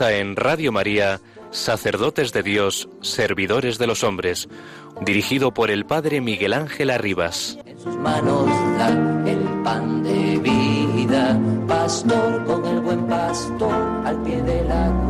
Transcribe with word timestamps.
En 0.00 0.36
Radio 0.36 0.72
María, 0.72 1.20
Sacerdotes 1.50 2.32
de 2.32 2.42
Dios, 2.42 2.88
Servidores 3.00 3.78
de 3.78 3.86
los 3.86 4.04
Hombres, 4.04 4.46
dirigido 5.00 5.54
por 5.54 5.70
el 5.70 5.86
Padre 5.86 6.20
Miguel 6.20 6.52
Ángel 6.52 6.90
Arribas. 6.90 7.58
En 7.64 7.78
sus 7.80 7.96
manos 7.96 8.46
da 8.78 8.88
el 9.26 9.62
pan 9.64 10.02
de 10.02 10.38
vida, 10.38 11.40
pastor 11.66 12.44
con 12.44 12.66
el 12.66 12.80
buen 12.80 13.06
pastor, 13.06 13.72
al 14.04 14.22
pie 14.22 14.42
de 14.42 14.64
la 14.64 15.05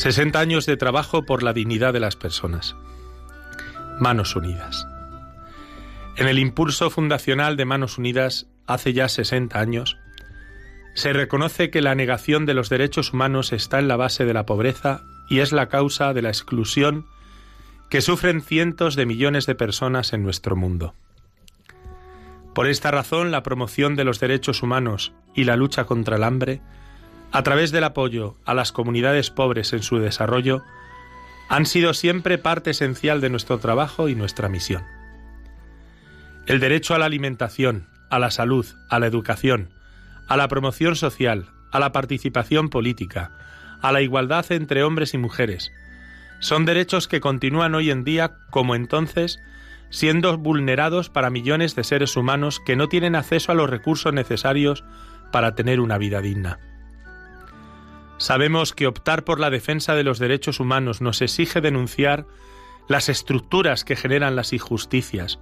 60 0.00 0.40
años 0.40 0.64
de 0.64 0.78
trabajo 0.78 1.26
por 1.26 1.42
la 1.42 1.52
dignidad 1.52 1.92
de 1.92 2.00
las 2.00 2.16
personas. 2.16 2.74
Manos 3.98 4.34
Unidas. 4.34 4.88
En 6.16 6.26
el 6.26 6.38
impulso 6.38 6.88
fundacional 6.88 7.58
de 7.58 7.66
Manos 7.66 7.98
Unidas, 7.98 8.46
hace 8.66 8.94
ya 8.94 9.10
60 9.10 9.60
años, 9.60 9.98
se 10.94 11.12
reconoce 11.12 11.68
que 11.68 11.82
la 11.82 11.94
negación 11.94 12.46
de 12.46 12.54
los 12.54 12.70
derechos 12.70 13.12
humanos 13.12 13.52
está 13.52 13.78
en 13.78 13.88
la 13.88 13.96
base 13.96 14.24
de 14.24 14.32
la 14.32 14.46
pobreza 14.46 15.02
y 15.28 15.40
es 15.40 15.52
la 15.52 15.68
causa 15.68 16.14
de 16.14 16.22
la 16.22 16.30
exclusión 16.30 17.04
que 17.90 18.00
sufren 18.00 18.40
cientos 18.40 18.96
de 18.96 19.04
millones 19.04 19.44
de 19.44 19.54
personas 19.54 20.14
en 20.14 20.22
nuestro 20.22 20.56
mundo. 20.56 20.94
Por 22.54 22.68
esta 22.68 22.90
razón, 22.90 23.30
la 23.30 23.42
promoción 23.42 23.96
de 23.96 24.04
los 24.04 24.18
derechos 24.18 24.62
humanos 24.62 25.12
y 25.34 25.44
la 25.44 25.56
lucha 25.56 25.84
contra 25.84 26.16
el 26.16 26.24
hambre 26.24 26.62
a 27.32 27.42
través 27.42 27.70
del 27.72 27.84
apoyo 27.84 28.36
a 28.44 28.54
las 28.54 28.72
comunidades 28.72 29.30
pobres 29.30 29.72
en 29.72 29.82
su 29.82 29.98
desarrollo, 29.98 30.62
han 31.48 31.66
sido 31.66 31.94
siempre 31.94 32.38
parte 32.38 32.70
esencial 32.70 33.20
de 33.20 33.30
nuestro 33.30 33.58
trabajo 33.58 34.08
y 34.08 34.14
nuestra 34.14 34.48
misión. 34.48 34.84
El 36.46 36.60
derecho 36.60 36.94
a 36.94 36.98
la 36.98 37.06
alimentación, 37.06 37.88
a 38.08 38.18
la 38.18 38.30
salud, 38.30 38.66
a 38.88 38.98
la 38.98 39.06
educación, 39.06 39.70
a 40.28 40.36
la 40.36 40.48
promoción 40.48 40.96
social, 40.96 41.48
a 41.72 41.78
la 41.78 41.92
participación 41.92 42.68
política, 42.68 43.32
a 43.82 43.92
la 43.92 44.00
igualdad 44.00 44.50
entre 44.52 44.82
hombres 44.82 45.14
y 45.14 45.18
mujeres, 45.18 45.72
son 46.40 46.64
derechos 46.64 47.06
que 47.06 47.20
continúan 47.20 47.74
hoy 47.74 47.90
en 47.90 48.02
día, 48.02 48.32
como 48.48 48.74
entonces, 48.74 49.40
siendo 49.90 50.36
vulnerados 50.38 51.10
para 51.10 51.30
millones 51.30 51.76
de 51.76 51.84
seres 51.84 52.16
humanos 52.16 52.60
que 52.64 52.76
no 52.76 52.88
tienen 52.88 53.14
acceso 53.14 53.52
a 53.52 53.54
los 53.54 53.68
recursos 53.68 54.12
necesarios 54.14 54.82
para 55.32 55.54
tener 55.54 55.80
una 55.80 55.98
vida 55.98 56.22
digna. 56.22 56.58
Sabemos 58.20 58.74
que 58.74 58.86
optar 58.86 59.24
por 59.24 59.40
la 59.40 59.48
defensa 59.48 59.94
de 59.94 60.04
los 60.04 60.18
derechos 60.18 60.60
humanos 60.60 61.00
nos 61.00 61.22
exige 61.22 61.62
denunciar 61.62 62.26
las 62.86 63.08
estructuras 63.08 63.82
que 63.82 63.96
generan 63.96 64.36
las 64.36 64.52
injusticias, 64.52 65.38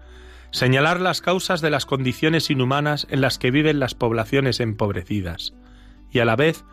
señalar 0.53 1.01
las 1.01 1.21
causas 1.21 1.61
de 1.61 1.71
las 1.71 1.87
condiciones 1.87 2.51
inhumanas 2.51 3.09
en 3.11 3.21
las 3.21 3.37
que 3.37 3.51
viven 3.51 3.81
las 3.81 3.97
poblaciones 3.97 4.61
empobrecidas 4.61 5.55
y 6.13 6.21
a 6.21 6.25
la 6.25 6.37
vez 6.37 6.65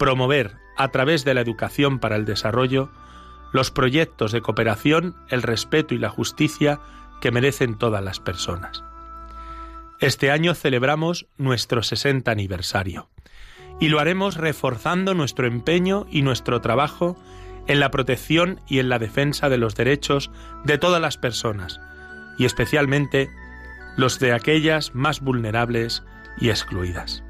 promover, 0.00 0.56
a 0.76 0.88
través 0.88 1.24
de 1.24 1.32
la 1.32 1.42
educación 1.42 2.00
para 2.00 2.16
el 2.16 2.24
desarrollo, 2.24 2.90
los 3.52 3.70
proyectos 3.70 4.32
de 4.32 4.40
cooperación, 4.40 5.14
el 5.28 5.42
respeto 5.42 5.94
y 5.94 5.98
la 5.98 6.10
justicia 6.10 6.80
que 7.20 7.30
merecen 7.30 7.78
todas 7.78 8.02
las 8.02 8.18
personas. 8.18 8.82
Este 10.00 10.32
año 10.32 10.54
celebramos 10.54 11.28
nuestro 11.38 11.84
60 11.84 12.32
aniversario 12.32 13.10
y 13.82 13.88
lo 13.88 13.98
haremos 13.98 14.36
reforzando 14.36 15.12
nuestro 15.12 15.48
empeño 15.48 16.06
y 16.08 16.22
nuestro 16.22 16.60
trabajo 16.60 17.16
en 17.66 17.80
la 17.80 17.90
protección 17.90 18.60
y 18.68 18.78
en 18.78 18.88
la 18.88 19.00
defensa 19.00 19.48
de 19.48 19.58
los 19.58 19.74
derechos 19.74 20.30
de 20.64 20.78
todas 20.78 21.02
las 21.02 21.18
personas, 21.18 21.80
y 22.38 22.44
especialmente 22.44 23.28
los 23.96 24.20
de 24.20 24.34
aquellas 24.34 24.94
más 24.94 25.20
vulnerables 25.20 26.04
y 26.38 26.50
excluidas. 26.50 27.24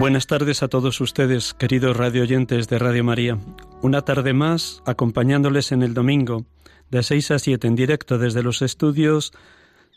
Buenas 0.00 0.26
tardes 0.26 0.62
a 0.62 0.68
todos 0.68 0.98
ustedes, 1.02 1.52
queridos 1.52 1.94
radio 1.94 2.22
oyentes 2.22 2.68
de 2.68 2.78
Radio 2.78 3.04
María. 3.04 3.36
Una 3.82 4.00
tarde 4.00 4.32
más, 4.32 4.82
acompañándoles 4.86 5.72
en 5.72 5.82
el 5.82 5.92
domingo, 5.92 6.46
de 6.90 7.02
6 7.02 7.32
a 7.32 7.38
7 7.38 7.66
en 7.66 7.76
directo 7.76 8.16
desde 8.16 8.42
los 8.42 8.62
estudios 8.62 9.34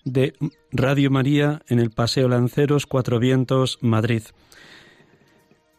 de 0.04 0.34
Radio 0.74 1.10
María 1.10 1.62
en 1.70 1.80
el 1.80 1.90
Paseo 1.90 2.28
Lanceros, 2.28 2.86
Cuatro 2.86 3.18
Vientos, 3.18 3.78
Madrid. 3.80 4.24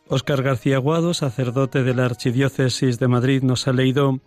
Óscar 0.09 0.43
García 0.43 0.79
Guado, 0.79 1.13
sacerdote 1.13 1.83
de 1.83 1.95
la 1.95 2.07
Archidiócesis 2.07 2.99
de 2.99 3.09
Madrid, 3.09 3.43
nos 3.43 3.69
ha 3.69 3.75
leído 3.75 4.21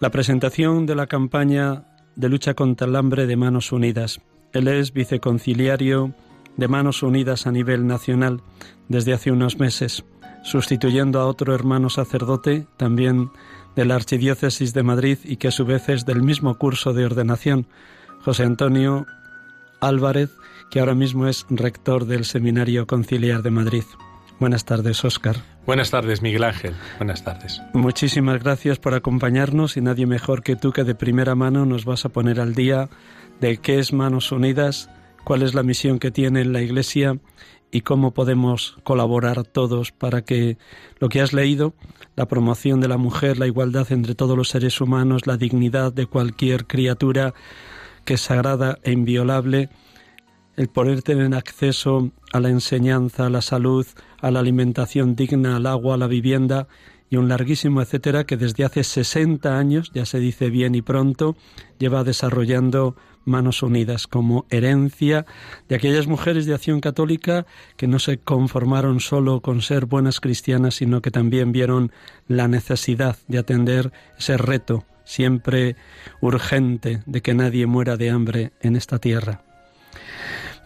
la 0.00 0.10
presentación 0.10 0.84
de 0.84 0.94
la 0.94 1.06
campaña 1.06 1.86
de 2.14 2.28
lucha 2.28 2.52
contra 2.52 2.86
el 2.86 2.96
hambre 2.96 3.26
de 3.26 3.36
Manos 3.36 3.72
Unidas. 3.72 4.20
Él 4.52 4.68
es 4.68 4.92
viceconciliario 4.92 6.14
de 6.56 6.68
Manos 6.68 7.02
Unidas 7.02 7.46
a 7.46 7.52
nivel 7.52 7.86
nacional 7.86 8.42
desde 8.88 9.12
hace 9.12 9.30
unos 9.30 9.58
meses. 9.58 10.04
sustituyendo 10.42 11.20
a 11.20 11.26
otro 11.26 11.54
hermano 11.54 11.88
sacerdote, 11.88 12.66
también 12.76 13.30
de 13.76 13.86
la 13.86 13.94
Archidiócesis 13.94 14.74
de 14.74 14.82
Madrid 14.82 15.18
y 15.24 15.38
que 15.38 15.48
a 15.48 15.50
su 15.50 15.64
vez 15.64 15.88
es 15.88 16.04
del 16.04 16.22
mismo 16.22 16.58
curso 16.58 16.92
de 16.92 17.06
ordenación, 17.06 17.66
José 18.22 18.44
Antonio 18.44 19.06
Álvarez, 19.80 20.30
que 20.70 20.80
ahora 20.80 20.94
mismo 20.94 21.26
es 21.26 21.46
rector 21.48 22.06
del 22.06 22.24
Seminario 22.24 22.86
Conciliar 22.86 23.42
de 23.42 23.50
Madrid. 23.50 23.84
Buenas 24.40 24.64
tardes, 24.64 25.04
Óscar. 25.04 25.36
Buenas 25.66 25.90
tardes, 25.90 26.20
Miguel 26.20 26.44
Ángel. 26.44 26.74
Buenas 26.98 27.24
tardes. 27.24 27.62
Muchísimas 27.72 28.42
gracias 28.42 28.78
por 28.78 28.94
acompañarnos 28.94 29.76
y 29.76 29.80
nadie 29.80 30.06
mejor 30.06 30.42
que 30.42 30.56
tú 30.56 30.72
que 30.72 30.84
de 30.84 30.94
primera 30.94 31.34
mano 31.34 31.64
nos 31.64 31.84
vas 31.84 32.04
a 32.04 32.08
poner 32.08 32.40
al 32.40 32.54
día 32.54 32.88
de 33.40 33.58
qué 33.58 33.78
es 33.78 33.92
Manos 33.92 34.32
Unidas, 34.32 34.90
cuál 35.24 35.42
es 35.42 35.54
la 35.54 35.62
misión 35.62 35.98
que 35.98 36.10
tiene 36.10 36.44
la 36.44 36.62
Iglesia 36.62 37.18
y 37.70 37.80
cómo 37.80 38.14
podemos 38.14 38.76
colaborar 38.84 39.42
todos 39.44 39.90
para 39.90 40.22
que 40.22 40.58
lo 41.00 41.08
que 41.08 41.20
has 41.20 41.32
leído, 41.32 41.74
la 42.14 42.26
promoción 42.26 42.80
de 42.80 42.88
la 42.88 42.98
mujer, 42.98 43.38
la 43.38 43.46
igualdad 43.46 43.90
entre 43.90 44.14
todos 44.14 44.36
los 44.36 44.48
seres 44.48 44.80
humanos, 44.80 45.26
la 45.26 45.36
dignidad 45.36 45.92
de 45.92 46.06
cualquier 46.06 46.66
criatura 46.66 47.34
que 48.04 48.14
es 48.14 48.20
sagrada 48.20 48.78
e 48.84 48.92
inviolable, 48.92 49.70
el 50.56 50.68
poder 50.68 51.02
tener 51.02 51.34
acceso 51.34 52.12
a 52.32 52.38
la 52.38 52.50
enseñanza, 52.50 53.26
a 53.26 53.30
la 53.30 53.42
salud, 53.42 53.86
a 54.20 54.30
la 54.30 54.40
alimentación 54.40 55.16
digna, 55.16 55.56
al 55.56 55.66
agua, 55.66 55.94
a 55.94 55.98
la 55.98 56.06
vivienda 56.06 56.68
y 57.10 57.16
un 57.16 57.28
larguísimo 57.28 57.82
etcétera 57.82 58.24
que 58.24 58.36
desde 58.36 58.64
hace 58.64 58.84
60 58.84 59.58
años, 59.58 59.90
ya 59.92 60.06
se 60.06 60.20
dice 60.20 60.50
bien 60.50 60.74
y 60.74 60.82
pronto, 60.82 61.36
lleva 61.78 62.04
desarrollando 62.04 62.94
Manos 63.24 63.62
Unidas 63.62 64.06
como 64.06 64.46
herencia 64.50 65.26
de 65.68 65.76
aquellas 65.76 66.06
mujeres 66.06 66.46
de 66.46 66.54
acción 66.54 66.80
católica 66.80 67.46
que 67.76 67.86
no 67.86 67.98
se 67.98 68.18
conformaron 68.18 69.00
solo 69.00 69.40
con 69.40 69.62
ser 69.62 69.86
buenas 69.86 70.20
cristianas, 70.20 70.76
sino 70.76 71.02
que 71.02 71.10
también 71.10 71.52
vieron 71.52 71.92
la 72.28 72.48
necesidad 72.48 73.16
de 73.28 73.38
atender 73.38 73.92
ese 74.18 74.36
reto 74.36 74.84
siempre 75.04 75.76
urgente 76.20 77.02
de 77.06 77.20
que 77.20 77.34
nadie 77.34 77.66
muera 77.66 77.96
de 77.96 78.10
hambre 78.10 78.52
en 78.60 78.76
esta 78.76 78.98
tierra. 78.98 79.42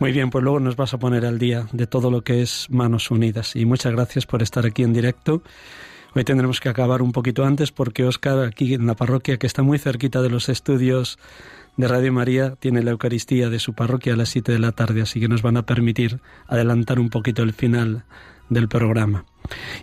Muy 0.01 0.13
bien, 0.13 0.31
pues 0.31 0.45
luego 0.45 0.61
nos 0.61 0.77
vas 0.77 0.95
a 0.95 0.99
poner 0.99 1.27
al 1.27 1.41
día 1.41 1.67
de 1.73 1.89
todo 1.89 2.11
lo 2.11 2.23
que 2.23 2.41
es 2.41 2.69
Manos 2.71 3.11
Unidas 3.11 3.57
y 3.57 3.65
muchas 3.65 3.93
gracias 3.93 4.27
por 4.27 4.43
estar 4.43 4.65
aquí 4.65 4.85
en 4.85 4.93
directo. 4.93 5.43
Hoy 6.15 6.25
tendremos 6.25 6.61
que 6.61 6.69
acabar 6.69 7.03
un 7.03 7.13
poquito 7.13 7.45
antes 7.45 7.73
porque 7.73 8.05
Óscar, 8.05 8.45
aquí 8.45 8.75
en 8.75 8.87
la 8.87 8.95
parroquia 8.95 9.39
que 9.39 9.47
está 9.47 9.63
muy 9.63 9.79
cerquita 9.79 10.23
de 10.23 10.31
los 10.31 10.49
estudios 10.49 11.19
de 11.79 11.89
Radio 11.89 12.13
María, 12.13 12.57
tiene 12.57 12.83
la 12.83 12.91
Eucaristía 12.91 13.49
de 13.49 13.61
su 13.61 13.73
parroquia 13.73 14.13
a 14.13 14.17
las 14.17 14.29
7 14.29 14.53
de 14.53 14.59
la 14.59 14.73
tarde, 14.73 15.01
así 15.01 15.21
que 15.21 15.29
nos 15.29 15.43
van 15.43 15.57
a 15.57 15.65
permitir 15.65 16.21
adelantar 16.49 16.99
un 16.99 17.09
poquito 17.09 17.43
el 17.43 17.53
final 17.55 18.05
del 18.51 18.69
programa. 18.69 19.25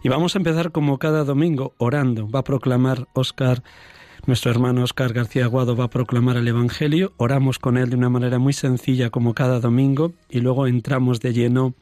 Y 0.03 0.09
vamos 0.09 0.35
a 0.35 0.39
empezar 0.39 0.71
como 0.71 0.99
cada 0.99 1.23
domingo, 1.23 1.73
orando. 1.77 2.29
Va 2.29 2.41
a 2.41 2.43
proclamar 2.43 3.07
Óscar 3.13 3.63
nuestro 4.27 4.49
hermano 4.49 4.83
Oscar 4.83 5.13
García 5.13 5.45
Aguado 5.45 5.75
va 5.75 5.85
a 5.85 5.89
proclamar 5.89 6.35
el 6.37 6.47
Evangelio, 6.47 7.13
oramos 7.17 7.59
con 7.59 7.77
él 7.77 7.91
de 7.91 7.95
una 7.95 8.09
manera 8.09 8.39
muy 8.39 8.53
sencilla 8.53 9.11
como 9.11 9.35
cada 9.35 9.59
domingo 9.59 10.13
y 10.29 10.39
luego 10.39 10.65
entramos 10.65 11.19
de 11.19 11.31
lleno 11.31 11.75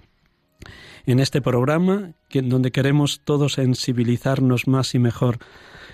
en 1.05 1.19
este 1.19 1.41
programa 1.41 2.11
donde 2.33 2.71
queremos 2.71 3.21
todos 3.23 3.53
sensibilizarnos 3.53 4.67
más 4.67 4.95
y 4.95 4.99
mejor 4.99 5.39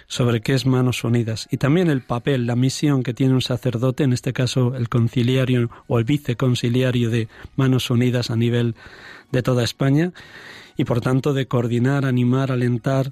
sobre 0.07 0.41
qué 0.41 0.53
es 0.53 0.65
Manos 0.65 1.03
Unidas 1.03 1.47
y 1.51 1.57
también 1.57 1.89
el 1.89 2.01
papel, 2.01 2.47
la 2.47 2.56
misión 2.56 3.03
que 3.03 3.13
tiene 3.13 3.33
un 3.33 3.41
sacerdote, 3.41 4.03
en 4.03 4.13
este 4.13 4.33
caso 4.33 4.75
el 4.75 4.89
conciliario 4.89 5.69
o 5.88 6.00
el 6.00 6.06
viceconciliario 6.06 7.09
de 7.09 7.27
Manos 7.56 7.89
Unidas 7.89 8.31
a 8.31 8.35
nivel 8.35 8.75
de 9.31 9.44
toda 9.44 9.63
España 9.63 10.11
y 10.77 10.85
por 10.85 11.01
tanto 11.01 11.33
de 11.33 11.47
coordinar, 11.47 12.05
animar, 12.05 12.51
alentar, 12.51 13.12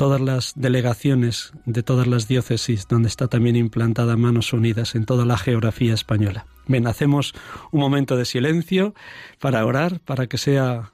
todas 0.00 0.20
las 0.22 0.54
delegaciones 0.56 1.52
de 1.66 1.82
todas 1.82 2.06
las 2.06 2.26
diócesis 2.26 2.88
donde 2.88 3.08
está 3.08 3.28
también 3.28 3.54
implantada 3.54 4.16
Manos 4.16 4.54
Unidas 4.54 4.94
en 4.94 5.04
toda 5.04 5.26
la 5.26 5.36
geografía 5.36 5.92
española. 5.92 6.46
Bien, 6.66 6.86
hacemos 6.86 7.34
un 7.70 7.80
momento 7.80 8.16
de 8.16 8.24
silencio 8.24 8.94
para 9.40 9.62
orar, 9.66 10.00
para 10.00 10.26
que 10.26 10.38
sea 10.38 10.92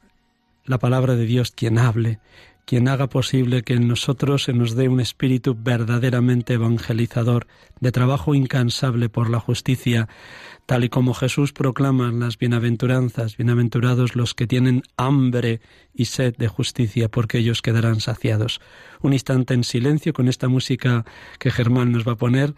la 0.66 0.78
palabra 0.78 1.16
de 1.16 1.26
Dios 1.26 1.50
quien 1.50 1.78
hable, 1.78 2.20
quien 2.66 2.88
haga 2.88 3.08
posible 3.08 3.62
que 3.62 3.74
en 3.74 3.86
nosotros 3.86 4.42
se 4.42 4.52
nos 4.52 4.74
dé 4.74 4.88
un 4.88 5.00
espíritu 5.00 5.56
verdaderamente 5.58 6.54
evangelizador, 6.54 7.46
de 7.80 7.92
trabajo 7.92 8.34
incansable 8.34 9.08
por 9.08 9.30
la 9.30 9.38
justicia, 9.38 10.08
tal 10.66 10.82
y 10.82 10.88
como 10.88 11.14
Jesús 11.14 11.52
proclama 11.52 12.10
las 12.10 12.38
bienaventuranzas, 12.38 13.36
bienaventurados 13.36 14.16
los 14.16 14.34
que 14.34 14.48
tienen 14.48 14.82
hambre 14.96 15.60
y 15.94 16.06
sed 16.06 16.34
de 16.36 16.48
justicia, 16.48 17.08
porque 17.08 17.38
ellos 17.38 17.62
quedarán 17.62 18.00
saciados. 18.00 18.60
Un 19.00 19.12
instante 19.12 19.54
en 19.54 19.62
silencio 19.62 20.12
con 20.12 20.26
esta 20.26 20.48
música 20.48 21.04
que 21.38 21.52
Germán 21.52 21.92
nos 21.92 22.06
va 22.06 22.12
a 22.12 22.16
poner 22.16 22.54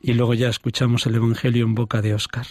y 0.00 0.14
luego 0.14 0.32
ya 0.32 0.48
escuchamos 0.48 1.06
el 1.06 1.16
Evangelio 1.16 1.66
en 1.66 1.74
boca 1.74 2.00
de 2.00 2.14
Óscar. 2.14 2.46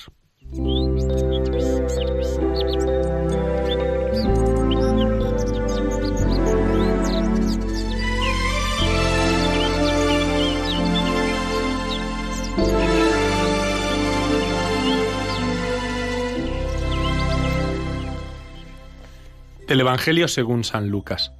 Del 19.70 19.82
Evangelio 19.82 20.28
según 20.28 20.64
San 20.64 20.90
Lucas. 20.90 21.32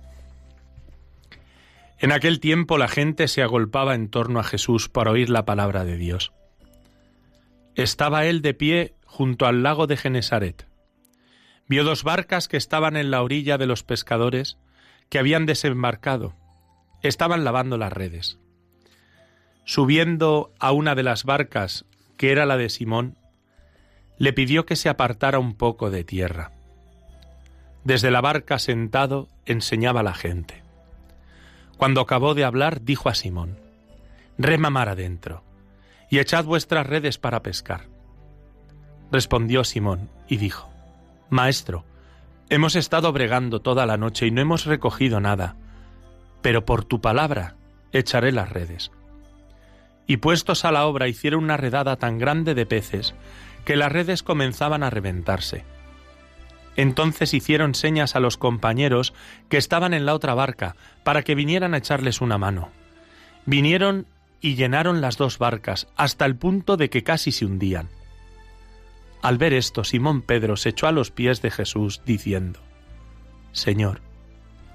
En 1.98 2.12
aquel 2.12 2.40
tiempo 2.40 2.78
la 2.78 2.88
gente 2.88 3.28
se 3.28 3.42
agolpaba 3.42 3.96
en 3.96 4.08
torno 4.08 4.40
a 4.40 4.44
Jesús 4.44 4.88
para 4.88 5.10
oír 5.10 5.32
la 5.32 5.46
palabra 5.46 5.84
de 5.84 5.98
Dios. 5.98 6.32
Estaba 7.74 8.28
él 8.28 8.44
de 8.44 8.54
pie 8.54 8.94
junto 9.04 9.48
al 9.48 9.64
lago 9.64 9.88
de 9.88 9.98
Genesaret. 9.98 10.68
Vio 11.68 11.84
dos 11.84 12.04
barcas 12.04 12.48
que 12.48 12.58
estaban 12.58 12.98
en 12.98 13.10
la 13.10 13.24
orilla 13.24 13.58
de 13.58 13.66
los 13.66 13.82
pescadores 13.82 14.60
que 15.10 15.18
habían 15.18 15.48
desembarcado. 15.48 16.36
Estaban 17.02 17.44
lavando 17.44 17.80
las 17.80 17.92
redes. 17.92 18.38
Subiendo 19.66 20.54
a 20.60 20.72
una 20.72 20.94
de 20.94 21.02
las 21.02 21.24
barcas, 21.24 21.86
que 22.16 22.32
era 22.32 22.46
la 22.46 22.58
de 22.58 22.70
Simón, 22.70 23.18
le 24.20 24.34
pidió 24.34 24.68
que 24.68 24.76
se 24.76 24.88
apartara 24.88 25.40
un 25.40 25.56
poco 25.56 25.90
de 25.90 26.04
tierra. 26.04 26.59
Desde 27.84 28.12
la 28.12 28.22
barca 28.22 28.60
sentado 28.60 29.28
enseñaba 29.46 30.02
a 30.02 30.04
la 30.04 30.14
gente. 30.14 30.62
Cuando 31.78 32.02
acabó 32.02 32.34
de 32.34 32.44
hablar, 32.44 32.82
dijo 32.82 33.08
a 33.10 33.16
Simón, 33.16 33.58
Rema 34.38 34.70
mar 34.70 34.90
adentro, 34.90 35.44
y 36.10 36.20
echad 36.20 36.44
vuestras 36.44 36.86
redes 36.86 37.18
para 37.18 37.42
pescar. 37.42 37.88
Respondió 39.12 39.64
Simón 39.64 40.10
y 40.28 40.38
dijo, 40.38 40.70
Maestro, 41.30 41.86
hemos 42.50 42.76
estado 42.76 43.12
bregando 43.14 43.62
toda 43.62 43.86
la 43.86 43.98
noche 43.98 44.28
y 44.28 44.32
no 44.32 44.42
hemos 44.42 44.66
recogido 44.66 45.20
nada, 45.20 45.56
pero 46.42 46.66
por 46.66 46.84
tu 46.84 47.00
palabra 47.00 47.56
echaré 47.94 48.32
las 48.32 48.50
redes. 48.50 48.92
Y 50.06 50.18
puestos 50.18 50.66
a 50.66 50.72
la 50.72 50.86
obra 50.86 51.08
hicieron 51.08 51.44
una 51.44 51.58
redada 51.58 51.96
tan 51.96 52.18
grande 52.18 52.56
de 52.56 52.66
peces 52.66 53.16
que 53.64 53.76
las 53.76 53.92
redes 53.92 54.22
comenzaban 54.22 54.84
a 54.84 54.90
reventarse 54.90 55.64
entonces 56.76 57.34
hicieron 57.34 57.76
señas 57.76 58.16
a 58.16 58.20
los 58.20 58.38
compañeros 58.38 59.14
que 59.50 59.58
estaban 59.58 59.94
en 59.94 60.06
la 60.06 60.14
otra 60.14 60.34
barca 60.34 60.76
para 61.04 61.24
que 61.24 61.36
vinieran 61.36 61.74
a 61.74 61.78
echarles 61.78 62.22
una 62.22 62.38
mano. 62.38 62.70
Vinieron 63.46 64.06
y 64.42 64.56
llenaron 64.56 65.02
las 65.02 65.18
dos 65.18 65.38
barcas 65.38 65.88
hasta 65.96 66.26
el 66.26 66.36
punto 66.36 66.78
de 66.78 66.90
que 66.90 67.04
casi 67.04 67.32
se 67.32 67.46
hundían. 67.46 67.90
Al 69.22 69.38
ver 69.38 69.54
esto, 69.54 69.84
Simón 69.84 70.22
Pedro 70.22 70.56
se 70.56 70.70
echó 70.70 70.88
a 70.88 70.94
los 70.94 71.12
pies 71.12 71.42
de 71.42 71.52
Jesús, 71.52 72.02
diciendo, 72.06 72.60
Señor, 73.52 74.02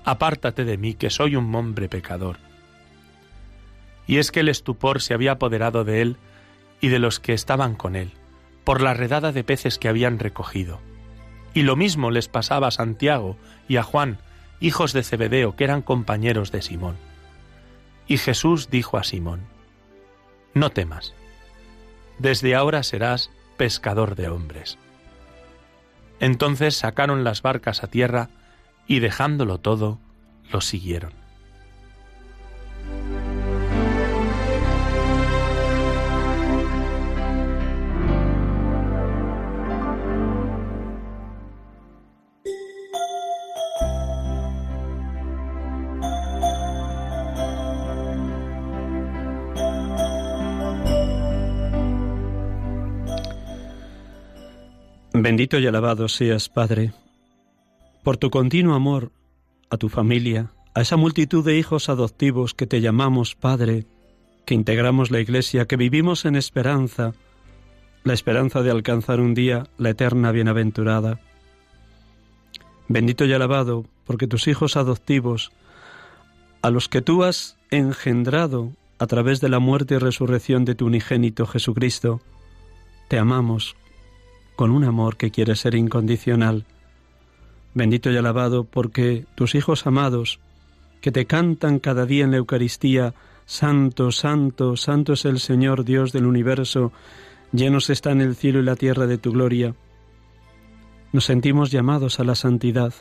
apártate 0.04 0.64
de 0.64 0.76
mí, 0.76 0.94
que 0.94 1.08
soy 1.08 1.36
un 1.36 1.54
hombre 1.54 1.88
pecador. 1.88 2.36
Y 4.06 4.18
es 4.18 4.30
que 4.30 4.40
el 4.40 4.50
estupor 4.50 5.00
se 5.00 5.14
había 5.14 5.32
apoderado 5.32 5.84
de 5.84 6.02
él 6.02 6.16
y 6.82 6.88
de 6.88 6.98
los 6.98 7.20
que 7.20 7.32
estaban 7.32 7.74
con 7.74 7.96
él, 7.96 8.12
por 8.64 8.82
la 8.82 8.92
redada 8.92 9.32
de 9.32 9.44
peces 9.44 9.78
que 9.78 9.88
habían 9.88 10.18
recogido. 10.18 10.80
Y 11.54 11.62
lo 11.62 11.76
mismo 11.76 12.10
les 12.10 12.28
pasaba 12.28 12.68
a 12.68 12.72
Santiago 12.72 13.36
y 13.68 13.76
a 13.76 13.82
Juan, 13.82 14.18
hijos 14.60 14.92
de 14.92 15.02
Zebedeo, 15.02 15.56
que 15.56 15.64
eran 15.64 15.82
compañeros 15.82 16.52
de 16.52 16.62
Simón. 16.62 16.96
Y 18.06 18.18
Jesús 18.18 18.68
dijo 18.70 18.98
a 18.98 19.04
Simón, 19.04 19.40
No 20.52 20.70
temas, 20.70 21.14
desde 22.18 22.54
ahora 22.54 22.82
serás 22.82 23.30
pescador 23.56 24.16
de 24.16 24.28
hombres. 24.28 24.78
Entonces 26.20 26.76
sacaron 26.76 27.24
las 27.24 27.42
barcas 27.42 27.82
a 27.82 27.88
tierra 27.88 28.30
y 28.86 29.00
dejándolo 29.00 29.58
todo, 29.58 29.98
lo 30.50 30.60
siguieron. 30.60 31.23
Bendito 55.34 55.58
y 55.58 55.66
alabado 55.66 56.06
seas, 56.06 56.48
Padre, 56.48 56.92
por 58.04 58.16
tu 58.18 58.30
continuo 58.30 58.76
amor 58.76 59.10
a 59.68 59.76
tu 59.76 59.88
familia, 59.88 60.52
a 60.76 60.82
esa 60.82 60.96
multitud 60.96 61.44
de 61.44 61.58
hijos 61.58 61.88
adoptivos 61.88 62.54
que 62.54 62.68
te 62.68 62.80
llamamos 62.80 63.34
Padre, 63.34 63.84
que 64.46 64.54
integramos 64.54 65.10
la 65.10 65.18
Iglesia, 65.18 65.66
que 65.66 65.76
vivimos 65.76 66.24
en 66.24 66.36
esperanza, 66.36 67.14
la 68.04 68.12
esperanza 68.12 68.62
de 68.62 68.70
alcanzar 68.70 69.18
un 69.18 69.34
día 69.34 69.64
la 69.76 69.90
eterna 69.90 70.30
bienaventurada. 70.30 71.18
Bendito 72.86 73.24
y 73.24 73.32
alabado, 73.32 73.86
porque 74.06 74.28
tus 74.28 74.46
hijos 74.46 74.76
adoptivos, 74.76 75.50
a 76.62 76.70
los 76.70 76.88
que 76.88 77.02
tú 77.02 77.24
has 77.24 77.56
engendrado 77.72 78.70
a 79.00 79.08
través 79.08 79.40
de 79.40 79.48
la 79.48 79.58
muerte 79.58 79.96
y 79.96 79.98
resurrección 79.98 80.64
de 80.64 80.76
tu 80.76 80.86
unigénito 80.86 81.44
Jesucristo, 81.44 82.20
te 83.08 83.18
amamos 83.18 83.74
con 84.56 84.70
un 84.70 84.84
amor 84.84 85.16
que 85.16 85.30
quiere 85.30 85.56
ser 85.56 85.74
incondicional. 85.74 86.64
Bendito 87.74 88.10
y 88.10 88.16
alabado 88.16 88.64
porque 88.64 89.26
tus 89.34 89.54
hijos 89.54 89.86
amados, 89.86 90.38
que 91.00 91.12
te 91.12 91.26
cantan 91.26 91.80
cada 91.80 92.06
día 92.06 92.24
en 92.24 92.30
la 92.30 92.38
Eucaristía, 92.38 93.14
Santo, 93.46 94.10
Santo, 94.10 94.76
Santo 94.76 95.12
es 95.12 95.24
el 95.24 95.38
Señor 95.38 95.84
Dios 95.84 96.12
del 96.12 96.26
universo, 96.26 96.92
llenos 97.52 97.90
están 97.90 98.20
el 98.20 98.36
cielo 98.36 98.60
y 98.60 98.62
la 98.62 98.76
tierra 98.76 99.06
de 99.06 99.18
tu 99.18 99.32
gloria. 99.32 99.74
Nos 101.12 101.26
sentimos 101.26 101.70
llamados 101.70 102.20
a 102.20 102.24
la 102.24 102.34
santidad, 102.34 102.94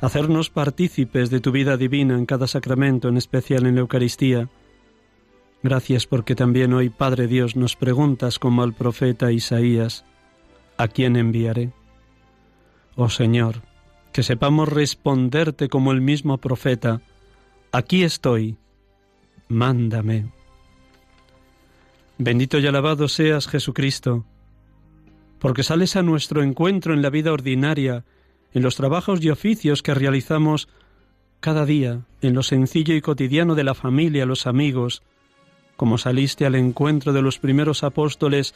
hacernos 0.00 0.50
partícipes 0.50 1.30
de 1.30 1.40
tu 1.40 1.52
vida 1.52 1.76
divina 1.76 2.14
en 2.14 2.26
cada 2.26 2.46
sacramento, 2.46 3.08
en 3.08 3.16
especial 3.16 3.66
en 3.66 3.76
la 3.76 3.80
Eucaristía. 3.80 4.48
Gracias 5.62 6.06
porque 6.06 6.34
también 6.34 6.74
hoy, 6.74 6.90
Padre 6.90 7.26
Dios, 7.26 7.56
nos 7.56 7.76
preguntas 7.76 8.38
como 8.38 8.62
al 8.62 8.74
profeta 8.74 9.32
Isaías, 9.32 10.04
¿a 10.76 10.88
quién 10.88 11.16
enviaré? 11.16 11.72
Oh 12.94 13.08
Señor, 13.08 13.62
que 14.12 14.22
sepamos 14.22 14.68
responderte 14.68 15.68
como 15.68 15.92
el 15.92 16.00
mismo 16.00 16.38
profeta, 16.38 17.02
aquí 17.72 18.02
estoy, 18.02 18.56
mándame. 19.48 20.32
Bendito 22.18 22.58
y 22.58 22.66
alabado 22.66 23.08
seas 23.08 23.46
Jesucristo, 23.46 24.24
porque 25.38 25.62
sales 25.62 25.96
a 25.96 26.02
nuestro 26.02 26.42
encuentro 26.42 26.94
en 26.94 27.02
la 27.02 27.10
vida 27.10 27.32
ordinaria, 27.32 28.04
en 28.54 28.62
los 28.62 28.76
trabajos 28.76 29.22
y 29.22 29.28
oficios 29.28 29.82
que 29.82 29.92
realizamos 29.92 30.68
cada 31.40 31.66
día, 31.66 32.00
en 32.22 32.32
lo 32.32 32.42
sencillo 32.42 32.94
y 32.94 33.02
cotidiano 33.02 33.54
de 33.54 33.64
la 33.64 33.74
familia, 33.74 34.24
los 34.24 34.46
amigos, 34.46 35.02
como 35.76 35.98
saliste 35.98 36.46
al 36.46 36.54
encuentro 36.54 37.12
de 37.12 37.20
los 37.20 37.38
primeros 37.38 37.84
apóstoles 37.84 38.54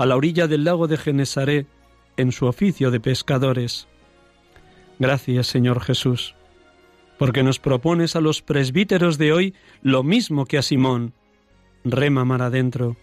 a 0.00 0.06
la 0.06 0.16
orilla 0.16 0.48
del 0.48 0.64
lago 0.64 0.88
de 0.88 0.96
Genesaré 0.96 1.66
en 2.16 2.32
su 2.32 2.46
oficio 2.46 2.90
de 2.90 3.00
pescadores. 3.00 3.86
Gracias, 4.98 5.46
Señor 5.46 5.82
Jesús, 5.82 6.34
porque 7.18 7.42
nos 7.42 7.58
propones 7.58 8.16
a 8.16 8.22
los 8.22 8.40
presbíteros 8.40 9.18
de 9.18 9.34
hoy 9.34 9.54
lo 9.82 10.02
mismo 10.02 10.46
que 10.46 10.56
a 10.56 10.62
Simón. 10.62 11.12
Rema 11.84 12.24
mar 12.24 12.40
adentro 12.40 12.96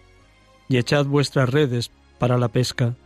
y 0.68 0.76
echad 0.76 1.06
vuestras 1.06 1.48
redes 1.48 1.92
para 2.18 2.36
la 2.36 2.48
pesca. 2.48 2.96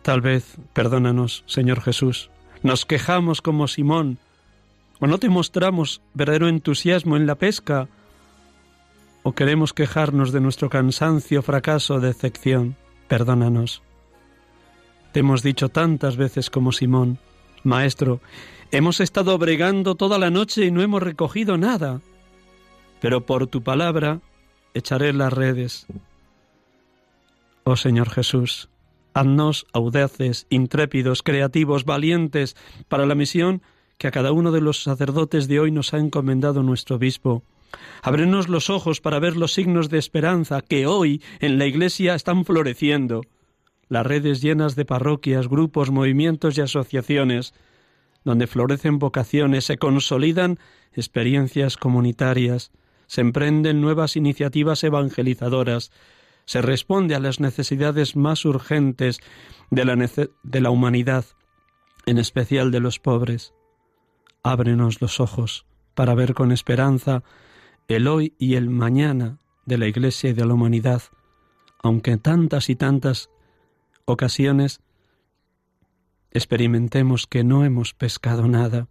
Tal 0.00 0.22
vez, 0.22 0.56
perdónanos, 0.72 1.44
Señor 1.46 1.82
Jesús, 1.82 2.30
nos 2.62 2.86
quejamos 2.86 3.42
como 3.42 3.68
Simón, 3.68 4.16
o 5.00 5.06
no 5.06 5.18
te 5.18 5.28
mostramos 5.28 6.00
verdadero 6.14 6.48
entusiasmo 6.48 7.18
en 7.18 7.26
la 7.26 7.34
pesca, 7.34 7.88
o 9.24 9.32
queremos 9.32 9.72
quejarnos 9.72 10.30
de 10.30 10.40
nuestro 10.40 10.68
cansancio, 10.68 11.42
fracaso 11.42 11.98
decepción. 11.98 12.76
Perdónanos. 13.08 13.82
Te 15.12 15.20
hemos 15.20 15.42
dicho 15.42 15.70
tantas 15.70 16.16
veces 16.16 16.50
como 16.50 16.72
Simón, 16.72 17.18
Maestro, 17.62 18.20
hemos 18.70 19.00
estado 19.00 19.36
bregando 19.38 19.94
toda 19.94 20.18
la 20.18 20.30
noche 20.30 20.66
y 20.66 20.70
no 20.70 20.82
hemos 20.82 21.02
recogido 21.02 21.56
nada, 21.56 22.00
pero 23.00 23.24
por 23.24 23.46
tu 23.46 23.62
palabra 23.62 24.20
echaré 24.74 25.12
las 25.12 25.32
redes. 25.32 25.86
Oh 27.64 27.76
Señor 27.76 28.10
Jesús, 28.10 28.68
haznos 29.14 29.66
audaces, 29.72 30.46
intrépidos, 30.50 31.22
creativos, 31.22 31.86
valientes 31.86 32.56
para 32.88 33.06
la 33.06 33.14
misión 33.14 33.62
que 33.96 34.08
a 34.08 34.10
cada 34.10 34.32
uno 34.32 34.52
de 34.52 34.60
los 34.60 34.82
sacerdotes 34.82 35.48
de 35.48 35.60
hoy 35.60 35.70
nos 35.70 35.94
ha 35.94 35.98
encomendado 35.98 36.62
nuestro 36.62 36.96
obispo. 36.96 37.42
Ábrenos 38.02 38.48
los 38.48 38.70
ojos 38.70 39.00
para 39.00 39.18
ver 39.18 39.36
los 39.36 39.52
signos 39.52 39.88
de 39.88 39.98
esperanza 39.98 40.60
que 40.60 40.86
hoy 40.86 41.22
en 41.40 41.58
la 41.58 41.66
Iglesia 41.66 42.14
están 42.14 42.44
floreciendo. 42.44 43.22
Las 43.88 44.06
redes 44.06 44.40
llenas 44.40 44.76
de 44.76 44.84
parroquias, 44.84 45.48
grupos, 45.48 45.90
movimientos 45.90 46.56
y 46.56 46.62
asociaciones, 46.62 47.54
donde 48.24 48.46
florecen 48.46 48.98
vocaciones, 48.98 49.64
se 49.64 49.76
consolidan 49.76 50.58
experiencias 50.92 51.76
comunitarias, 51.76 52.72
se 53.06 53.20
emprenden 53.20 53.80
nuevas 53.80 54.16
iniciativas 54.16 54.82
evangelizadoras, 54.82 55.92
se 56.46 56.62
responde 56.62 57.14
a 57.14 57.20
las 57.20 57.40
necesidades 57.40 58.16
más 58.16 58.44
urgentes 58.44 59.20
de 59.70 59.84
la, 59.84 59.96
de 60.42 60.60
la 60.60 60.70
humanidad, 60.70 61.24
en 62.06 62.18
especial 62.18 62.70
de 62.70 62.80
los 62.80 62.98
pobres. 62.98 63.54
Ábrenos 64.42 65.00
los 65.00 65.20
ojos 65.20 65.66
para 65.94 66.14
ver 66.14 66.34
con 66.34 66.52
esperanza 66.52 67.22
el 67.88 68.08
hoy 68.08 68.34
y 68.38 68.54
el 68.54 68.70
mañana 68.70 69.38
de 69.66 69.78
la 69.78 69.86
Iglesia 69.86 70.30
y 70.30 70.32
de 70.32 70.44
la 70.44 70.54
humanidad, 70.54 71.02
aunque 71.82 72.12
en 72.12 72.20
tantas 72.20 72.70
y 72.70 72.76
tantas 72.76 73.30
ocasiones 74.04 74.80
experimentemos 76.30 77.26
que 77.26 77.44
no 77.44 77.64
hemos 77.64 77.94
pescado 77.94 78.48
nada. 78.48 78.88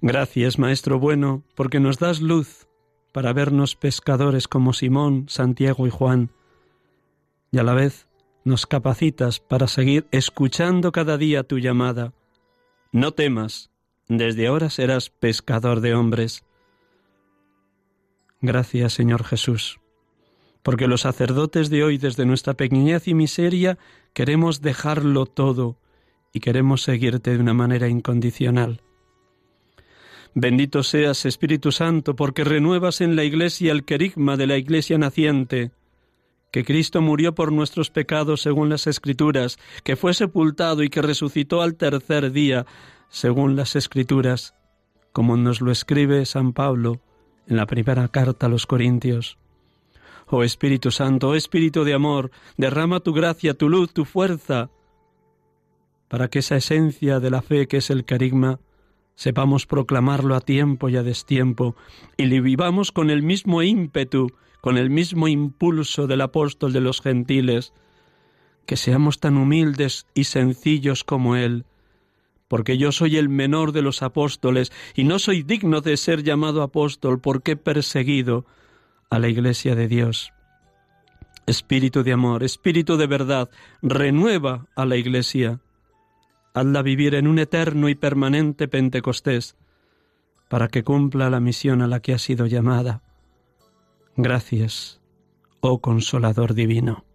Gracias, 0.00 0.58
Maestro 0.58 0.98
bueno, 0.98 1.42
porque 1.54 1.80
nos 1.80 1.98
das 1.98 2.20
luz 2.20 2.68
para 3.12 3.32
vernos 3.32 3.74
pescadores 3.74 4.46
como 4.46 4.72
Simón, 4.72 5.26
Santiago 5.28 5.86
y 5.86 5.90
Juan, 5.90 6.30
y 7.50 7.58
a 7.58 7.62
la 7.62 7.74
vez 7.74 8.06
nos 8.44 8.66
capacitas 8.66 9.40
para 9.40 9.66
seguir 9.66 10.06
escuchando 10.10 10.92
cada 10.92 11.16
día 11.16 11.42
tu 11.42 11.58
llamada. 11.58 12.12
No 12.92 13.12
temas, 13.12 13.70
desde 14.06 14.46
ahora 14.46 14.70
serás 14.70 15.10
pescador 15.10 15.80
de 15.80 15.94
hombres. 15.94 16.44
Gracias, 18.40 18.92
Señor 18.92 19.24
Jesús, 19.24 19.80
porque 20.62 20.86
los 20.86 21.00
sacerdotes 21.00 21.70
de 21.70 21.82
hoy, 21.82 21.98
desde 21.98 22.24
nuestra 22.24 22.54
pequeñez 22.54 23.08
y 23.08 23.14
miseria, 23.14 23.78
queremos 24.12 24.60
dejarlo 24.60 25.26
todo 25.26 25.76
y 26.32 26.38
queremos 26.38 26.82
seguirte 26.82 27.32
de 27.32 27.40
una 27.40 27.54
manera 27.54 27.88
incondicional. 27.88 28.80
Bendito 30.34 30.84
seas, 30.84 31.26
Espíritu 31.26 31.72
Santo, 31.72 32.14
porque 32.14 32.44
renuevas 32.44 33.00
en 33.00 33.16
la 33.16 33.24
Iglesia 33.24 33.72
el 33.72 33.84
querigma 33.84 34.36
de 34.36 34.46
la 34.46 34.56
Iglesia 34.56 34.98
naciente, 34.98 35.72
que 36.52 36.64
Cristo 36.64 37.02
murió 37.02 37.34
por 37.34 37.50
nuestros 37.50 37.90
pecados 37.90 38.42
según 38.42 38.68
las 38.68 38.86
Escrituras, 38.86 39.58
que 39.82 39.96
fue 39.96 40.14
sepultado 40.14 40.84
y 40.84 40.90
que 40.90 41.02
resucitó 41.02 41.60
al 41.60 41.74
tercer 41.74 42.30
día 42.30 42.66
según 43.08 43.56
las 43.56 43.74
Escrituras, 43.74 44.54
como 45.12 45.36
nos 45.36 45.60
lo 45.60 45.72
escribe 45.72 46.24
San 46.24 46.52
Pablo 46.52 47.00
en 47.48 47.56
la 47.56 47.66
primera 47.66 48.08
carta 48.08 48.46
a 48.46 48.48
los 48.48 48.66
Corintios. 48.66 49.38
Oh 50.26 50.44
Espíritu 50.44 50.90
Santo, 50.90 51.30
oh 51.30 51.34
Espíritu 51.34 51.84
de 51.84 51.94
amor, 51.94 52.30
derrama 52.56 53.00
tu 53.00 53.12
gracia, 53.12 53.54
tu 53.54 53.68
luz, 53.68 53.92
tu 53.92 54.04
fuerza, 54.04 54.70
para 56.08 56.28
que 56.28 56.40
esa 56.40 56.56
esencia 56.56 57.20
de 57.20 57.30
la 57.30 57.42
fe 57.42 57.66
que 57.66 57.78
es 57.78 57.90
el 57.90 58.04
carigma 58.04 58.60
sepamos 59.14 59.66
proclamarlo 59.66 60.36
a 60.36 60.40
tiempo 60.40 60.88
y 60.88 60.96
a 60.96 61.02
destiempo, 61.02 61.74
y 62.16 62.26
le 62.26 62.40
vivamos 62.40 62.92
con 62.92 63.10
el 63.10 63.22
mismo 63.22 63.62
ímpetu, 63.62 64.28
con 64.60 64.78
el 64.78 64.90
mismo 64.90 65.26
impulso 65.26 66.06
del 66.06 66.20
apóstol 66.20 66.72
de 66.72 66.80
los 66.80 67.00
gentiles, 67.00 67.72
que 68.64 68.76
seamos 68.76 69.18
tan 69.18 69.36
humildes 69.36 70.06
y 70.14 70.24
sencillos 70.24 71.02
como 71.02 71.34
Él, 71.34 71.64
porque 72.48 72.78
yo 72.78 72.92
soy 72.92 73.16
el 73.16 73.28
menor 73.28 73.72
de 73.72 73.82
los 73.82 74.02
apóstoles 74.02 74.72
y 74.94 75.04
no 75.04 75.18
soy 75.18 75.42
digno 75.42 75.80
de 75.80 75.96
ser 75.96 76.22
llamado 76.22 76.62
apóstol 76.62 77.20
porque 77.20 77.52
he 77.52 77.56
perseguido 77.56 78.46
a 79.10 79.18
la 79.18 79.28
Iglesia 79.28 79.74
de 79.74 79.88
Dios. 79.88 80.32
Espíritu 81.46 82.02
de 82.02 82.12
amor, 82.12 82.42
espíritu 82.42 82.96
de 82.96 83.06
verdad, 83.06 83.48
renueva 83.80 84.66
a 84.76 84.84
la 84.84 84.96
Iglesia 84.96 85.60
hazla 86.58 86.82
vivir 86.82 87.14
en 87.14 87.26
un 87.26 87.38
eterno 87.38 87.88
y 87.88 87.94
permanente 87.94 88.68
Pentecostés, 88.68 89.56
para 90.48 90.68
que 90.68 90.82
cumpla 90.82 91.30
la 91.30 91.40
misión 91.40 91.82
a 91.82 91.86
la 91.86 92.00
que 92.00 92.14
ha 92.14 92.18
sido 92.18 92.46
llamada. 92.46 93.02
Gracias, 94.16 95.00
oh 95.60 95.80
Consolador 95.80 96.54
Divino. 96.54 97.07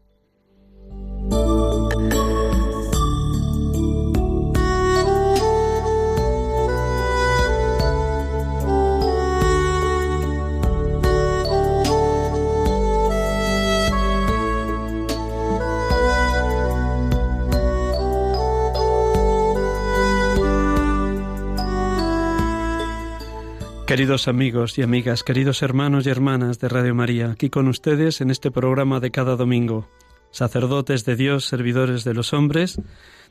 Queridos 23.94 24.28
amigos 24.28 24.80
y 24.80 24.82
amigas, 24.82 25.22
queridos 25.22 25.62
hermanos 25.62 26.08
y 26.08 26.10
hermanas 26.10 26.58
de 26.58 26.68
Radio 26.68 26.96
María, 26.96 27.30
aquí 27.30 27.52
con 27.52 27.68
ustedes 27.68 28.22
en 28.22 28.32
este 28.32 28.50
programa 28.50 29.00
de 29.00 29.12
cada 29.12 29.36
domingo, 29.36 29.88
sacerdotes 30.32 31.06
de 31.06 31.16
Dios, 31.16 31.46
servidores 31.46 32.04
de 32.04 32.16
los 32.16 32.34
hombres, 32.34 32.82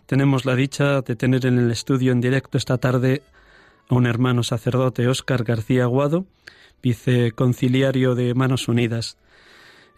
tenemos 0.06 0.44
la 0.44 0.54
dicha 0.54 1.00
de 1.00 1.16
tener 1.16 1.46
en 1.46 1.58
el 1.58 1.72
estudio 1.72 2.12
en 2.12 2.20
directo 2.20 2.58
esta 2.58 2.78
tarde 2.78 3.22
a 3.88 3.96
un 3.96 4.06
hermano 4.06 4.44
sacerdote, 4.44 5.08
Óscar 5.08 5.42
García 5.42 5.82
Aguado, 5.82 6.26
viceconciliario 6.80 8.14
de 8.14 8.32
Manos 8.34 8.68
Unidas. 8.68 9.18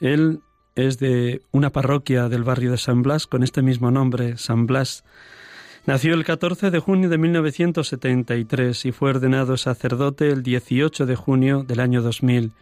Él 0.00 0.40
es 0.76 0.99
de 0.99 1.42
una 1.52 1.73
parroquia 1.73 2.30
del 2.30 2.42
barrio 2.42 2.71
de 2.71 2.78
San 2.78 3.02
Blas 3.02 3.26
con 3.26 3.42
este 3.42 3.61
mismo 3.61 3.90
nombre, 3.90 4.38
San 4.38 4.64
Blas, 4.64 5.04
Nació 5.86 6.14
el 6.14 6.24
14 6.24 6.70
de 6.70 6.78
junio 6.78 7.10
de 7.10 7.18
1973 7.18 8.86
y 8.86 8.92
fue 8.92 9.10
ordenado 9.10 9.58
sacerdote 9.58 10.30
el 10.30 10.42
18 10.42 11.04
de 11.04 11.14
junio 11.14 11.62
del 11.62 11.80
año 11.80 12.00
2000. 12.00 12.52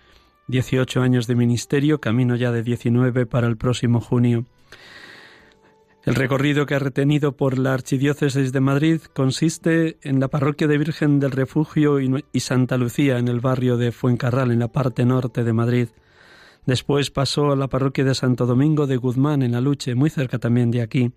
18 0.48 1.02
años 1.02 1.28
de 1.28 1.36
ministerio, 1.36 2.00
camino 2.00 2.34
ya 2.34 2.50
de 2.50 2.64
19 2.64 3.26
para 3.26 3.46
el 3.46 3.56
próximo 3.56 4.00
junio. 4.00 4.44
El 6.04 6.16
recorrido 6.16 6.66
que 6.66 6.74
ha 6.74 6.80
retenido 6.80 7.36
por 7.36 7.58
la 7.58 7.74
Archidiócesis 7.74 8.52
de 8.52 8.58
Madrid 8.58 9.00
consiste 9.14 9.98
en 10.02 10.18
la 10.18 10.26
parroquia 10.26 10.66
de 10.66 10.78
Virgen 10.78 11.20
del 11.20 11.30
Refugio 11.30 12.00
y 12.00 12.40
Santa 12.40 12.76
Lucía, 12.76 13.18
en 13.18 13.28
el 13.28 13.38
barrio 13.38 13.76
de 13.76 13.92
Fuencarral, 13.92 14.50
en 14.50 14.58
la 14.58 14.68
parte 14.68 15.04
norte 15.04 15.44
de 15.44 15.52
Madrid. 15.52 15.88
Después 16.64 17.10
pasó 17.10 17.50
a 17.50 17.56
la 17.56 17.66
parroquia 17.66 18.04
de 18.04 18.14
Santo 18.14 18.46
Domingo 18.46 18.86
de 18.86 18.96
Guzmán, 18.96 19.42
en 19.42 19.56
Aluche, 19.56 19.96
muy 19.96 20.10
cerca 20.10 20.38
también 20.38 20.70
de 20.70 20.82
aquí. 20.82 21.10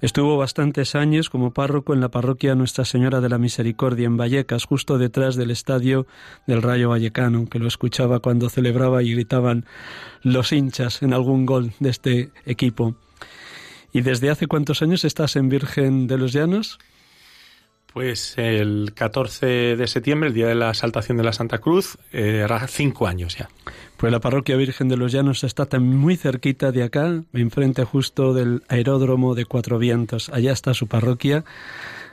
Estuvo 0.00 0.36
bastantes 0.36 0.94
años 0.94 1.30
como 1.30 1.52
párroco 1.52 1.94
en 1.94 2.00
la 2.00 2.10
parroquia 2.10 2.54
Nuestra 2.54 2.84
Señora 2.84 3.20
de 3.20 3.28
la 3.28 3.38
Misericordia, 3.38 4.06
en 4.06 4.16
Vallecas, 4.16 4.64
justo 4.64 4.96
detrás 4.96 5.34
del 5.34 5.50
estadio 5.50 6.06
del 6.46 6.62
Rayo 6.62 6.90
Vallecano, 6.90 7.46
que 7.46 7.58
lo 7.58 7.66
escuchaba 7.66 8.20
cuando 8.20 8.48
celebraba 8.48 9.02
y 9.02 9.12
gritaban 9.12 9.64
los 10.22 10.52
hinchas 10.52 11.02
en 11.02 11.12
algún 11.12 11.44
gol 11.44 11.72
de 11.80 11.90
este 11.90 12.30
equipo. 12.46 12.94
¿Y 13.92 14.02
desde 14.02 14.30
hace 14.30 14.46
cuántos 14.46 14.82
años 14.82 15.04
estás 15.04 15.34
en 15.34 15.48
Virgen 15.48 16.06
de 16.06 16.18
los 16.18 16.32
Llanos? 16.32 16.78
Pues 17.92 18.34
el 18.36 18.92
14 18.94 19.76
de 19.76 19.86
septiembre, 19.86 20.28
el 20.28 20.34
día 20.34 20.46
de 20.46 20.54
la 20.54 20.70
exaltación 20.70 21.16
de 21.16 21.24
la 21.24 21.32
Santa 21.32 21.58
Cruz, 21.58 21.98
eh, 22.12 22.42
era 22.44 22.66
cinco 22.68 23.06
años 23.06 23.36
ya. 23.36 23.48
Pues 23.96 24.12
la 24.12 24.20
parroquia 24.20 24.56
Virgen 24.56 24.88
de 24.88 24.96
los 24.96 25.10
Llanos 25.10 25.42
está 25.42 25.66
muy 25.80 26.16
cerquita 26.16 26.70
de 26.70 26.84
acá, 26.84 27.22
enfrente 27.32 27.84
justo 27.84 28.34
del 28.34 28.62
aeródromo 28.68 29.34
de 29.34 29.46
Cuatro 29.46 29.78
Vientos. 29.78 30.28
Allá 30.28 30.52
está 30.52 30.74
su 30.74 30.86
parroquia, 30.86 31.44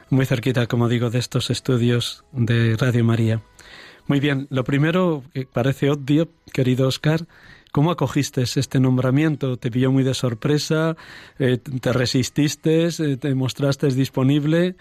muy 0.09 0.25
cerquita, 0.25 0.65
como 0.67 0.89
digo, 0.89 1.09
de 1.09 1.19
estos 1.19 1.49
estudios 1.49 2.23
de 2.31 2.75
Radio 2.77 3.03
María. 3.03 3.41
Muy 4.07 4.19
bien, 4.19 4.47
lo 4.49 4.63
primero 4.63 5.23
que 5.33 5.45
parece 5.45 5.91
obvio, 5.91 6.29
querido 6.51 6.87
Oscar, 6.87 7.27
¿Cómo 7.75 7.91
acogiste 7.91 8.43
este 8.43 8.79
nombramiento? 8.79 9.57
¿Te 9.57 9.69
pilló 9.69 9.91
muy 9.91 10.05
de 10.05 10.13
sorpresa? 10.13 10.95
Eh, 11.39 11.57
¿Te 11.57 11.91
resististe? 11.91 12.87
Eh, 12.87 13.17
¿Te 13.17 13.35
mostraste 13.35 13.87
disponible? 13.87 14.77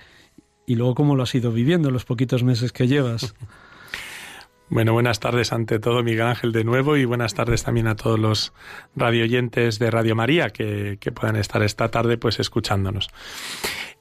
Y 0.67 0.77
luego 0.77 0.95
cómo 0.95 1.17
lo 1.17 1.23
has 1.23 1.35
ido 1.35 1.53
viviendo 1.53 1.91
los 1.91 2.05
poquitos 2.05 2.45
meses 2.45 2.73
que 2.73 2.87
llevas. 2.87 3.35
Bueno, 4.71 4.95
buenas 4.95 5.21
tardes 5.21 5.53
ante 5.53 5.79
todo, 5.79 6.03
Miguel 6.03 6.23
Ángel, 6.23 6.51
de 6.51 6.65
nuevo, 6.65 6.97
y 6.97 7.05
buenas 7.05 7.35
tardes 7.35 7.63
también 7.65 7.87
a 7.87 7.97
todos 7.97 8.19
los 8.19 8.53
radioyentes 8.97 9.79
de 9.79 9.91
Radio 9.91 10.17
María 10.17 10.51
que, 10.51 10.97
que 10.99 11.13
puedan 11.13 11.37
estar 11.37 11.63
esta 11.63 11.91
tarde 11.91 12.17
pues 12.17 12.41
escuchándonos. 12.41 13.11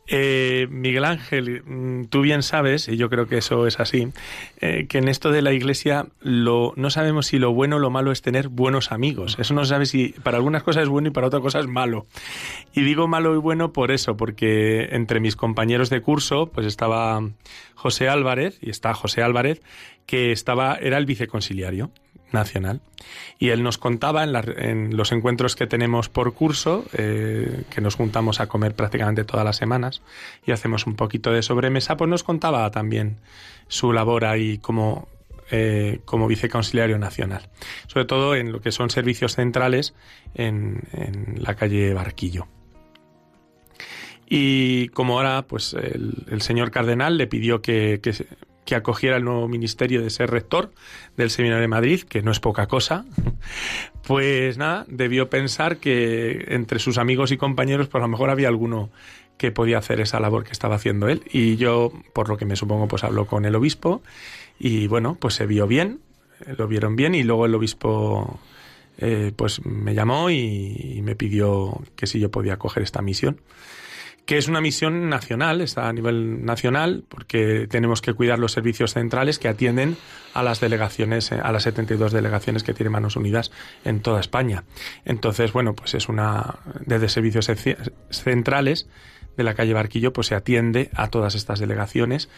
Eh, 0.07 0.67
Miguel 0.69 1.05
Ángel, 1.05 1.63
mm, 1.63 2.05
tú 2.05 2.21
bien 2.21 2.43
sabes, 2.43 2.89
y 2.89 2.97
yo 2.97 3.09
creo 3.09 3.27
que 3.27 3.37
eso 3.37 3.67
es 3.67 3.79
así, 3.79 4.09
eh, 4.59 4.85
que 4.87 4.97
en 4.97 5.07
esto 5.07 5.31
de 5.31 5.41
la 5.41 5.53
iglesia 5.53 6.07
lo, 6.19 6.73
no 6.75 6.89
sabemos 6.89 7.27
si 7.27 7.39
lo 7.39 7.53
bueno 7.53 7.77
o 7.77 7.79
lo 7.79 7.89
malo 7.89 8.11
es 8.11 8.21
tener 8.21 8.49
buenos 8.49 8.91
amigos. 8.91 9.37
Eso 9.39 9.53
no 9.53 9.63
sabe 9.63 9.85
si 9.85 10.09
para 10.23 10.37
algunas 10.37 10.63
cosas 10.63 10.83
es 10.83 10.89
bueno 10.89 11.07
y 11.07 11.11
para 11.11 11.27
otras 11.27 11.41
cosas 11.41 11.63
es 11.63 11.69
malo. 11.69 12.05
Y 12.73 12.81
digo 12.81 13.07
malo 13.07 13.33
y 13.33 13.37
bueno 13.37 13.71
por 13.71 13.91
eso, 13.91 14.17
porque 14.17 14.89
entre 14.91 15.21
mis 15.21 15.37
compañeros 15.37 15.89
de 15.89 16.01
curso, 16.01 16.47
pues 16.47 16.67
estaba 16.67 17.21
José 17.75 18.09
Álvarez, 18.09 18.57
y 18.61 18.69
está 18.69 18.93
José 18.93 19.23
Álvarez, 19.23 19.61
que 20.05 20.31
estaba, 20.31 20.75
era 20.75 20.97
el 20.97 21.05
viceconciliario 21.05 21.91
nacional. 22.33 22.81
Y 23.39 23.49
él 23.49 23.63
nos 23.63 23.77
contaba 23.77 24.23
en, 24.23 24.95
los 24.95 25.11
encuentros 25.11 25.55
que 25.55 25.67
tenemos 25.67 26.09
por 26.09 26.33
curso, 26.33 26.85
eh, 26.93 27.63
que 27.69 27.81
nos 27.81 27.95
juntamos 27.95 28.39
a 28.39 28.47
comer 28.47 28.75
prácticamente 28.75 29.23
todas 29.23 29.45
las 29.45 29.57
semanas 29.57 30.01
y 30.45 30.51
hacemos 30.51 30.87
un 30.87 30.95
poquito 30.95 31.31
de 31.31 31.41
sobremesa, 31.41 31.97
pues 31.97 32.09
nos 32.09 32.23
contaba 32.23 32.69
también 32.71 33.17
su 33.67 33.93
labor 33.93 34.25
ahí 34.25 34.57
como, 34.57 35.07
eh, 35.51 35.99
como 36.05 36.27
viceconciliario 36.27 36.97
nacional. 36.97 37.49
Sobre 37.87 38.05
todo 38.05 38.35
en 38.35 38.51
lo 38.51 38.61
que 38.61 38.71
son 38.71 38.89
servicios 38.89 39.35
centrales 39.35 39.93
en, 40.35 40.81
la 41.37 41.55
calle 41.55 41.93
Barquillo. 41.93 42.47
Y 44.27 44.87
como 44.89 45.17
ahora, 45.17 45.43
pues 45.43 45.73
el, 45.73 46.41
señor 46.41 46.71
cardenal 46.71 47.17
le 47.17 47.27
pidió 47.27 47.61
que 47.61 47.99
que 48.65 48.75
acogiera 48.75 49.17
el 49.17 49.23
nuevo 49.23 49.47
ministerio 49.47 50.01
de 50.01 50.09
ser 50.09 50.29
rector 50.31 50.71
del 51.17 51.29
Seminario 51.29 51.61
de 51.61 51.67
Madrid, 51.67 52.01
que 52.01 52.21
no 52.21 52.31
es 52.31 52.39
poca 52.39 52.67
cosa, 52.67 53.05
pues 54.07 54.57
nada, 54.57 54.85
debió 54.87 55.29
pensar 55.29 55.77
que 55.77 56.45
entre 56.49 56.79
sus 56.79 56.97
amigos 56.97 57.31
y 57.31 57.37
compañeros, 57.37 57.87
pues 57.87 58.01
a 58.01 58.05
lo 58.05 58.11
mejor 58.11 58.29
había 58.29 58.47
alguno 58.47 58.89
que 59.37 59.51
podía 59.51 59.79
hacer 59.79 59.99
esa 59.99 60.19
labor 60.19 60.43
que 60.43 60.51
estaba 60.51 60.75
haciendo 60.75 61.07
él. 61.09 61.23
Y 61.31 61.57
yo, 61.57 61.91
por 62.13 62.29
lo 62.29 62.37
que 62.37 62.45
me 62.45 62.55
supongo, 62.55 62.87
pues 62.87 63.03
habló 63.03 63.25
con 63.25 63.45
el 63.45 63.55
obispo 63.55 64.01
y 64.59 64.87
bueno, 64.87 65.17
pues 65.19 65.33
se 65.33 65.45
vio 65.45 65.67
bien, 65.67 65.99
lo 66.57 66.67
vieron 66.67 66.95
bien 66.95 67.15
y 67.15 67.23
luego 67.23 67.45
el 67.45 67.55
obispo 67.55 68.39
eh, 68.99 69.31
pues 69.35 69.65
me 69.65 69.93
llamó 69.93 70.29
y, 70.29 70.95
y 70.97 71.01
me 71.01 71.15
pidió 71.15 71.81
que 71.95 72.07
si 72.07 72.19
yo 72.19 72.29
podía 72.29 72.57
coger 72.57 72.83
esta 72.83 73.01
misión 73.01 73.39
que 74.25 74.37
es 74.37 74.47
una 74.47 74.61
misión 74.61 75.09
nacional, 75.09 75.59
está 75.59 75.89
a 75.89 75.93
nivel 75.93 76.45
nacional, 76.45 77.03
porque 77.09 77.67
tenemos 77.69 78.01
que 78.01 78.13
cuidar 78.13 78.39
los 78.39 78.53
servicios 78.53 78.93
centrales 78.93 79.37
que 79.37 79.49
atienden 79.49 79.97
a 80.33 80.43
las 80.43 80.61
delegaciones, 80.61 81.31
a 81.31 81.51
las 81.51 81.63
72 81.63 82.13
delegaciones 82.13 82.63
que 82.63 82.73
tiene 82.73 82.89
Manos 82.89 83.17
Unidas 83.17 83.51
en 83.83 83.99
toda 83.99 84.21
España. 84.21 84.63
Entonces, 85.03 85.51
bueno, 85.51 85.73
pues 85.75 85.93
es 85.93 86.07
una, 86.07 86.59
desde 86.85 87.09
servicios 87.09 87.51
centrales 88.11 88.87
de 89.35 89.43
la 89.43 89.55
calle 89.55 89.73
Barquillo, 89.73 90.13
pues 90.13 90.27
se 90.27 90.35
atiende 90.35 90.89
a 90.93 91.09
todas 91.09 91.35
estas 91.35 91.59
delegaciones 91.59 92.29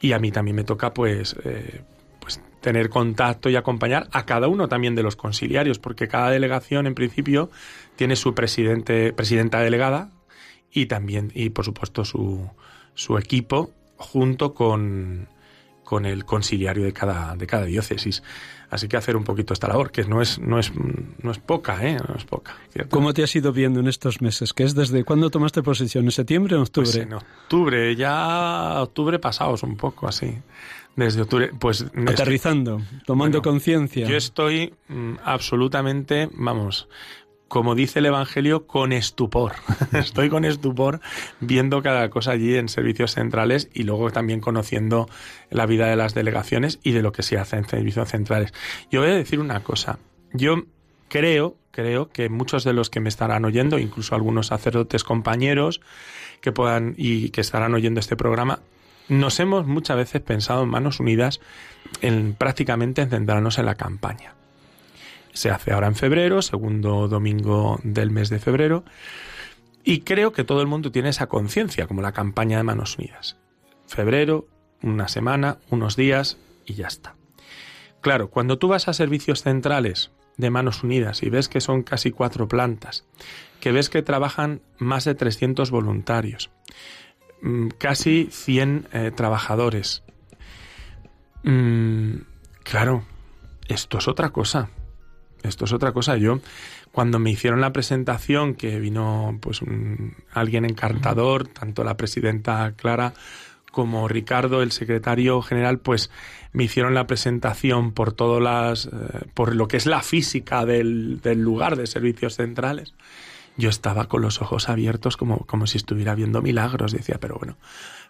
y 0.00 0.12
a 0.12 0.18
mí 0.18 0.30
también 0.32 0.56
me 0.56 0.64
toca, 0.64 0.94
pues, 0.94 1.36
eh, 1.44 1.82
pues 2.20 2.40
tener 2.60 2.88
contacto 2.88 3.50
y 3.50 3.56
acompañar 3.56 4.08
a 4.12 4.24
cada 4.24 4.48
uno 4.48 4.68
también 4.68 4.94
de 4.94 5.02
los 5.02 5.16
conciliarios, 5.16 5.78
porque 5.78 6.08
cada 6.08 6.30
delegación, 6.30 6.86
en 6.86 6.94
principio, 6.94 7.50
tiene 7.96 8.16
su 8.16 8.34
presidente, 8.34 9.12
presidenta 9.12 9.60
delegada, 9.60 10.10
y 10.74 10.86
también, 10.86 11.30
y 11.34 11.50
por 11.50 11.64
supuesto, 11.64 12.04
su, 12.04 12.50
su 12.94 13.16
equipo 13.16 13.70
junto 13.96 14.52
con, 14.52 15.28
con 15.84 16.04
el 16.04 16.24
conciliario 16.24 16.84
de 16.84 16.92
cada, 16.92 17.36
de 17.36 17.46
cada 17.46 17.64
diócesis. 17.64 18.22
Así 18.70 18.88
que 18.88 18.96
hacer 18.96 19.16
un 19.16 19.22
poquito 19.22 19.54
esta 19.54 19.68
labor, 19.68 19.92
que 19.92 20.02
no 20.02 20.20
es, 20.20 20.40
no 20.40 20.58
es, 20.58 20.72
no 20.74 21.30
es 21.30 21.38
poca, 21.38 21.86
¿eh? 21.86 21.96
No 22.08 22.16
es 22.16 22.24
poca. 22.24 22.56
¿Cómo 22.90 23.14
te 23.14 23.22
has 23.22 23.36
ido 23.36 23.52
viendo 23.52 23.78
en 23.78 23.86
estos 23.86 24.20
meses? 24.20 24.52
¿Qué 24.52 24.64
es 24.64 24.74
desde 24.74 25.04
cuándo 25.04 25.30
tomaste 25.30 25.62
posesión? 25.62 26.06
¿En 26.06 26.10
septiembre 26.10 26.56
o 26.56 26.62
octubre? 26.62 26.90
Pues 26.90 26.96
en 26.96 27.12
octubre, 27.12 27.94
ya 27.94 28.82
octubre 28.82 29.20
pasados 29.20 29.62
un 29.62 29.76
poco 29.76 30.08
así. 30.08 30.34
Desde 30.96 31.22
octubre, 31.22 31.50
pues... 31.58 31.86
Aterrizando, 32.06 32.80
tomando 33.06 33.42
conciencia. 33.42 34.08
Yo 34.08 34.16
estoy 34.16 34.74
mm, 34.88 35.14
absolutamente, 35.24 36.28
vamos, 36.32 36.88
como 37.54 37.76
dice 37.76 38.00
el 38.00 38.06
Evangelio, 38.06 38.66
con 38.66 38.92
estupor. 38.92 39.52
Estoy 39.92 40.28
con 40.28 40.44
estupor 40.44 41.00
viendo 41.38 41.84
cada 41.84 42.10
cosa 42.10 42.32
allí 42.32 42.56
en 42.56 42.68
servicios 42.68 43.12
centrales 43.12 43.70
y 43.72 43.84
luego 43.84 44.10
también 44.10 44.40
conociendo 44.40 45.08
la 45.50 45.64
vida 45.64 45.86
de 45.86 45.94
las 45.94 46.14
delegaciones 46.14 46.80
y 46.82 46.90
de 46.90 47.02
lo 47.02 47.12
que 47.12 47.22
se 47.22 47.38
hace 47.38 47.54
en 47.54 47.68
servicios 47.68 48.08
centrales. 48.08 48.52
Yo 48.90 49.02
voy 49.02 49.10
a 49.10 49.14
decir 49.14 49.38
una 49.38 49.62
cosa. 49.62 50.00
Yo 50.32 50.64
creo, 51.08 51.54
creo 51.70 52.08
que 52.08 52.28
muchos 52.28 52.64
de 52.64 52.72
los 52.72 52.90
que 52.90 52.98
me 52.98 53.08
estarán 53.08 53.44
oyendo, 53.44 53.78
incluso 53.78 54.16
algunos 54.16 54.48
sacerdotes 54.48 55.04
compañeros 55.04 55.80
que 56.40 56.50
puedan 56.50 56.94
y 56.96 57.30
que 57.30 57.40
estarán 57.40 57.72
oyendo 57.72 58.00
este 58.00 58.16
programa, 58.16 58.62
nos 59.08 59.38
hemos 59.38 59.64
muchas 59.64 59.96
veces 59.96 60.22
pensado 60.22 60.64
en 60.64 60.70
manos 60.70 60.98
unidas 60.98 61.40
en 62.00 62.34
prácticamente 62.34 63.02
en 63.02 63.10
centrarnos 63.10 63.58
en 63.60 63.66
la 63.66 63.76
campaña 63.76 64.34
se 65.34 65.50
hace 65.50 65.72
ahora 65.72 65.88
en 65.88 65.94
febrero, 65.94 66.40
segundo 66.42 67.08
domingo 67.08 67.78
del 67.82 68.10
mes 68.10 68.30
de 68.30 68.38
febrero. 68.38 68.84
Y 69.84 70.00
creo 70.00 70.32
que 70.32 70.44
todo 70.44 70.62
el 70.62 70.66
mundo 70.66 70.90
tiene 70.90 71.10
esa 71.10 71.26
conciencia, 71.26 71.86
como 71.86 72.00
la 72.00 72.12
campaña 72.12 72.56
de 72.56 72.62
Manos 72.62 72.96
Unidas. 72.98 73.36
Febrero, 73.86 74.48
una 74.82 75.08
semana, 75.08 75.58
unos 75.70 75.96
días 75.96 76.38
y 76.64 76.74
ya 76.74 76.86
está. 76.86 77.16
Claro, 78.00 78.30
cuando 78.30 78.58
tú 78.58 78.68
vas 78.68 78.88
a 78.88 78.94
servicios 78.94 79.42
centrales 79.42 80.10
de 80.38 80.50
Manos 80.50 80.82
Unidas 80.82 81.22
y 81.22 81.28
ves 81.28 81.48
que 81.48 81.60
son 81.60 81.82
casi 81.82 82.10
cuatro 82.10 82.48
plantas, 82.48 83.04
que 83.60 83.72
ves 83.72 83.90
que 83.90 84.02
trabajan 84.02 84.62
más 84.78 85.04
de 85.04 85.14
300 85.14 85.70
voluntarios, 85.70 86.50
mm, 87.42 87.68
casi 87.78 88.28
100 88.30 88.88
eh, 88.92 89.10
trabajadores, 89.14 90.04
Mm, 91.44 92.22
claro, 92.62 93.04
esto 93.68 93.98
es 93.98 94.08
otra 94.08 94.30
cosa. 94.30 94.70
Esto 95.44 95.66
es 95.66 95.72
otra 95.72 95.92
cosa. 95.92 96.16
Yo, 96.16 96.40
cuando 96.90 97.18
me 97.18 97.30
hicieron 97.30 97.60
la 97.60 97.72
presentación, 97.72 98.54
que 98.54 98.80
vino 98.80 99.38
pues 99.40 99.60
alguien 100.32 100.64
encantador, 100.64 101.46
tanto 101.48 101.84
la 101.84 101.96
presidenta 101.96 102.72
Clara 102.72 103.12
como 103.70 104.08
Ricardo, 104.08 104.62
el 104.62 104.72
secretario 104.72 105.42
general, 105.42 105.78
pues 105.78 106.10
me 106.52 106.64
hicieron 106.64 106.94
la 106.94 107.06
presentación 107.06 107.92
por 107.92 108.12
todas 108.12 108.42
las, 108.42 108.86
eh, 108.86 109.26
por 109.34 109.54
lo 109.54 109.68
que 109.68 109.76
es 109.76 109.86
la 109.86 110.00
física 110.00 110.64
del, 110.64 111.20
del, 111.20 111.40
lugar 111.40 111.76
de 111.76 111.86
servicios 111.86 112.36
centrales. 112.36 112.94
Yo 113.56 113.68
estaba 113.68 114.06
con 114.06 114.22
los 114.22 114.40
ojos 114.40 114.68
abiertos 114.68 115.16
como, 115.16 115.40
como 115.40 115.66
si 115.66 115.76
estuviera 115.76 116.14
viendo 116.14 116.40
milagros. 116.40 116.92
Decía, 116.92 117.18
pero 117.20 117.36
bueno, 117.36 117.56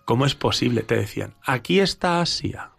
¿cómo 0.05 0.27
es 0.27 0.35
posible? 0.35 0.83
Te 0.83 0.97
decían, 0.97 1.35
aquí 1.45 1.81
está 1.81 2.21
Asia. 2.21 2.71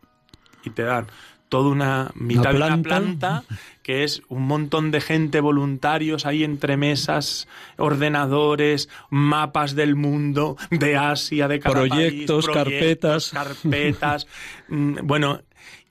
Y 0.63 0.69
te 0.69 0.83
dan 0.83 1.07
toda 1.49 1.69
una 1.69 2.11
mitad 2.15 2.51
de 2.51 2.57
una 2.57 2.81
planta 2.81 3.43
que 3.85 4.03
es 4.03 4.23
un 4.29 4.47
montón 4.47 4.89
de 4.89 4.99
gente 4.99 5.39
voluntarios 5.41 6.25
ahí 6.25 6.43
entre 6.43 6.75
mesas, 6.75 7.47
ordenadores, 7.77 8.89
mapas 9.11 9.75
del 9.75 9.95
mundo, 9.95 10.57
de 10.71 10.97
Asia, 10.97 11.47
de 11.47 11.59
cada 11.59 11.75
proyectos, 11.75 12.47
país, 12.47 12.57
proyectos, 12.63 13.29
carpetas, 13.29 13.29
carpetas, 13.29 14.27
mm, 14.69 14.95
bueno, 15.03 15.39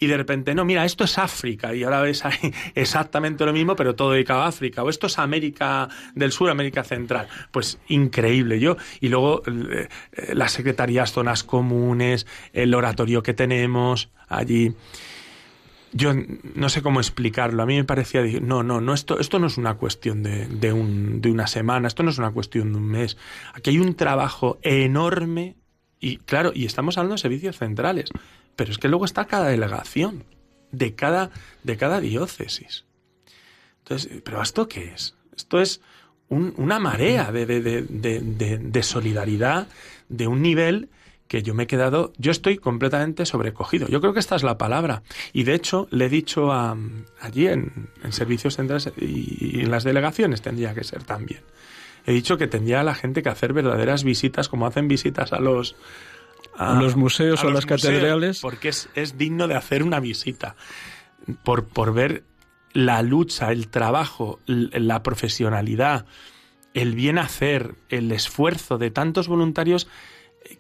y 0.01 0.09
de 0.09 0.17
repente, 0.17 0.57
no, 0.57 0.65
mira, 0.65 0.85
esto 0.85 1.05
es 1.05 1.19
África, 1.19 1.73
y 1.73 1.85
ahora 1.85 2.01
ves 2.01 2.25
ahí 2.25 2.53
exactamente 2.75 3.47
lo 3.47 3.53
mismo, 3.53 3.77
pero 3.77 3.95
todo 3.95 4.11
dedicado 4.11 4.43
a 4.43 4.49
África, 4.49 4.83
o 4.83 4.91
esto 4.91 5.07
es 5.07 5.17
América 5.21 5.89
del 6.17 6.33
Sur, 6.33 6.51
América 6.51 6.83
Central. 6.83 7.29
Pues 7.53 7.79
increíble, 7.87 8.59
yo. 8.59 8.77
Y 9.01 9.09
luego 9.09 9.45
eh, 9.47 9.87
las 10.33 10.51
secretarías, 10.51 11.13
zonas 11.13 11.45
comunes, 11.45 12.27
el 12.53 12.75
oratorio 12.75 13.23
que 13.23 13.35
tenemos 13.35 14.11
allí 14.27 14.75
yo 15.95 16.13
no 16.55 16.69
sé 16.69 16.83
cómo 16.83 17.01
explicarlo. 17.01 17.63
A 17.63 17.67
mí 17.67 17.77
me 17.77 17.85
parecía, 17.85 18.23
no, 18.43 18.63
no, 18.63 18.81
no, 18.81 18.93
esto, 18.93 19.19
esto 19.21 19.39
no 19.39 19.47
es 19.47 19.57
una 19.57 19.75
cuestión 19.75 20.23
de, 20.23 20.47
de, 20.49 20.73
un, 20.73 21.21
de 21.23 21.31
una 21.31 21.47
semana, 21.47 21.87
esto 21.89 22.03
no 22.03 22.11
es 22.11 22.19
una 22.19 22.33
cuestión 22.33 22.73
de 22.73 22.79
un 22.79 22.89
mes. 22.89 23.17
Aquí 23.55 23.71
hay 23.71 23.79
un 23.79 23.95
trabajo 23.95 24.59
enorme 24.63 25.57
y 26.01 26.19
claro, 26.19 26.51
y 26.53 26.67
estamos 26.67 26.99
hablando 26.99 27.15
de 27.15 27.21
servicios 27.21 27.57
centrales, 27.57 28.11
pero 28.57 28.73
es 28.73 28.79
que 28.79 28.89
luego 28.89 29.05
está 29.05 29.27
cada 29.27 29.49
delegación 29.49 30.25
de 30.73 30.95
cada, 30.95 31.31
de 31.63 31.77
cada 31.77 32.01
diócesis. 32.01 32.85
Entonces, 33.79 34.21
¿pero 34.25 34.43
esto 34.43 34.67
qué 34.69 34.93
es? 34.93 35.15
Esto 35.37 35.61
es 35.61 35.81
un, 36.29 36.55
una 36.57 36.81
marea 36.81 37.31
de, 37.31 37.47
de, 37.47 37.61
de, 37.61 38.59
de 38.59 38.83
solidaridad 38.83 39.69
de 40.09 40.27
un 40.27 40.43
nivel 40.43 40.89
que 41.35 41.42
yo 41.42 41.53
me 41.53 41.64
he 41.64 41.66
quedado, 41.66 42.12
yo 42.16 42.31
estoy 42.31 42.59
completamente 42.59 43.27
sobrecogido. 43.27 43.88
Yo 43.88 44.01
creo 44.01 44.12
que 44.12 44.20
esta 44.20 44.37
es 44.37 44.44
la 44.44 44.57
palabra. 44.57 45.03
Y 45.33 45.42
de 45.42 45.55
hecho 45.55 45.88
le 45.90 46.05
he 46.05 46.09
dicho 46.09 46.53
a, 46.53 46.77
allí 47.20 47.49
en, 47.49 47.90
en 48.05 48.12
servicios 48.12 48.55
centrales 48.55 48.92
y, 48.97 49.59
y, 49.59 49.61
en 49.62 49.70
las 49.73 49.83
delegaciones 49.83 50.42
tendría 50.42 50.75
que 50.75 50.85
ser 50.85 51.03
también. 51.03 51.40
He 52.07 52.12
dicho 52.12 52.38
que 52.38 52.47
tendría 52.47 52.85
la 52.85 52.94
gente 52.94 53.25
que 53.25 53.31
hacer 53.31 53.53
verdaderas 53.53 54.05
visitas 54.05 54.49
como 54.49 54.68
hacen 54.68 54.87
visitas 54.87 55.33
a 55.33 55.40
los... 55.40 55.75
A, 56.57 56.81
los 56.81 56.94
museos 56.94 57.40
a 57.40 57.42
o 57.42 57.51
los 57.51 57.55
las 57.55 57.66
catedrales. 57.66 58.38
Porque 58.40 58.68
es, 58.68 58.88
es 58.94 59.18
digno 59.18 59.49
de 59.49 59.57
hacer 59.57 59.83
una 59.83 59.99
visita. 59.99 60.55
Por, 61.42 61.66
por 61.66 61.92
ver 61.92 62.23
la 62.73 63.03
lucha, 63.03 63.51
el 63.51 63.66
trabajo, 63.66 64.38
la 64.47 65.03
profesionalidad, 65.03 66.07
el 66.75 66.94
bien 66.94 67.18
hacer, 67.18 67.75
el 67.88 68.12
esfuerzo 68.12 68.79
de 68.79 68.92
tantos 68.92 69.27
voluntarios 69.27 69.88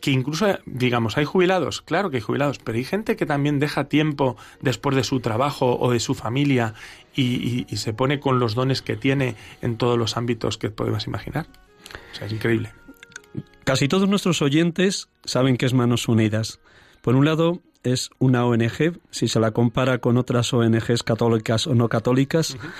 que 0.00 0.10
incluso, 0.10 0.46
digamos, 0.66 1.16
hay 1.16 1.24
jubilados, 1.24 1.82
claro 1.82 2.10
que 2.10 2.16
hay 2.18 2.22
jubilados, 2.22 2.58
pero 2.58 2.78
hay 2.78 2.84
gente 2.84 3.16
que 3.16 3.26
también 3.26 3.58
deja 3.58 3.84
tiempo 3.84 4.36
después 4.60 4.96
de 4.96 5.04
su 5.04 5.20
trabajo 5.20 5.78
o 5.78 5.90
de 5.92 6.00
su 6.00 6.14
familia 6.14 6.74
y, 7.14 7.22
y, 7.22 7.66
y, 7.68 7.76
se 7.76 7.92
pone 7.92 8.20
con 8.20 8.38
los 8.38 8.54
dones 8.54 8.82
que 8.82 8.96
tiene 8.96 9.36
en 9.62 9.76
todos 9.76 9.98
los 9.98 10.16
ámbitos 10.16 10.58
que 10.58 10.70
podemos 10.70 11.06
imaginar. 11.06 11.46
O 12.12 12.14
sea, 12.16 12.26
es 12.26 12.32
increíble. 12.32 12.72
Casi 13.64 13.88
todos 13.88 14.08
nuestros 14.08 14.42
oyentes 14.42 15.08
saben 15.24 15.56
que 15.56 15.66
es 15.66 15.74
Manos 15.74 16.08
Unidas. 16.08 16.60
Por 17.00 17.16
un 17.16 17.24
lado, 17.24 17.60
es 17.82 18.10
una 18.18 18.44
ONG, 18.46 18.98
si 19.10 19.28
se 19.28 19.40
la 19.40 19.52
compara 19.52 19.98
con 19.98 20.16
otras 20.16 20.52
ONGs 20.52 21.02
católicas 21.02 21.66
o 21.66 21.74
no 21.74 21.88
católicas, 21.88 22.54
uh 22.54 22.58
-huh. 22.58 22.70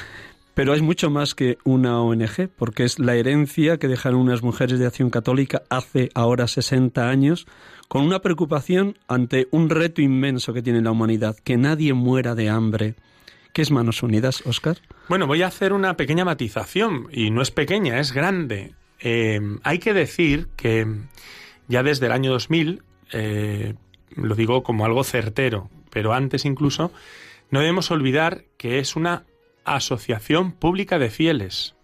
Pero 0.55 0.73
es 0.73 0.83
mucho 0.83 1.11
más 1.11 1.35
que 1.35 1.59
una 1.65 2.01
ONG, 2.01 2.49
porque 2.57 2.85
es 2.85 3.01
la 3.01 3.17
herencia 3.17 3.79
que 3.79 3.89
dejaron 3.89 4.21
unas 4.21 4.43
mujeres 4.43 4.79
de 4.79 4.87
acción 4.87 5.11
católica 5.11 5.63
hace 5.69 6.11
ahora 6.15 6.47
60 6.47 7.09
años, 7.09 7.47
con 7.89 8.03
una 8.03 8.21
preocupación 8.21 8.97
ante 9.09 9.49
un 9.51 9.69
reto 9.69 10.01
inmenso 10.01 10.53
que 10.53 10.63
tiene 10.63 10.81
la 10.81 10.93
humanidad, 10.93 11.37
que 11.43 11.57
nadie 11.57 11.93
muera 11.93 12.37
de 12.37 12.49
hambre. 12.49 12.95
¿Qué 13.53 13.63
es 13.63 13.73
Manos 13.73 14.03
Unidas, 14.05 14.43
Oscar? 14.47 14.79
Bueno, 15.09 15.27
voy 15.27 15.43
a 15.43 15.49
hacer 15.49 15.73
una 15.73 15.97
pequeña 15.97 16.25
matización, 16.25 17.09
y 17.11 17.31
no 17.31 17.43
es 17.43 17.51
pequeña, 17.51 17.99
es 17.99 18.13
grande. 18.13 18.75
Eh, 19.01 19.41
hay 19.65 19.79
que 19.79 19.93
decir 19.93 20.49
que 20.57 20.87
ya 21.67 21.83
desde 21.83 22.07
el 22.07 22.13
año 22.13 22.31
2000, 22.31 22.83
eh, 23.13 23.75
lo 24.17 24.35
digo 24.37 24.63
como 24.63 24.85
algo 24.85 25.03
certero, 25.03 25.69
pero 25.91 26.13
antes 26.13 26.45
incluso, 26.45 26.93
no 27.51 27.61
debemos 27.61 27.91
olvidar 27.91 28.45
que 28.57 28.79
es 28.79 28.97
una 28.97 29.25
asociación 29.65 30.53
pública 30.53 30.99
de 30.99 31.11
fieles. 31.11 31.75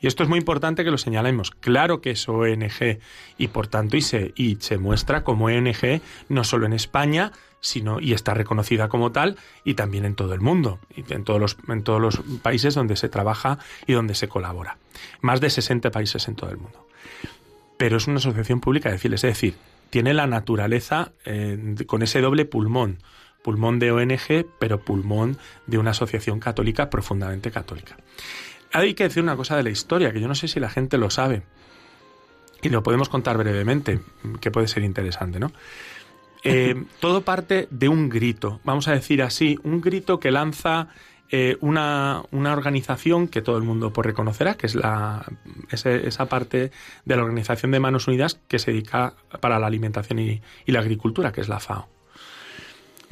Y 0.00 0.08
esto 0.08 0.24
es 0.24 0.28
muy 0.28 0.40
importante 0.40 0.82
que 0.82 0.90
lo 0.90 0.98
señalemos. 0.98 1.52
Claro 1.52 2.00
que 2.00 2.10
es 2.10 2.28
ONG 2.28 2.98
y 3.38 3.48
por 3.48 3.68
tanto 3.68 3.96
y 3.96 4.02
se, 4.02 4.32
y 4.34 4.56
se 4.56 4.76
muestra 4.76 5.22
como 5.22 5.44
ONG 5.44 6.00
no 6.28 6.42
solo 6.42 6.66
en 6.66 6.72
España, 6.72 7.30
sino 7.60 8.00
y 8.00 8.12
está 8.12 8.34
reconocida 8.34 8.88
como 8.88 9.12
tal 9.12 9.38
y 9.64 9.74
también 9.74 10.04
en 10.04 10.16
todo 10.16 10.34
el 10.34 10.40
mundo, 10.40 10.80
y 10.96 11.04
en 11.14 11.22
todos 11.22 11.40
los, 11.40 11.56
en 11.68 11.84
todos 11.84 12.00
los 12.00 12.20
países 12.42 12.74
donde 12.74 12.96
se 12.96 13.08
trabaja 13.08 13.58
y 13.86 13.92
donde 13.92 14.16
se 14.16 14.28
colabora. 14.28 14.76
Más 15.20 15.40
de 15.40 15.48
60 15.48 15.92
países 15.92 16.26
en 16.26 16.34
todo 16.34 16.50
el 16.50 16.58
mundo. 16.58 16.88
Pero 17.76 17.96
es 17.96 18.08
una 18.08 18.16
asociación 18.16 18.60
pública 18.60 18.90
de 18.90 18.98
fieles, 18.98 19.22
es 19.22 19.30
decir, 19.30 19.54
tiene 19.90 20.14
la 20.14 20.26
naturaleza 20.26 21.12
eh, 21.24 21.76
con 21.86 22.02
ese 22.02 22.20
doble 22.20 22.44
pulmón 22.44 22.98
pulmón 23.42 23.78
de 23.78 23.92
ONG, 23.92 24.46
pero 24.58 24.80
pulmón 24.80 25.38
de 25.66 25.78
una 25.78 25.90
asociación 25.90 26.40
católica 26.40 26.90
profundamente 26.90 27.50
católica. 27.50 27.96
Hay 28.72 28.94
que 28.94 29.04
decir 29.04 29.22
una 29.22 29.36
cosa 29.36 29.56
de 29.56 29.62
la 29.62 29.70
historia, 29.70 30.12
que 30.12 30.20
yo 30.20 30.28
no 30.28 30.34
sé 30.34 30.48
si 30.48 30.60
la 30.60 30.70
gente 30.70 30.96
lo 30.96 31.10
sabe, 31.10 31.42
y 32.62 32.68
lo 32.68 32.82
podemos 32.82 33.08
contar 33.08 33.36
brevemente, 33.36 34.00
que 34.40 34.50
puede 34.50 34.68
ser 34.68 34.84
interesante, 34.84 35.38
¿no? 35.38 35.52
Eh, 36.44 36.74
todo 36.98 37.22
parte 37.22 37.68
de 37.70 37.88
un 37.88 38.08
grito, 38.08 38.58
vamos 38.64 38.88
a 38.88 38.92
decir 38.92 39.22
así, 39.22 39.60
un 39.62 39.80
grito 39.80 40.18
que 40.18 40.32
lanza 40.32 40.88
eh, 41.30 41.56
una, 41.60 42.24
una, 42.32 42.52
organización 42.52 43.28
que 43.28 43.42
todo 43.42 43.56
el 43.58 43.62
mundo 43.62 43.92
pues, 43.92 44.04
reconocerá, 44.06 44.56
que 44.56 44.66
es 44.66 44.74
la, 44.74 45.24
ese, 45.70 46.08
esa 46.08 46.26
parte 46.26 46.72
de 47.04 47.16
la 47.16 47.22
Organización 47.22 47.70
de 47.70 47.78
Manos 47.78 48.08
Unidas 48.08 48.40
que 48.48 48.58
se 48.58 48.72
dedica 48.72 49.14
para 49.40 49.60
la 49.60 49.68
alimentación 49.68 50.18
y, 50.18 50.42
y 50.66 50.72
la 50.72 50.80
agricultura, 50.80 51.30
que 51.30 51.42
es 51.42 51.48
la 51.48 51.60
FAO. 51.60 51.88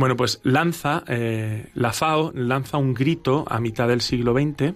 Bueno, 0.00 0.16
pues 0.16 0.40
lanza, 0.44 1.04
eh, 1.08 1.66
la 1.74 1.92
FAO 1.92 2.32
lanza 2.34 2.78
un 2.78 2.94
grito 2.94 3.44
a 3.46 3.60
mitad 3.60 3.86
del 3.86 4.00
siglo 4.00 4.32
XX 4.32 4.72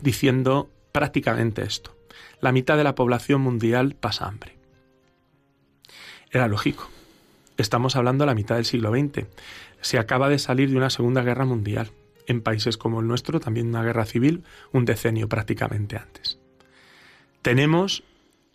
diciendo 0.00 0.68
prácticamente 0.90 1.62
esto. 1.62 1.96
La 2.40 2.50
mitad 2.50 2.76
de 2.76 2.82
la 2.82 2.96
población 2.96 3.40
mundial 3.40 3.94
pasa 3.94 4.26
hambre. 4.26 4.56
Era 6.32 6.48
lógico. 6.48 6.90
Estamos 7.56 7.94
hablando 7.94 8.24
de 8.24 8.26
la 8.26 8.34
mitad 8.34 8.56
del 8.56 8.64
siglo 8.64 8.90
XX. 8.90 9.28
Se 9.80 10.00
acaba 10.00 10.28
de 10.28 10.40
salir 10.40 10.70
de 10.70 10.76
una 10.76 10.90
Segunda 10.90 11.22
Guerra 11.22 11.44
Mundial. 11.44 11.92
En 12.26 12.42
países 12.42 12.76
como 12.76 12.98
el 12.98 13.06
nuestro, 13.06 13.38
también 13.38 13.68
una 13.68 13.84
guerra 13.84 14.06
civil, 14.06 14.42
un 14.72 14.86
decenio 14.86 15.28
prácticamente 15.28 15.96
antes. 15.96 16.40
Tenemos 17.42 18.02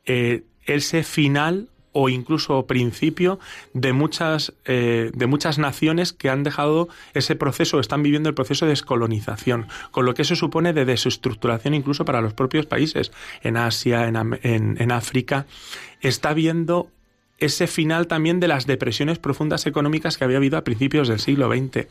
eh, 0.05 0.43
ese 0.65 1.03
final 1.03 1.69
o 1.91 2.09
incluso 2.09 2.65
principio 2.67 3.39
de 3.73 3.93
muchas, 3.93 4.53
eh, 4.65 5.11
de 5.13 5.27
muchas 5.27 5.57
naciones 5.57 6.13
que 6.13 6.29
han 6.29 6.43
dejado 6.43 6.89
ese 7.13 7.35
proceso, 7.35 7.79
están 7.79 8.03
viviendo 8.03 8.29
el 8.29 8.35
proceso 8.35 8.65
de 8.65 8.71
descolonización, 8.71 9.67
con 9.91 10.05
lo 10.05 10.13
que 10.13 10.21
eso 10.21 10.35
supone 10.35 10.73
de 10.73 10.85
desestructuración 10.85 11.73
incluso 11.73 12.05
para 12.05 12.21
los 12.21 12.33
propios 12.33 12.65
países. 12.65 13.11
En 13.41 13.57
Asia, 13.57 14.07
en, 14.07 14.15
en, 14.43 14.77
en 14.79 14.91
África, 14.91 15.45
está 16.01 16.33
viendo 16.33 16.91
ese 17.39 17.67
final 17.67 18.07
también 18.07 18.39
de 18.39 18.47
las 18.47 18.67
depresiones 18.67 19.17
profundas 19.17 19.65
económicas 19.65 20.17
que 20.17 20.25
había 20.25 20.37
habido 20.37 20.57
a 20.57 20.63
principios 20.63 21.07
del 21.07 21.19
siglo 21.19 21.49
XX. 21.49 21.87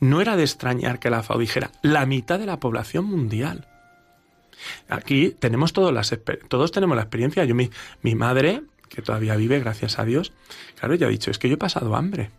No 0.00 0.20
era 0.20 0.36
de 0.36 0.44
extrañar 0.44 0.98
que 0.98 1.10
la 1.10 1.22
FAO 1.22 1.38
dijera 1.38 1.72
la 1.82 2.06
mitad 2.06 2.38
de 2.38 2.46
la 2.46 2.60
población 2.60 3.06
mundial. 3.06 3.66
Aquí 4.88 5.34
tenemos 5.38 5.72
todos, 5.72 5.92
las, 5.92 6.16
todos 6.48 6.70
tenemos 6.70 6.96
la 6.96 7.02
experiencia. 7.02 7.44
Yo, 7.44 7.54
mi, 7.54 7.70
mi 8.02 8.14
madre, 8.14 8.62
que 8.94 9.02
todavía 9.02 9.36
vive, 9.36 9.58
gracias 9.60 9.98
a 9.98 10.04
Dios, 10.04 10.32
claro, 10.78 10.94
ya 10.94 11.06
ha 11.06 11.10
dicho, 11.10 11.30
es 11.30 11.38
que 11.38 11.48
yo 11.48 11.54
he 11.54 11.58
pasado 11.58 11.94
hambre. 11.96 12.30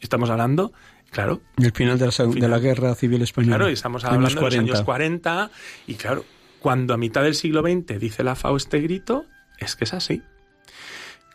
Estamos 0.00 0.30
hablando, 0.30 0.72
claro. 1.10 1.40
El 1.56 1.72
final 1.72 1.98
de 1.98 2.06
la, 2.06 2.12
final, 2.12 2.34
de 2.34 2.48
la 2.48 2.58
Guerra 2.58 2.94
Civil 2.94 3.22
Española. 3.22 3.56
Claro, 3.56 3.70
y 3.70 3.74
estamos 3.74 4.04
hablando 4.04 4.28
de 4.28 4.34
los 4.34 4.54
años 4.54 4.82
40, 4.82 5.50
y 5.86 5.94
claro, 5.94 6.24
cuando 6.60 6.94
a 6.94 6.96
mitad 6.96 7.22
del 7.22 7.34
siglo 7.34 7.62
XX 7.62 7.98
dice 7.98 8.22
la 8.22 8.34
FAO 8.34 8.56
este 8.56 8.80
grito, 8.80 9.24
es 9.58 9.76
que 9.76 9.84
es 9.84 9.94
así. 9.94 10.22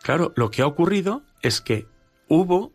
Claro, 0.02 0.32
lo 0.36 0.50
que 0.50 0.62
ha 0.62 0.66
ocurrido 0.66 1.22
es 1.42 1.60
que 1.60 1.86
hubo 2.28 2.72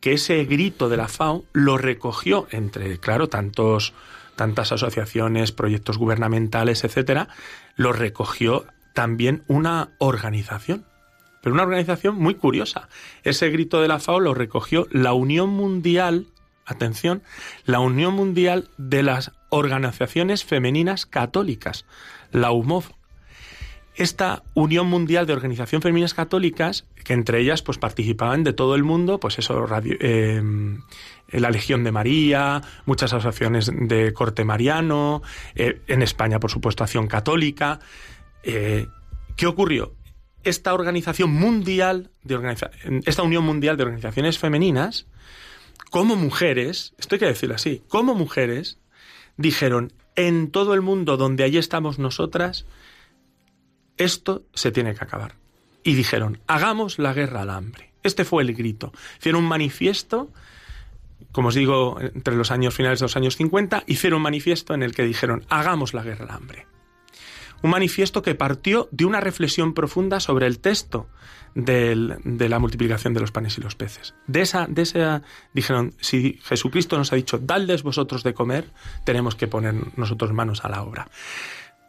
que 0.00 0.14
ese 0.14 0.44
grito 0.44 0.88
de 0.88 0.96
la 0.96 1.08
FAO 1.08 1.44
lo 1.52 1.78
recogió 1.78 2.46
entre, 2.50 2.98
claro, 2.98 3.28
tantos, 3.28 3.92
tantas 4.34 4.72
asociaciones, 4.72 5.52
proyectos 5.52 5.98
gubernamentales, 5.98 6.84
etcétera, 6.84 7.28
lo 7.76 7.92
recogió 7.92 8.66
también 8.92 9.42
una 9.46 9.90
organización. 9.98 10.84
Pero 11.42 11.54
una 11.54 11.62
organización 11.62 12.16
muy 12.16 12.34
curiosa. 12.34 12.88
Ese 13.22 13.48
grito 13.48 13.80
de 13.80 13.88
la 13.88 13.98
FAO 13.98 14.20
lo 14.20 14.34
recogió 14.34 14.86
la 14.90 15.14
Unión 15.14 15.48
Mundial, 15.50 16.26
atención, 16.66 17.22
la 17.64 17.80
Unión 17.80 18.14
Mundial 18.14 18.68
de 18.76 19.02
las 19.02 19.32
Organizaciones 19.48 20.44
Femeninas 20.44 21.06
Católicas, 21.06 21.86
la 22.30 22.52
UMOF, 22.52 22.90
esta 23.94 24.42
Unión 24.54 24.86
Mundial 24.86 25.26
de 25.26 25.32
Organizaciones 25.32 25.82
Femeninas 25.82 26.14
Católicas, 26.14 26.86
que 27.04 27.12
entre 27.12 27.40
ellas 27.40 27.62
pues 27.62 27.78
participaban 27.78 28.44
de 28.44 28.52
todo 28.52 28.74
el 28.74 28.84
mundo, 28.84 29.18
pues 29.18 29.38
eso, 29.38 29.66
radio, 29.66 29.96
eh, 30.00 30.42
la 31.32 31.50
Legión 31.50 31.84
de 31.84 31.92
María, 31.92 32.62
muchas 32.86 33.12
asociaciones 33.12 33.70
de 33.72 34.12
corte 34.12 34.44
mariano, 34.44 35.22
eh, 35.54 35.82
en 35.86 36.02
España, 36.02 36.40
por 36.40 36.50
supuesto, 36.50 36.84
Acción 36.84 37.08
Católica. 37.08 37.80
Eh, 38.42 38.86
¿Qué 39.36 39.46
ocurrió? 39.46 39.94
Esta 40.42 40.72
organización 40.74 41.32
mundial 41.32 42.10
de 42.22 42.56
esta 43.04 43.22
Unión 43.22 43.44
Mundial 43.44 43.76
de 43.76 43.82
Organizaciones 43.82 44.38
Femeninas, 44.38 45.06
como 45.90 46.16
mujeres, 46.16 46.94
esto 46.98 47.14
hay 47.14 47.18
que 47.18 47.26
decirlo 47.26 47.56
así, 47.56 47.82
como 47.88 48.14
mujeres, 48.14 48.78
dijeron 49.36 49.92
en 50.16 50.50
todo 50.50 50.74
el 50.74 50.82
mundo 50.82 51.16
donde 51.16 51.44
allí 51.44 51.58
estamos 51.58 51.98
nosotras, 51.98 52.66
esto 53.96 54.44
se 54.54 54.72
tiene 54.72 54.94
que 54.94 55.04
acabar. 55.04 55.34
Y 55.82 55.94
dijeron, 55.94 56.40
hagamos 56.46 56.98
la 56.98 57.12
guerra 57.12 57.42
al 57.42 57.50
hambre. 57.50 57.90
Este 58.02 58.24
fue 58.24 58.42
el 58.42 58.54
grito. 58.54 58.92
Hicieron 59.18 59.42
un 59.42 59.48
manifiesto, 59.48 60.30
como 61.32 61.48
os 61.48 61.54
digo, 61.54 61.98
entre 62.00 62.34
los 62.34 62.50
años 62.50 62.74
finales 62.74 63.00
de 63.00 63.04
los 63.04 63.16
años 63.16 63.36
50, 63.36 63.84
hicieron 63.86 64.18
un 64.18 64.22
manifiesto 64.22 64.74
en 64.74 64.82
el 64.82 64.94
que 64.94 65.04
dijeron, 65.04 65.44
hagamos 65.48 65.94
la 65.94 66.02
guerra 66.02 66.24
al 66.24 66.30
hambre. 66.30 66.66
Un 67.62 67.70
manifiesto 67.70 68.22
que 68.22 68.34
partió 68.34 68.88
de 68.90 69.04
una 69.04 69.20
reflexión 69.20 69.74
profunda 69.74 70.20
sobre 70.20 70.46
el 70.46 70.60
texto 70.60 71.08
de 71.54 72.48
la 72.48 72.58
multiplicación 72.58 73.12
de 73.12 73.20
los 73.20 73.32
panes 73.32 73.58
y 73.58 73.60
los 73.60 73.74
peces. 73.74 74.14
De 74.26 74.40
esa, 74.40 74.66
de 74.66 74.82
esa, 74.82 75.22
dijeron, 75.52 75.94
si 76.00 76.38
Jesucristo 76.42 76.96
nos 76.96 77.12
ha 77.12 77.16
dicho, 77.16 77.38
dadles 77.38 77.82
vosotros 77.82 78.22
de 78.22 78.34
comer, 78.34 78.70
tenemos 79.04 79.34
que 79.34 79.48
poner 79.48 79.74
nosotros 79.98 80.32
manos 80.32 80.64
a 80.64 80.68
la 80.68 80.82
obra. 80.82 81.10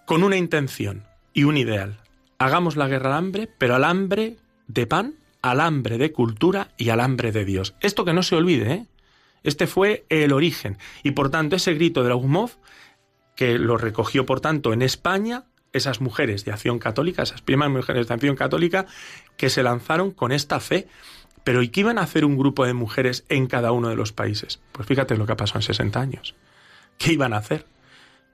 Con 0.06 0.24
una 0.24 0.38
intención 0.38 1.06
y 1.34 1.44
un 1.44 1.58
ideal, 1.58 2.00
hagamos 2.40 2.76
la 2.76 2.88
guerra 2.88 3.12
al 3.12 3.18
hambre, 3.18 3.48
pero 3.58 3.76
al 3.76 3.84
hambre 3.84 4.38
de 4.68 4.88
pan, 4.88 5.14
al 5.42 5.60
hambre 5.60 5.98
de 5.98 6.12
cultura 6.12 6.70
y 6.78 6.90
al 6.90 7.00
hambre 7.00 7.32
de 7.32 7.46
Dios. 7.46 7.76
Esto 7.82 8.04
que 8.04 8.14
no 8.14 8.24
se 8.24 8.36
olvide, 8.36 8.74
¿eh? 8.74 8.88
Este 9.44 9.68
fue 9.68 10.06
el 10.10 10.34
origen. 10.34 10.78
Y 11.04 11.12
por 11.12 11.30
tanto, 11.30 11.56
ese 11.56 11.74
grito 11.74 12.04
de 12.04 12.10
la 12.10 12.16
UMOV, 12.16 12.52
que 13.36 13.58
lo 13.58 13.78
recogió, 13.78 14.26
por 14.26 14.40
tanto, 14.40 14.72
en 14.72 14.82
España, 14.82 15.46
esas 15.74 16.02
mujeres 16.02 16.46
de 16.46 16.52
acción 16.52 16.80
católica, 16.80 17.24
esas 17.24 17.42
primeras 17.42 17.72
mujeres 17.72 18.08
de 18.08 18.14
acción 18.14 18.36
católica, 18.36 18.86
que 19.38 19.50
se 19.50 19.64
lanzaron 19.64 20.12
con 20.12 20.32
esta 20.32 20.60
fe. 20.60 20.88
Pero 21.44 21.64
¿y 21.64 21.70
qué 21.70 21.80
iban 21.80 21.98
a 21.98 22.02
hacer 22.02 22.26
un 22.26 22.38
grupo 22.38 22.66
de 22.66 22.74
mujeres 22.74 23.26
en 23.30 23.48
cada 23.48 23.72
uno 23.72 23.90
de 23.90 23.96
los 23.96 24.12
países? 24.12 24.62
Pues 24.72 24.88
fíjate 24.88 25.18
lo 25.18 25.26
que 25.26 25.32
ha 25.32 25.38
pasado 25.38 25.60
en 25.60 25.64
60 25.64 26.00
años. 26.00 26.36
¿Qué 26.98 27.14
iban 27.14 27.34
a 27.34 27.38
hacer? 27.38 27.66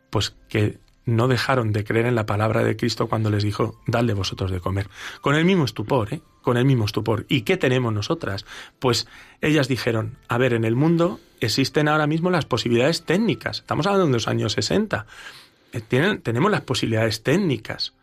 Pues 0.09 0.35
que 0.49 0.79
no 1.07 1.29
dejaron 1.29 1.71
de 1.71 1.85
creer 1.85 2.05
en 2.05 2.15
la 2.15 2.25
palabra 2.25 2.63
de 2.63 2.75
Cristo 2.75 3.07
cuando 3.07 3.29
les 3.29 3.43
dijo, 3.43 3.81
dadle 3.87 4.13
vosotros 4.13 4.51
de 4.51 4.59
comer. 4.59 4.89
Con 5.21 5.35
el 5.35 5.45
mismo 5.45 5.63
estupor, 5.63 6.13
¿eh? 6.13 6.21
Con 6.41 6.57
el 6.57 6.65
mismo 6.65 6.83
estupor. 6.83 7.25
¿Y 7.29 7.41
qué 7.41 7.55
tenemos 7.55 7.93
nosotras? 7.93 8.45
Pues 8.77 9.07
ellas 9.41 9.69
dijeron, 9.69 10.17
a 10.27 10.37
ver, 10.37 10.53
en 10.53 10.65
el 10.65 10.75
mundo 10.75 11.21
existen 11.39 11.87
ahora 11.87 12.07
mismo 12.07 12.29
las 12.29 12.45
posibilidades 12.45 13.05
técnicas. 13.05 13.59
Estamos 13.59 13.87
hablando 13.87 14.07
de 14.07 14.13
los 14.13 14.27
años 14.27 14.51
60. 14.53 15.05
Eh, 15.73 15.81
tienen, 15.81 16.21
tenemos 16.21 16.51
las 16.51 16.61
posibilidades 16.61 17.23
técnicas. 17.23 17.93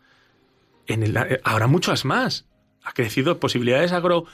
En 0.86 1.02
el, 1.02 1.16
eh, 1.16 1.40
ahora 1.44 1.66
muchas 1.66 2.04
más. 2.04 2.46
Ha 2.82 2.92
crecido 2.92 3.40
posibilidades 3.40 3.92
agro, 3.92 4.26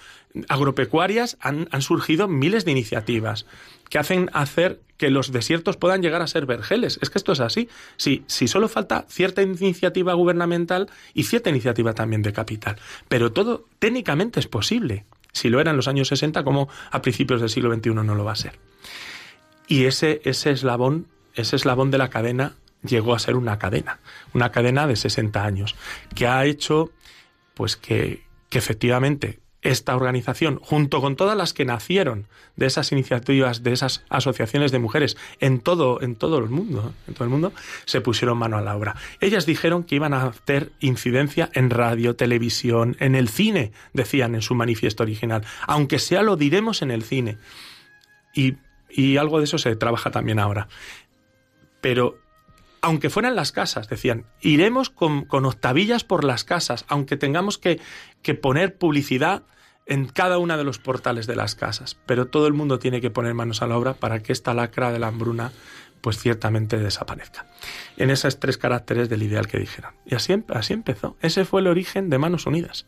agropecuarias, 0.49 1.37
han, 1.41 1.69
han 1.71 1.83
surgido 1.83 2.27
miles 2.27 2.65
de 2.65 2.73
iniciativas 2.73 3.47
que 3.89 3.99
hacen 3.99 4.29
hacer 4.33 4.81
que 4.97 5.11
los 5.11 5.33
desiertos 5.33 5.77
puedan 5.77 6.03
llegar 6.03 6.21
a 6.21 6.27
ser 6.27 6.47
vergeles. 6.47 6.99
Es 7.01 7.11
que 7.11 7.19
esto 7.19 7.33
es 7.33 7.41
así. 7.41 7.69
Si, 7.97 8.23
si 8.27 8.49
solo 8.49 8.69
falta 8.69 9.07
cierta 9.09 9.41
iniciativa 9.43 10.15
gubernamental 10.15 10.91
y 11.15 11.25
cierta 11.25 11.51
iniciativa 11.51 11.95
también 11.95 12.23
de 12.23 12.33
capital. 12.33 12.77
Pero 13.09 13.33
todo 13.33 13.65
técnicamente 13.79 14.41
es 14.41 14.47
posible. 14.47 15.07
Si 15.33 15.49
lo 15.49 15.61
era 15.61 15.71
en 15.71 15.77
los 15.77 15.89
años 15.89 16.09
60, 16.09 16.45
como 16.45 16.69
a 16.91 17.03
principios 17.03 17.41
del 17.41 17.51
siglo 17.51 17.75
XXI 17.75 17.95
no 17.95 18.15
lo 18.15 18.25
va 18.25 18.33
a 18.33 18.37
ser. 18.37 18.59
Y 19.67 19.85
ese, 19.85 20.21
ese 20.25 20.51
eslabón, 20.51 21.07
ese 21.35 21.57
eslabón 21.57 21.91
de 21.91 21.99
la 21.99 22.11
cadena 22.11 22.57
llegó 22.83 23.15
a 23.15 23.19
ser 23.19 23.37
una 23.37 23.59
cadena, 23.59 24.01
una 24.35 24.51
cadena 24.51 24.87
de 24.87 24.97
60 24.97 25.45
años, 25.45 25.77
que 26.15 26.27
ha 26.27 26.45
hecho 26.45 26.91
pues 27.55 27.77
que, 27.77 28.25
que 28.49 28.59
efectivamente 28.59 29.41
esta 29.63 29.95
organización, 29.95 30.59
junto 30.63 31.01
con 31.01 31.17
todas 31.17 31.37
las 31.37 31.53
que 31.53 31.65
nacieron 31.65 32.27
de 32.57 32.67
esas 32.67 32.93
iniciativas, 32.93 33.63
de 33.63 33.73
esas 33.73 34.05
asociaciones 34.09 34.73
de 34.73 34.79
mujeres 34.79 35.17
en 35.39 35.61
todo, 35.61 36.01
en 36.01 36.17
todo 36.17 36.39
el 36.39 36.49
mundo, 36.49 36.95
en 37.07 37.15
todo 37.15 37.25
el 37.25 37.31
mundo, 37.31 37.53
se 37.85 38.01
pusieron 38.01 38.39
mano 38.39 38.57
a 38.57 38.63
la 38.63 38.77
obra. 38.77 38.97
Ellas 39.21 39.45
dijeron 39.45 39.85
que 39.85 39.97
iban 39.97 40.15
a 40.15 40.25
hacer 40.25 40.73
incidencia 40.81 41.51
en 41.53 41.69
radio, 41.71 42.17
televisión, 42.17 42.97
en 43.01 43.15
el 43.15 43.29
cine, 43.29 43.73
decían 43.93 44.35
en 44.35 44.43
su 44.43 44.55
manifiesto 44.55 45.03
original. 45.03 45.45
Aunque 45.67 45.99
sea 45.99 46.23
lo 46.23 46.37
diremos 46.37 46.81
en 46.81 46.91
el 46.91 47.03
cine. 47.03 47.37
Y, 48.35 48.55
y 48.89 49.19
algo 49.19 49.39
de 49.39 49.45
eso 49.45 49.59
se 49.59 49.77
trabaja 49.77 50.11
también 50.11 50.39
ahora. 50.39 50.69
Pero 51.83 52.19
aunque 52.83 53.11
fueran 53.11 53.37
las 53.37 53.53
casas, 53.53 53.89
decían, 53.89 54.27
iremos 54.41 54.91
con, 54.91 55.27
octavillas 55.31 56.05
por 56.05 56.25
las 56.25 56.45
casas, 56.45 56.85
aunque 56.89 57.17
tengamos 57.17 57.59
que, 57.59 57.81
que, 58.23 58.35
poner 58.35 58.77
publicidad 58.77 59.43
en 59.87 60.07
cada 60.07 60.39
una 60.39 60.57
de 60.57 60.65
los 60.65 60.79
portales 60.79 61.27
de 61.27 61.37
las 61.37 61.55
casas. 61.55 61.99
Pero 62.07 62.27
todo 62.27 62.47
el 62.47 62.55
mundo 62.55 62.79
tiene 62.79 63.01
que 63.01 63.11
poner 63.11 63.35
manos 63.35 63.63
a 63.63 63.67
la 63.67 63.77
obra 63.77 63.95
para 63.95 64.23
que 64.23 64.33
esta 64.33 64.55
lacra 64.55 64.93
de 64.93 64.99
la 64.99 65.09
hambruna 65.09 65.53
pues 66.01 66.19
ciertamente 66.19 66.79
desaparezca. 66.79 67.47
En 67.97 68.11
esos 68.11 68.41
tres 68.41 68.57
caracteres 68.57 69.09
del 69.09 69.23
ideal 69.23 69.47
que 69.47 69.59
dijeron. 69.59 69.93
Y 70.07 70.15
así, 70.15 70.35
así 70.49 70.73
empezó. 70.73 71.17
Ese 71.21 71.45
fue 71.45 71.61
el 71.61 71.67
origen 71.67 72.09
de 72.09 72.19
Manos 72.19 72.47
Unidas. 72.47 72.87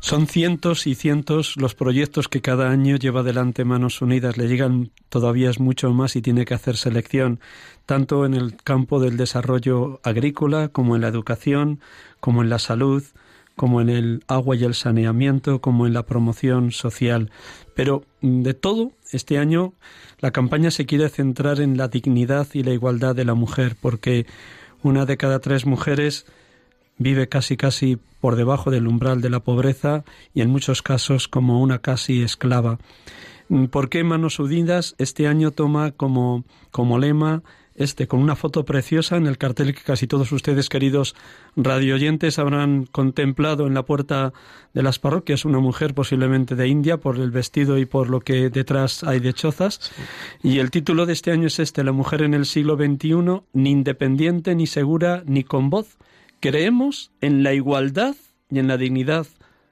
Son 0.00 0.26
cientos 0.26 0.86
y 0.86 0.94
cientos 0.94 1.56
los 1.56 1.74
proyectos 1.74 2.28
que 2.28 2.40
cada 2.40 2.70
año 2.70 2.96
lleva 2.96 3.20
adelante 3.20 3.64
Manos 3.64 4.00
Unidas. 4.00 4.36
Le 4.36 4.48
llegan 4.48 4.92
todavía 5.08 5.50
es 5.50 5.58
mucho 5.60 5.92
más 5.92 6.16
y 6.16 6.22
tiene 6.22 6.44
que 6.44 6.54
hacer 6.54 6.76
selección, 6.76 7.40
tanto 7.86 8.24
en 8.24 8.34
el 8.34 8.56
campo 8.56 9.00
del 9.00 9.16
desarrollo 9.16 10.00
agrícola, 10.02 10.68
como 10.68 10.96
en 10.96 11.02
la 11.02 11.08
educación, 11.08 11.80
como 12.20 12.42
en 12.42 12.48
la 12.50 12.58
salud, 12.58 13.02
como 13.56 13.80
en 13.80 13.88
el 13.88 14.24
agua 14.26 14.56
y 14.56 14.64
el 14.64 14.74
saneamiento, 14.74 15.60
como 15.60 15.86
en 15.86 15.92
la 15.92 16.06
promoción 16.06 16.72
social. 16.72 17.30
Pero 17.74 18.04
mm, 18.20 18.42
de 18.42 18.54
todo, 18.54 18.92
este 19.12 19.38
año 19.38 19.74
la 20.18 20.32
campaña 20.32 20.70
se 20.70 20.86
quiere 20.86 21.08
centrar 21.08 21.60
en 21.60 21.76
la 21.76 21.88
dignidad 21.88 22.48
y 22.52 22.62
la 22.62 22.72
igualdad 22.72 23.14
de 23.14 23.24
la 23.24 23.34
mujer, 23.34 23.76
porque 23.80 24.26
una 24.82 25.06
de 25.06 25.16
cada 25.16 25.38
tres 25.38 25.66
mujeres 25.66 26.26
vive 26.98 27.28
casi 27.28 27.56
casi 27.56 27.98
por 28.20 28.36
debajo 28.36 28.70
del 28.70 28.86
umbral 28.86 29.20
de 29.20 29.30
la 29.30 29.40
pobreza 29.40 30.04
y 30.32 30.40
en 30.40 30.50
muchos 30.50 30.82
casos 30.82 31.28
como 31.28 31.60
una 31.60 31.80
casi 31.80 32.22
esclava. 32.22 32.78
Mm, 33.48 33.66
¿Por 33.66 33.88
qué 33.88 34.02
Manos 34.04 34.38
Unidas 34.38 34.94
este 34.98 35.28
año 35.28 35.50
toma 35.50 35.92
como, 35.92 36.44
como 36.70 36.98
lema 36.98 37.42
este 37.74 38.06
con 38.06 38.20
una 38.20 38.36
foto 38.36 38.64
preciosa 38.64 39.16
en 39.16 39.26
el 39.26 39.38
cartel 39.38 39.74
que 39.74 39.82
casi 39.82 40.06
todos 40.06 40.30
ustedes, 40.32 40.68
queridos 40.68 41.14
radioyentes, 41.56 42.38
habrán 42.38 42.86
contemplado 42.86 43.66
en 43.66 43.74
la 43.74 43.84
puerta 43.84 44.32
de 44.72 44.82
las 44.82 44.98
parroquias, 44.98 45.44
una 45.44 45.58
mujer 45.58 45.94
posiblemente 45.94 46.54
de 46.54 46.68
India 46.68 46.98
por 46.98 47.16
el 47.16 47.30
vestido 47.30 47.78
y 47.78 47.86
por 47.86 48.10
lo 48.10 48.20
que 48.20 48.50
detrás 48.50 49.02
hay 49.04 49.20
de 49.20 49.32
chozas. 49.32 49.92
Y 50.42 50.58
el 50.58 50.70
título 50.70 51.06
de 51.06 51.12
este 51.12 51.32
año 51.32 51.48
es 51.48 51.58
este, 51.58 51.84
La 51.84 51.92
mujer 51.92 52.22
en 52.22 52.34
el 52.34 52.46
siglo 52.46 52.76
XXI, 52.76 53.42
ni 53.52 53.70
independiente, 53.70 54.54
ni 54.54 54.66
segura, 54.66 55.22
ni 55.26 55.44
con 55.44 55.70
voz. 55.70 55.98
Creemos 56.40 57.10
en 57.20 57.42
la 57.42 57.54
igualdad 57.54 58.14
y 58.50 58.58
en 58.58 58.68
la 58.68 58.76
dignidad 58.76 59.26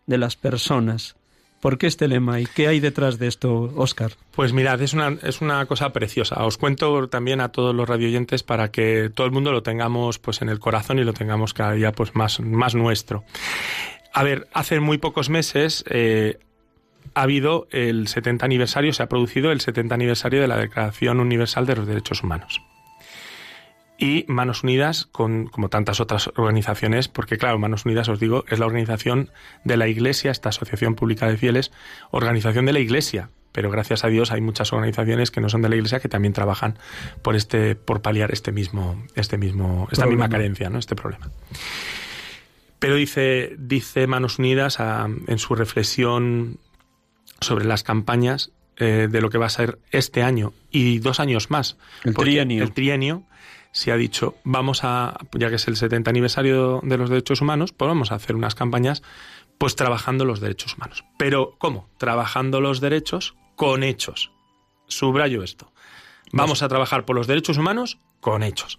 de 0.07 0.19
las 0.19 0.37
personas. 0.37 1.17
¿Por 1.63 1.79
qué 1.79 1.87
este 1.87 2.09
lema 2.09 2.41
y 2.41 2.47
qué 2.47 2.67
hay 2.67 2.81
detrás 2.81 3.21
de 3.21 3.29
esto, 3.29 3.73
Óscar? 3.77 4.15
Pues 4.35 4.53
mirad, 4.53 4.83
es 4.83 4.95
una, 4.95 5.17
es 5.23 5.41
una 5.41 5.65
cosa 5.67 5.93
preciosa. 5.93 6.45
Os 6.45 6.59
cuento 6.59 7.09
también 7.09 7.41
a 7.41 7.51
todos 7.51 7.73
los 7.73 7.89
radioyentes 7.89 8.43
para 8.43 8.73
que 8.73 9.13
todo 9.15 9.29
el 9.29 9.33
mundo 9.33 9.53
lo 9.53 9.63
tengamos 9.63 10.19
pues 10.19 10.43
en 10.43 10.49
el 10.49 10.59
corazón 10.59 10.99
y 10.99 11.05
lo 11.05 11.13
tengamos 11.13 11.55
cada 11.55 11.75
día 11.75 11.93
pues 11.93 12.17
más, 12.17 12.41
más 12.41 12.75
nuestro. 12.75 13.23
A 14.13 14.25
ver, 14.25 14.49
hace 14.53 14.81
muy 14.81 14.99
pocos 14.99 15.31
meses 15.31 15.85
eh, 15.89 16.41
ha 17.15 17.23
habido 17.23 17.69
el 17.71 18.09
70 18.09 18.45
aniversario, 18.45 18.93
se 18.93 19.05
ha 19.05 19.09
producido 19.09 19.53
el 19.53 19.61
70 19.61 19.95
aniversario 19.95 20.41
de 20.41 20.49
la 20.49 20.57
Declaración 20.57 21.21
Universal 21.21 21.65
de 21.65 21.77
los 21.77 21.87
Derechos 21.87 22.25
Humanos 22.25 22.61
y 24.03 24.25
Manos 24.27 24.65
Unidas, 24.65 25.07
con, 25.13 25.47
como 25.47 25.69
tantas 25.69 26.01
otras 26.01 26.29
organizaciones, 26.35 27.07
porque 27.07 27.39
claro, 27.39 27.61
Manos 27.61 27.87
Unidas, 27.87 28.09
os 28.09 28.19
digo, 28.19 28.45
es 28.49 28.59
la 28.59 28.67
organización 28.67 29.31
de 29.63 29.77
la 29.77 29.87
Iglesia, 29.87 30.33
esta 30.33 30.49
Asociación 30.49 30.97
Pública 30.97 31.29
de 31.29 31.37
Fieles, 31.37 31.71
organización 32.11 32.67
de 32.67 32.73
la 32.73 32.81
Iglesia. 32.81 33.31
pero 33.53 33.71
gracias 33.71 34.03
a 34.03 34.09
Dios 34.09 34.33
hay 34.33 34.41
muchas 34.41 34.73
organizaciones 34.73 35.31
que 35.31 35.41
no 35.41 35.49
son 35.49 35.63
de 35.63 35.69
la 35.69 35.77
Iglesia 35.77 36.01
que 36.01 36.09
también 36.09 36.33
trabajan 36.33 36.79
por 37.23 37.37
este, 37.37 37.77
por 37.77 38.03
paliar 38.03 38.33
este 38.33 38.51
mismo, 38.51 39.05
este 39.15 39.39
mismo, 39.39 39.87
esta 39.93 40.07
misma 40.07 40.29
carencia, 40.29 40.69
¿no? 40.69 40.81
Este 40.81 40.97
problema. 40.97 41.31
Pero 42.81 42.97
dice, 42.97 43.55
dice 43.57 44.09
Manos 44.09 44.41
Unidas 44.41 44.79
en 44.81 45.39
su 45.39 45.55
reflexión 45.55 46.59
sobre 47.41 47.67
las 47.67 47.85
campañas 47.85 48.51
eh, 48.79 49.07
de 49.09 49.21
lo 49.21 49.31
que 49.31 49.39
va 49.39 49.47
a 49.47 49.51
ser 49.51 49.79
este 49.93 50.25
año 50.25 50.55
y 50.73 50.99
dos 50.99 51.21
años 51.21 51.53
más. 51.53 51.77
El 52.03 52.15
trienio. 52.15 52.65
El 52.65 52.73
trienio 52.73 53.25
se 53.73 53.91
ha 53.91 53.97
dicho, 53.97 54.37
vamos 54.45 54.85
a, 54.85 55.19
ya 55.33 55.49
que 55.49 55.57
es 55.57 55.67
el 55.67 55.77
70 55.77 56.11
aniversario 56.11 56.81
de 56.83 56.99
los 56.99 57.11
derechos 57.11 57.41
humanos, 57.41 57.73
pues 57.73 57.89
vamos 57.89 58.13
a 58.13 58.17
hacer 58.17 58.37
unas 58.37 58.55
campañas 58.55 59.03
pues 59.59 59.77
trabajando 59.77 60.25
los 60.25 60.41
derechos 60.41 60.77
humanos. 60.77 61.05
Pero 61.19 61.57
¿cómo? 61.59 61.89
Trabajando 61.99 62.61
los 62.61 62.81
derechos 62.81 63.35
con 63.57 63.83
hechos. 63.83 64.31
Subrayo 64.89 65.43
esto. 65.43 65.73
Vamos 66.33 66.63
a 66.63 66.69
trabajar 66.69 67.05
por 67.05 67.17
los 67.17 67.27
derechos 67.27 67.59
humanos 67.59 67.99
con 68.21 68.43
hechos. 68.43 68.79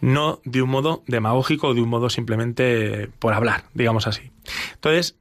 No 0.00 0.40
de 0.44 0.62
un 0.62 0.70
modo 0.70 1.02
demagógico 1.06 1.68
o 1.68 1.74
de 1.74 1.80
un 1.80 1.88
modo 1.88 2.10
simplemente 2.10 3.08
por 3.18 3.34
hablar, 3.34 3.64
digamos 3.74 4.06
así. 4.06 4.30
Entonces, 4.74 5.16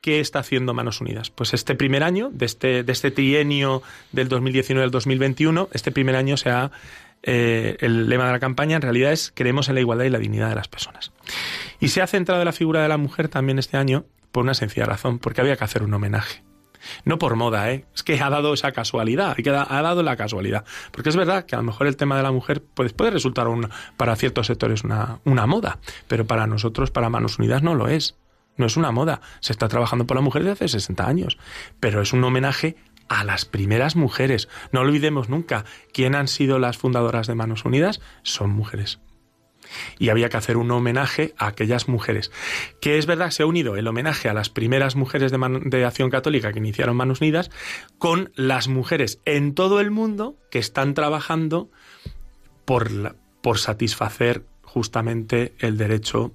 ¿qué 0.00 0.20
está 0.20 0.40
haciendo 0.40 0.74
Manos 0.74 1.00
Unidas? 1.00 1.30
Pues 1.30 1.54
este 1.54 1.74
primer 1.74 2.02
año, 2.02 2.30
de 2.32 2.46
este, 2.46 2.82
de 2.82 2.92
este 2.92 3.10
trienio 3.10 3.82
del 4.12 4.28
2019 4.28 4.84
al 4.84 4.90
2021, 4.90 5.68
este 5.72 5.92
primer 5.92 6.16
año 6.16 6.36
se 6.36 6.50
ha 6.50 6.70
eh, 7.22 7.76
el 7.80 8.08
lema 8.08 8.26
de 8.26 8.32
la 8.32 8.40
campaña 8.40 8.76
en 8.76 8.82
realidad 8.82 9.12
es 9.12 9.32
creemos 9.34 9.68
en 9.68 9.74
la 9.74 9.80
igualdad 9.80 10.04
y 10.04 10.10
la 10.10 10.18
dignidad 10.18 10.48
de 10.48 10.54
las 10.54 10.68
personas. 10.68 11.12
Y 11.78 11.88
se 11.88 12.02
ha 12.02 12.06
centrado 12.06 12.40
en 12.40 12.46
la 12.46 12.52
figura 12.52 12.82
de 12.82 12.88
la 12.88 12.96
mujer 12.96 13.28
también 13.28 13.58
este 13.58 13.76
año 13.76 14.04
por 14.32 14.44
una 14.44 14.54
sencilla 14.54 14.86
razón, 14.86 15.18
porque 15.18 15.40
había 15.40 15.56
que 15.56 15.64
hacer 15.64 15.82
un 15.82 15.92
homenaje. 15.92 16.42
No 17.04 17.18
por 17.18 17.36
moda, 17.36 17.70
¿eh? 17.72 17.84
es 17.94 18.02
que 18.02 18.20
ha 18.20 18.30
dado 18.30 18.54
esa 18.54 18.72
casualidad, 18.72 19.36
ha 19.36 19.82
dado 19.82 20.02
la 20.02 20.16
casualidad. 20.16 20.64
Porque 20.92 21.10
es 21.10 21.16
verdad 21.16 21.44
que 21.44 21.54
a 21.54 21.58
lo 21.58 21.64
mejor 21.64 21.86
el 21.86 21.96
tema 21.96 22.16
de 22.16 22.22
la 22.22 22.32
mujer 22.32 22.62
puede, 22.62 22.90
puede 22.90 23.10
resultar 23.10 23.46
para 23.96 24.16
ciertos 24.16 24.46
sectores 24.46 24.82
una, 24.84 25.20
una 25.24 25.46
moda, 25.46 25.78
pero 26.08 26.26
para 26.26 26.46
nosotros, 26.46 26.90
para 26.90 27.10
Manos 27.10 27.38
Unidas, 27.38 27.62
no 27.62 27.74
lo 27.74 27.88
es. 27.88 28.16
No 28.56 28.66
es 28.66 28.76
una 28.76 28.90
moda. 28.90 29.22
Se 29.40 29.52
está 29.52 29.68
trabajando 29.68 30.06
por 30.06 30.16
la 30.16 30.20
mujer 30.20 30.42
desde 30.42 30.66
hace 30.66 30.68
60 30.68 31.06
años. 31.06 31.38
Pero 31.78 32.02
es 32.02 32.12
un 32.12 32.22
homenaje 32.22 32.76
a 33.10 33.24
las 33.24 33.44
primeras 33.44 33.96
mujeres. 33.96 34.48
No 34.70 34.80
olvidemos 34.80 35.28
nunca 35.28 35.66
quién 35.92 36.14
han 36.14 36.28
sido 36.28 36.58
las 36.60 36.78
fundadoras 36.78 37.26
de 37.26 37.34
Manos 37.34 37.64
Unidas. 37.64 38.00
Son 38.22 38.50
mujeres. 38.50 39.00
Y 39.98 40.08
había 40.10 40.28
que 40.28 40.36
hacer 40.36 40.56
un 40.56 40.70
homenaje 40.70 41.34
a 41.36 41.48
aquellas 41.48 41.88
mujeres. 41.88 42.30
Que 42.80 42.98
es 42.98 43.06
verdad, 43.06 43.32
se 43.32 43.42
ha 43.42 43.46
unido 43.46 43.76
el 43.76 43.88
homenaje 43.88 44.28
a 44.28 44.32
las 44.32 44.48
primeras 44.48 44.94
mujeres 44.94 45.32
de, 45.32 45.84
Acción 45.84 46.08
Católica 46.08 46.52
que 46.52 46.60
iniciaron 46.60 46.96
Manos 46.96 47.20
Unidas 47.20 47.50
con 47.98 48.32
las 48.36 48.68
mujeres 48.68 49.20
en 49.24 49.54
todo 49.54 49.80
el 49.80 49.90
mundo 49.90 50.38
que 50.50 50.60
están 50.60 50.94
trabajando 50.94 51.68
por, 52.64 53.16
por 53.42 53.58
satisfacer 53.58 54.46
justamente 54.62 55.52
el 55.58 55.76
derecho, 55.76 56.32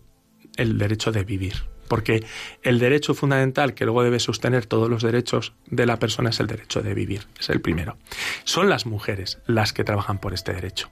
el 0.58 0.78
derecho 0.78 1.14
de 1.14 1.24
vivir 1.24 1.75
porque 1.88 2.26
el 2.64 2.80
derecho 2.80 3.14
fundamental 3.14 3.74
que 3.74 3.86
luego 3.86 4.04
debe 4.04 4.20
sostener 4.20 4.66
todos 4.66 4.90
los 4.90 5.04
derechos 5.04 5.54
de 5.68 5.86
la 5.86 6.00
persona 6.00 6.30
es 6.30 6.40
el 6.40 6.48
derecho 6.48 6.82
de 6.82 6.94
vivir, 6.94 7.28
es 7.40 7.50
el 7.50 7.62
primero. 7.62 7.98
Son 8.44 8.70
las 8.70 8.86
mujeres 8.86 9.40
las 9.46 9.74
que 9.74 9.84
trabajan 9.84 10.20
por 10.20 10.34
este 10.34 10.54
derecho. 10.54 10.90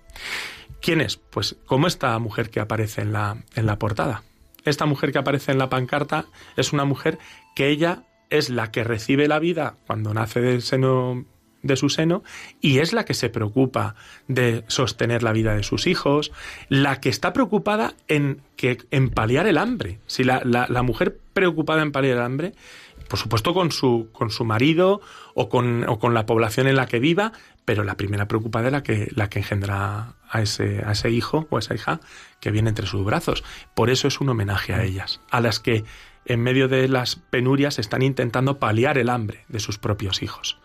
¿Quién 0.82 1.02
es? 1.02 1.18
Pues 1.18 1.56
como 1.66 1.88
esta 1.88 2.18
mujer 2.20 2.50
que 2.50 2.60
aparece 2.60 3.02
en 3.02 3.14
la, 3.14 3.38
en 3.56 3.66
la 3.66 3.80
portada. 3.80 4.24
Esta 4.66 4.86
mujer 4.86 5.12
que 5.12 5.20
aparece 5.20 5.52
en 5.52 5.58
la 5.58 5.70
pancarta 5.70 6.26
es 6.56 6.74
una 6.74 6.86
mujer 6.86 7.20
que 7.56 7.70
ella 7.70 8.04
es 8.30 8.50
la 8.50 8.72
que 8.72 8.84
recibe 8.84 9.28
la 9.28 9.40
vida 9.40 9.76
cuando 9.86 10.14
nace 10.14 10.42
del 10.42 10.62
seno 10.62 11.26
de 11.64 11.78
su 11.78 11.90
seno 11.90 12.24
y 12.62 12.80
es 12.80 12.94
la 12.94 13.06
que 13.06 13.14
se 13.14 13.30
preocupa 13.30 13.96
de 14.28 14.64
sostener 14.68 15.24
la 15.24 15.32
vida 15.32 15.56
de 15.56 15.64
sus 15.64 15.88
hijos, 15.88 16.32
la 16.70 17.00
que 17.00 17.10
está 17.10 17.34
preocupada 17.34 17.96
en, 18.08 18.42
que, 18.56 18.78
en 18.92 19.10
paliar 19.10 19.48
el 19.48 19.58
hambre. 19.58 20.00
Si 20.06 20.24
la, 20.24 20.42
la, 20.44 20.84
mujer 20.84 21.18
preocupada 21.34 21.82
en 21.82 21.92
paliar 21.92 22.18
el 22.18 22.24
hambre, 22.24 22.54
por 23.08 23.18
supuesto 23.18 23.54
con 23.54 23.72
su, 23.72 24.10
con 24.12 24.30
su 24.30 24.46
marido 24.46 25.02
o 25.34 25.50
con, 25.50 25.88
o 25.90 26.00
con 26.00 26.14
la 26.14 26.26
población 26.26 26.68
en 26.68 26.76
la 26.76 26.86
que 26.86 27.00
viva, 27.00 27.32
pero 27.66 27.84
la 27.84 27.96
primera 27.96 28.28
preocupada 28.28 28.68
es 28.68 28.72
la 28.74 28.84
que, 28.84 29.10
la 29.16 29.30
que 29.30 29.40
engendra 29.40 30.16
a 30.30 30.42
ese, 30.42 30.84
a 30.86 30.92
ese 30.92 31.10
hijo 31.10 31.48
o 31.50 31.56
a 31.56 31.60
esa 31.60 31.76
hija 31.76 32.02
que 32.40 32.52
viene 32.52 32.70
entre 32.70 32.88
sus 32.88 33.06
brazos. 33.06 33.44
Por 33.74 33.90
eso 33.90 34.08
es 34.08 34.20
un 34.20 34.30
homenaje 34.30 34.74
a 34.74 34.84
ellas, 34.84 35.22
a 35.32 35.40
las 35.40 35.60
que 35.60 35.86
en 36.26 36.40
medio 36.42 36.68
de 36.68 36.88
las 36.88 37.16
penurias 37.16 37.80
están 37.80 38.02
intentando 38.02 38.58
paliar 38.60 38.98
el 38.98 39.10
hambre 39.10 39.46
de 39.50 39.60
sus 39.60 39.78
propios 39.78 40.24
hijos. 40.24 40.58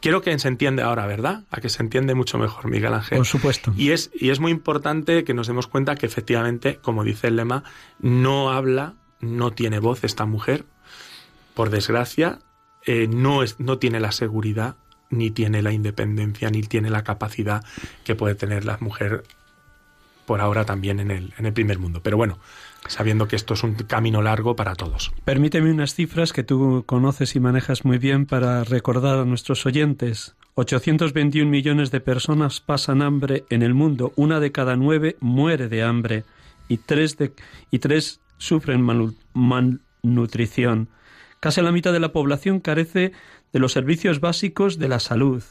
Quiero 0.00 0.22
que 0.22 0.36
se 0.38 0.48
entiende 0.48 0.82
ahora, 0.82 1.06
¿verdad? 1.06 1.44
A 1.50 1.60
que 1.60 1.68
se 1.68 1.82
entiende 1.82 2.14
mucho 2.14 2.38
mejor, 2.38 2.68
Miguel 2.68 2.94
Ángel. 2.94 3.18
Por 3.18 3.26
supuesto. 3.26 3.72
Y 3.76 3.90
es, 3.90 4.10
y 4.14 4.30
es 4.30 4.40
muy 4.40 4.52
importante 4.52 5.24
que 5.24 5.34
nos 5.34 5.46
demos 5.46 5.66
cuenta 5.66 5.94
que 5.94 6.06
efectivamente, 6.06 6.76
como 6.76 7.04
dice 7.04 7.28
el 7.28 7.36
lema, 7.36 7.64
no 8.00 8.50
habla, 8.50 8.94
no 9.20 9.52
tiene 9.52 9.78
voz 9.78 10.04
esta 10.04 10.26
mujer. 10.26 10.64
Por 11.54 11.70
desgracia, 11.70 12.40
eh, 12.84 13.06
no, 13.08 13.42
es, 13.42 13.60
no 13.60 13.78
tiene 13.78 14.00
la 14.00 14.12
seguridad, 14.12 14.76
ni 15.10 15.30
tiene 15.30 15.62
la 15.62 15.72
independencia, 15.72 16.50
ni 16.50 16.62
tiene 16.62 16.90
la 16.90 17.04
capacidad 17.04 17.64
que 18.04 18.14
puede 18.14 18.34
tener 18.34 18.64
la 18.64 18.78
mujer 18.80 19.22
por 20.26 20.40
ahora 20.40 20.64
también 20.64 21.00
en 21.00 21.10
el, 21.10 21.34
en 21.38 21.46
el 21.46 21.52
primer 21.52 21.78
mundo. 21.78 22.02
Pero 22.02 22.16
bueno, 22.16 22.38
sabiendo 22.88 23.28
que 23.28 23.36
esto 23.36 23.54
es 23.54 23.62
un 23.62 23.74
camino 23.74 24.22
largo 24.22 24.56
para 24.56 24.74
todos. 24.74 25.12
Permíteme 25.24 25.70
unas 25.70 25.94
cifras 25.94 26.32
que 26.32 26.44
tú 26.44 26.84
conoces 26.86 27.36
y 27.36 27.40
manejas 27.40 27.84
muy 27.84 27.98
bien 27.98 28.26
para 28.26 28.64
recordar 28.64 29.18
a 29.18 29.24
nuestros 29.24 29.66
oyentes. 29.66 30.36
821 30.54 31.50
millones 31.50 31.90
de 31.90 32.00
personas 32.00 32.60
pasan 32.60 33.02
hambre 33.02 33.44
en 33.50 33.62
el 33.62 33.74
mundo, 33.74 34.12
una 34.16 34.38
de 34.40 34.52
cada 34.52 34.76
nueve 34.76 35.16
muere 35.20 35.68
de 35.68 35.82
hambre 35.82 36.24
y 36.68 36.78
tres, 36.78 37.16
y 37.70 37.78
tres 37.80 38.20
sufren 38.38 38.86
malnutrición. 39.34 40.88
Casi 41.40 41.60
la 41.60 41.72
mitad 41.72 41.92
de 41.92 42.00
la 42.00 42.12
población 42.12 42.60
carece 42.60 43.12
de 43.52 43.58
los 43.58 43.72
servicios 43.72 44.20
básicos 44.20 44.78
de 44.78 44.88
la 44.88 45.00
salud. 45.00 45.42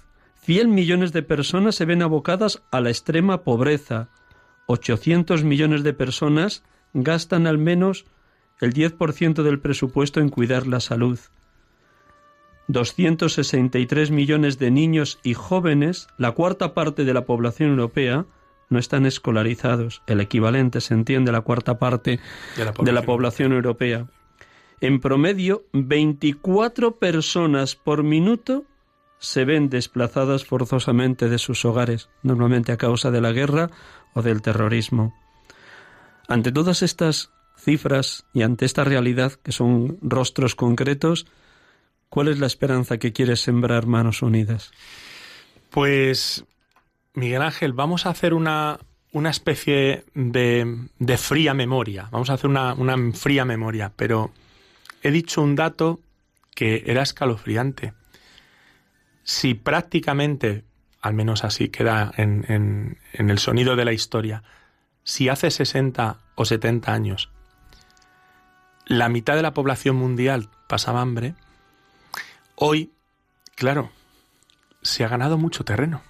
100 0.42 0.74
millones 0.74 1.14
de 1.14 1.24
personas 1.24 1.76
se 1.76 1.86
ven 1.86 2.02
abocadas 2.02 2.64
a 2.72 2.82
la 2.82 2.90
extrema 2.90 3.44
pobreza. 3.44 4.10
800 4.66 5.44
millones 5.44 5.84
de 5.84 5.94
personas 5.94 6.64
gastan 6.94 7.48
al 7.48 7.58
menos 7.58 8.06
el 8.60 8.74
10% 8.74 9.44
del 9.44 9.60
presupuesto 9.60 10.20
en 10.20 10.30
cuidar 10.30 10.68
la 10.68 10.80
salud. 10.80 11.20
263 12.68 14.12
millones 14.12 14.58
de 14.58 14.72
niños 14.72 15.20
y 15.24 15.34
jóvenes, 15.34 16.08
la 16.18 16.32
cuarta 16.32 16.74
parte 16.74 17.04
de 17.04 17.14
la 17.14 17.26
población 17.26 17.72
europea, 17.72 18.26
no 18.70 18.80
están 18.80 19.06
escolarizados. 19.06 20.02
El 20.08 20.22
equivalente, 20.22 20.82
se 20.82 20.94
entiende, 20.94 21.32
la 21.32 21.42
cuarta 21.42 21.78
parte 21.78 22.20
de 22.58 22.92
la 22.92 23.04
población, 23.04 23.52
europea. 23.52 24.08
En 24.82 25.00
promedio, 25.00 25.64
24 25.74 26.98
personas 26.98 27.76
por 27.76 28.04
minuto 28.04 28.66
se 29.20 29.46
ven 29.46 29.70
desplazadas 29.70 30.44
forzosamente 30.44 31.30
de 31.30 31.38
sus 31.38 31.64
hogares, 31.66 32.10
normalmente 32.24 32.72
a 32.72 32.78
causa 32.78 33.12
de 33.12 33.22
la 33.22 33.32
guerra 33.32 33.70
o 34.14 34.22
del 34.22 34.42
terrorismo. 34.42 35.14
Ante 36.28 36.52
todas 36.52 36.82
estas 36.82 37.32
cifras 37.58 38.26
y 38.34 38.42
ante 38.42 38.66
esta 38.66 38.84
realidad, 38.84 39.34
que 39.34 39.52
son 39.52 39.98
rostros 40.02 40.56
concretos, 40.56 41.26
¿cuál 42.10 42.28
es 42.28 42.40
la 42.40 42.48
esperanza 42.48 42.98
que 42.98 43.14
quiere 43.14 43.36
sembrar 43.36 43.86
Manos 43.86 44.22
Unidas? 44.22 44.72
Pues, 45.70 46.46
Miguel 47.14 47.42
Ángel, 47.42 47.74
vamos 47.74 48.06
a 48.06 48.10
hacer 48.10 48.34
una, 48.34 48.80
una 49.12 49.30
especie 49.30 50.06
de, 50.14 50.88
de, 51.00 51.18
fría 51.18 51.54
memoria. 51.54 52.10
Vamos 52.12 52.30
a 52.30 52.34
hacer 52.34 52.50
una, 52.50 52.74
una 52.74 52.96
fría 53.14 53.46
memoria, 53.46 53.92
pero 53.96 54.32
he 55.02 55.12
dicho 55.12 55.42
un 55.42 55.56
dato 55.56 56.00
que 56.54 56.84
era 56.86 57.02
escalofriante. 57.02 57.94
Si 59.24 59.54
prácticamente, 59.54 60.64
al 61.02 61.14
menos 61.14 61.44
así 61.44 61.70
queda 61.70 62.12
en, 62.18 62.46
en, 62.50 62.98
en 63.14 63.30
el 63.30 63.40
sonido 63.40 63.76
de 63.76 63.86
la 63.86 63.94
historia, 63.94 64.44
si 65.04 65.30
hace 65.30 65.52
60 65.52 66.18
o 66.36 66.46
70 66.46 66.94
años 66.94 67.30
la 68.86 69.10
mitad 69.10 69.36
de 69.36 69.42
la 69.42 69.54
población 69.54 69.96
mundial 69.96 70.50
pasaba 70.68 71.02
hambre, 71.02 71.36
hoy, 72.56 72.92
claro, 73.56 73.92
se 74.82 75.04
ha 75.04 75.08
ganado 75.08 75.38
mucho 75.38 75.64
terreno. 75.64 76.02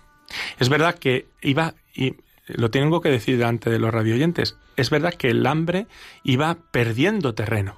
Es 0.60 0.70
verdad 0.70 0.96
que 0.96 1.28
iba, 1.42 1.76
y 1.94 2.16
lo 2.48 2.72
tengo 2.72 3.02
que 3.02 3.10
decir 3.10 3.38
delante 3.38 3.70
de 3.70 3.80
los 3.80 3.94
radioyentes, 3.94 4.58
es 4.76 4.90
verdad 4.90 5.14
que 5.14 5.30
el 5.30 5.46
hambre 5.46 5.88
iba 6.24 6.58
perdiendo 6.72 7.36
terreno. 7.36 7.78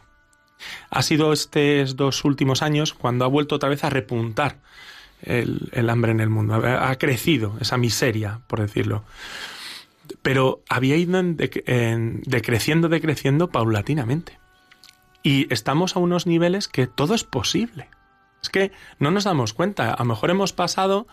Ha 0.90 1.02
sido 1.02 1.34
estos 1.34 1.98
dos 1.98 2.24
últimos 2.24 2.62
años 2.62 2.94
cuando 2.94 3.26
ha 3.26 3.30
vuelto 3.30 3.56
otra 3.56 3.70
vez 3.70 3.84
a 3.84 3.90
repuntar 3.90 4.62
el, 5.22 5.70
el 5.74 5.90
hambre 5.90 6.12
en 6.12 6.22
el 6.22 6.30
mundo. 6.30 6.56
Ha 6.56 6.96
crecido 6.96 7.58
esa 7.60 7.78
miseria, 7.78 8.40
por 8.48 8.62
decirlo 8.62 9.04
pero 10.22 10.64
había 10.70 10.96
ido 10.96 11.22
decreciendo, 11.24 12.90
decreciendo 12.90 13.50
paulatinamente. 13.50 14.40
Y 15.24 15.52
estamos 15.54 15.96
a 15.96 16.00
unos 16.00 16.28
niveles 16.28 16.68
que 16.68 16.88
todo 16.88 17.16
es 17.16 17.24
posible. 17.24 17.90
Es 18.42 18.50
que 18.50 18.72
no 19.00 19.10
nos 19.10 19.24
damos 19.24 19.54
cuenta. 19.54 19.92
A 19.92 20.00
lo 20.00 20.06
mejor 20.06 20.30
hemos 20.30 20.54
pasado 20.54 21.08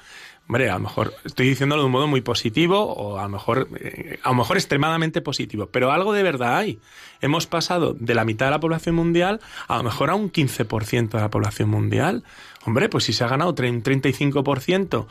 Hombre, 0.49 0.69
a 0.71 0.75
lo 0.75 0.81
mejor 0.81 1.15
estoy 1.25 1.49
diciéndolo 1.49 1.83
de 1.83 1.87
un 1.87 1.93
modo 1.93 2.07
muy 2.07 2.21
positivo 2.21 2.83
o 2.83 3.19
a 3.19 3.23
lo 3.23 3.29
mejor 3.29 3.69
eh, 3.81 4.19
a 4.23 4.31
lo 4.31 4.35
mejor 4.35 4.57
extremadamente 4.57 5.21
positivo, 5.21 5.67
pero 5.67 5.93
algo 5.93 6.13
de 6.13 6.23
verdad 6.23 6.57
hay. 6.57 6.81
Hemos 7.21 7.47
pasado 7.47 7.95
de 7.99 8.15
la 8.15 8.25
mitad 8.25 8.47
de 8.47 8.51
la 8.51 8.61
población 8.61 8.97
mundial 8.97 9.41
a 9.69 9.77
lo 9.79 9.85
mejor 9.85 10.11
a 10.11 10.15
un 10.15 10.33
15% 10.33 11.11
de 11.11 11.21
la 11.21 11.31
población 11.31 11.71
mundial. 11.71 12.25
Hombre, 12.67 12.89
pues 12.89 13.05
si 13.05 13.13
se 13.13 13.25
ha 13.25 13.29
ganado 13.29 13.51
un 13.51 13.83
35% 13.83 15.07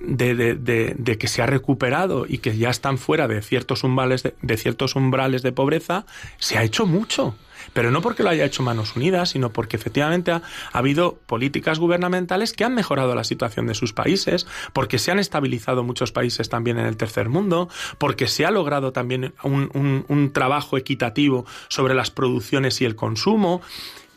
de, 0.00 0.34
de, 0.34 0.94
de, 0.96 1.18
que 1.18 1.28
se 1.28 1.42
ha 1.42 1.46
recuperado 1.46 2.26
y 2.28 2.38
que 2.38 2.56
ya 2.56 2.70
están 2.70 2.98
fuera 2.98 3.28
de 3.28 3.42
ciertos 3.42 3.84
umbrales 3.84 4.22
de 4.40 4.56
ciertos 4.56 4.96
umbrales 4.96 5.42
de 5.42 5.52
pobreza, 5.52 6.06
se 6.38 6.58
ha 6.58 6.62
hecho 6.62 6.86
mucho. 6.86 7.34
Pero 7.72 7.90
no 7.90 8.00
porque 8.00 8.22
lo 8.22 8.30
haya 8.30 8.44
hecho 8.44 8.62
Manos 8.62 8.96
Unidas, 8.96 9.30
sino 9.30 9.52
porque 9.52 9.76
efectivamente 9.76 10.32
ha, 10.32 10.42
habido 10.72 11.18
políticas 11.26 11.78
gubernamentales 11.78 12.52
que 12.52 12.64
han 12.64 12.74
mejorado 12.74 13.14
la 13.14 13.24
situación 13.24 13.66
de 13.66 13.74
sus 13.74 13.92
países, 13.92 14.46
porque 14.72 14.98
se 14.98 15.10
han 15.10 15.18
estabilizado 15.18 15.84
muchos 15.84 16.10
países 16.10 16.48
también 16.48 16.78
en 16.78 16.86
el 16.86 16.96
tercer 16.96 17.28
mundo, 17.28 17.68
porque 17.98 18.26
se 18.26 18.46
ha 18.46 18.50
logrado 18.50 18.92
también 18.92 19.34
un, 19.42 20.04
un 20.08 20.32
trabajo 20.32 20.78
equitativo 20.78 21.44
sobre 21.68 21.94
las 21.94 22.10
producciones 22.10 22.80
y 22.80 22.86
el 22.86 22.96
consumo 22.96 23.60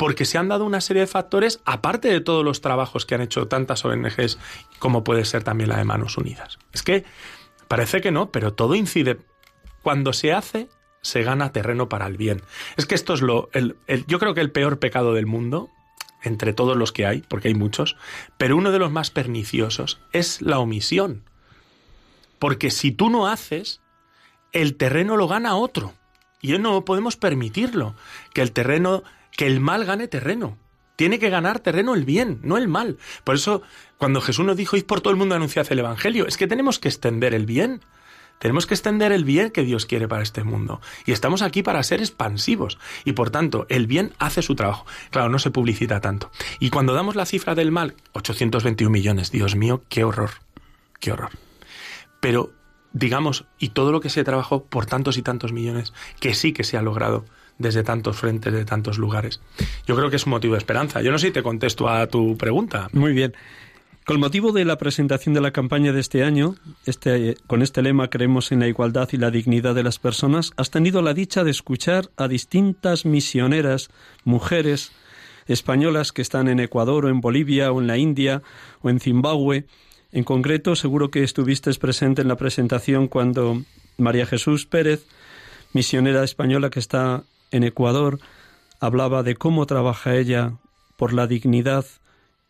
porque 0.03 0.25
se 0.25 0.37
han 0.37 0.49
dado 0.49 0.65
una 0.65 0.81
serie 0.81 1.03
de 1.03 1.07
factores, 1.07 1.61
aparte 1.63 2.09
de 2.09 2.19
todos 2.19 2.43
los 2.43 2.59
trabajos 2.59 3.05
que 3.05 3.15
han 3.15 3.21
hecho 3.21 3.47
tantas 3.47 3.85
ONGs 3.85 4.37
como 4.77 5.05
puede 5.05 5.23
ser 5.23 5.45
también 5.45 5.69
la 5.69 5.77
de 5.77 5.85
Manos 5.85 6.17
Unidas. 6.17 6.59
Es 6.73 6.83
que 6.83 7.05
parece 7.69 8.01
que 8.01 8.11
no, 8.11 8.29
pero 8.29 8.53
todo 8.53 8.75
incide. 8.75 9.19
Cuando 9.81 10.11
se 10.11 10.33
hace, 10.33 10.67
se 11.01 11.23
gana 11.23 11.53
terreno 11.53 11.87
para 11.87 12.05
el 12.05 12.17
bien. 12.17 12.41
Es 12.75 12.85
que 12.85 12.95
esto 12.95 13.13
es 13.13 13.21
lo. 13.21 13.49
Yo 14.05 14.19
creo 14.19 14.33
que 14.33 14.41
el 14.41 14.51
peor 14.51 14.77
pecado 14.77 15.13
del 15.13 15.25
mundo, 15.25 15.69
entre 16.21 16.51
todos 16.51 16.75
los 16.75 16.91
que 16.91 17.05
hay, 17.05 17.21
porque 17.21 17.47
hay 17.47 17.55
muchos, 17.55 17.95
pero 18.37 18.57
uno 18.57 18.73
de 18.73 18.79
los 18.79 18.91
más 18.91 19.09
perniciosos 19.09 20.01
es 20.11 20.41
la 20.41 20.59
omisión. 20.59 21.23
Porque 22.39 22.71
si 22.71 22.91
tú 22.91 23.09
no 23.09 23.27
haces, 23.27 23.79
el 24.51 24.75
terreno 24.75 25.15
lo 25.15 25.29
gana 25.29 25.55
otro. 25.55 25.93
Y 26.41 26.57
no 26.57 26.83
podemos 26.83 27.15
permitirlo, 27.15 27.95
que 28.33 28.41
el 28.41 28.51
terreno, 28.51 29.03
que 29.35 29.47
el 29.47 29.59
mal 29.59 29.85
gane 29.85 30.07
terreno. 30.07 30.57
Tiene 30.95 31.19
que 31.19 31.29
ganar 31.29 31.59
terreno 31.59 31.95
el 31.95 32.05
bien, 32.05 32.39
no 32.43 32.57
el 32.57 32.67
mal. 32.67 32.97
Por 33.23 33.35
eso, 33.35 33.63
cuando 33.97 34.21
Jesús 34.21 34.45
nos 34.45 34.57
dijo, 34.57 34.77
id 34.77 34.85
por 34.85 35.01
todo 35.01 35.11
el 35.11 35.17
mundo 35.17 35.33
a 35.33 35.37
anunciar 35.37 35.65
el 35.69 35.79
Evangelio, 35.79 36.27
es 36.27 36.37
que 36.37 36.47
tenemos 36.47 36.79
que 36.79 36.89
extender 36.89 37.33
el 37.33 37.45
bien. 37.45 37.81
Tenemos 38.39 38.65
que 38.65 38.73
extender 38.73 39.11
el 39.11 39.23
bien 39.23 39.51
que 39.51 39.63
Dios 39.63 39.85
quiere 39.85 40.07
para 40.07 40.21
este 40.21 40.43
mundo. 40.43 40.81
Y 41.05 41.13
estamos 41.13 41.41
aquí 41.41 41.63
para 41.63 41.81
ser 41.81 42.01
expansivos. 42.01 42.77
Y 43.05 43.13
por 43.13 43.29
tanto, 43.29 43.65
el 43.69 43.87
bien 43.87 44.13
hace 44.19 44.41
su 44.41 44.55
trabajo. 44.55 44.85
Claro, 45.11 45.29
no 45.29 45.39
se 45.39 45.49
publicita 45.49 46.01
tanto. 46.01 46.29
Y 46.59 46.69
cuando 46.69 46.93
damos 46.93 47.15
la 47.15 47.25
cifra 47.25 47.55
del 47.55 47.71
mal, 47.71 47.95
821 48.11 48.91
millones, 48.91 49.31
Dios 49.31 49.55
mío, 49.55 49.83
qué 49.87 50.03
horror. 50.03 50.31
Qué 50.99 51.11
horror. 51.11 51.31
Pero, 52.19 52.51
digamos, 52.91 53.45
y 53.59 53.69
todo 53.69 53.91
lo 53.91 54.01
que 54.01 54.09
se 54.09 54.23
trabajó 54.23 54.65
por 54.65 54.85
tantos 54.85 55.17
y 55.17 55.21
tantos 55.21 55.53
millones, 55.53 55.93
que 56.19 56.33
sí 56.33 56.53
que 56.53 56.63
se 56.63 56.77
ha 56.77 56.81
logrado 56.81 57.25
desde 57.57 57.83
tantos 57.83 58.17
frentes, 58.17 58.53
de 58.53 58.65
tantos 58.65 58.97
lugares. 58.97 59.41
Yo 59.85 59.95
creo 59.95 60.09
que 60.09 60.17
es 60.17 60.25
un 60.25 60.31
motivo 60.31 60.53
de 60.53 60.59
esperanza. 60.59 61.01
Yo 61.01 61.11
no 61.11 61.19
sé 61.19 61.27
si 61.27 61.33
te 61.33 61.43
contesto 61.43 61.89
a 61.89 62.07
tu 62.07 62.37
pregunta. 62.37 62.89
Muy 62.93 63.13
bien. 63.13 63.33
Con 64.05 64.19
motivo 64.19 64.51
de 64.51 64.65
la 64.65 64.77
presentación 64.77 65.33
de 65.33 65.39
la 65.39 65.51
campaña 65.51 65.93
de 65.93 66.01
este 66.01 66.25
año, 66.25 66.55
este, 66.85 67.37
con 67.47 67.61
este 67.61 67.81
lema 67.81 68.09
Creemos 68.09 68.51
en 68.51 68.59
la 68.59 68.67
igualdad 68.67 69.07
y 69.13 69.17
la 69.17 69.31
dignidad 69.31 69.75
de 69.75 69.83
las 69.83 69.97
personas, 69.97 70.51
has 70.57 70.71
tenido 70.71 71.01
la 71.01 71.13
dicha 71.13 71.45
de 71.45 71.51
escuchar 71.51 72.09
a 72.17 72.27
distintas 72.27 73.05
misioneras, 73.05 73.89
mujeres 74.25 74.91
españolas 75.47 76.11
que 76.11 76.21
están 76.21 76.49
en 76.49 76.59
Ecuador 76.59 77.05
o 77.05 77.09
en 77.09 77.21
Bolivia 77.21 77.71
o 77.71 77.79
en 77.79 77.87
la 77.87 77.97
India 77.97 78.41
o 78.81 78.89
en 78.89 78.99
Zimbabue. 78.99 79.67
En 80.11 80.25
concreto, 80.25 80.75
seguro 80.75 81.09
que 81.09 81.23
estuviste 81.23 81.73
presente 81.75 82.23
en 82.23 82.27
la 82.27 82.35
presentación 82.35 83.07
cuando 83.07 83.63
María 83.97 84.25
Jesús 84.25 84.65
Pérez, 84.65 85.05
misionera 85.71 86.25
española 86.25 86.69
que 86.69 86.79
está 86.79 87.23
en 87.53 87.63
Ecuador, 87.63 88.19
hablaba 88.81 89.23
de 89.23 89.35
cómo 89.35 89.65
trabaja 89.65 90.15
ella 90.15 90.57
por 90.97 91.13
la 91.13 91.27
dignidad 91.27 91.85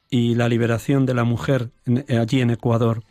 y 0.09 0.35
la 0.35 0.49
liberación 0.49 1.05
de 1.05 1.13
la 1.13 1.23
mujer 1.23 1.69
eh, 1.85 2.17
allí 2.17 2.41
en 2.41 2.49
Ecuador. 2.49 3.03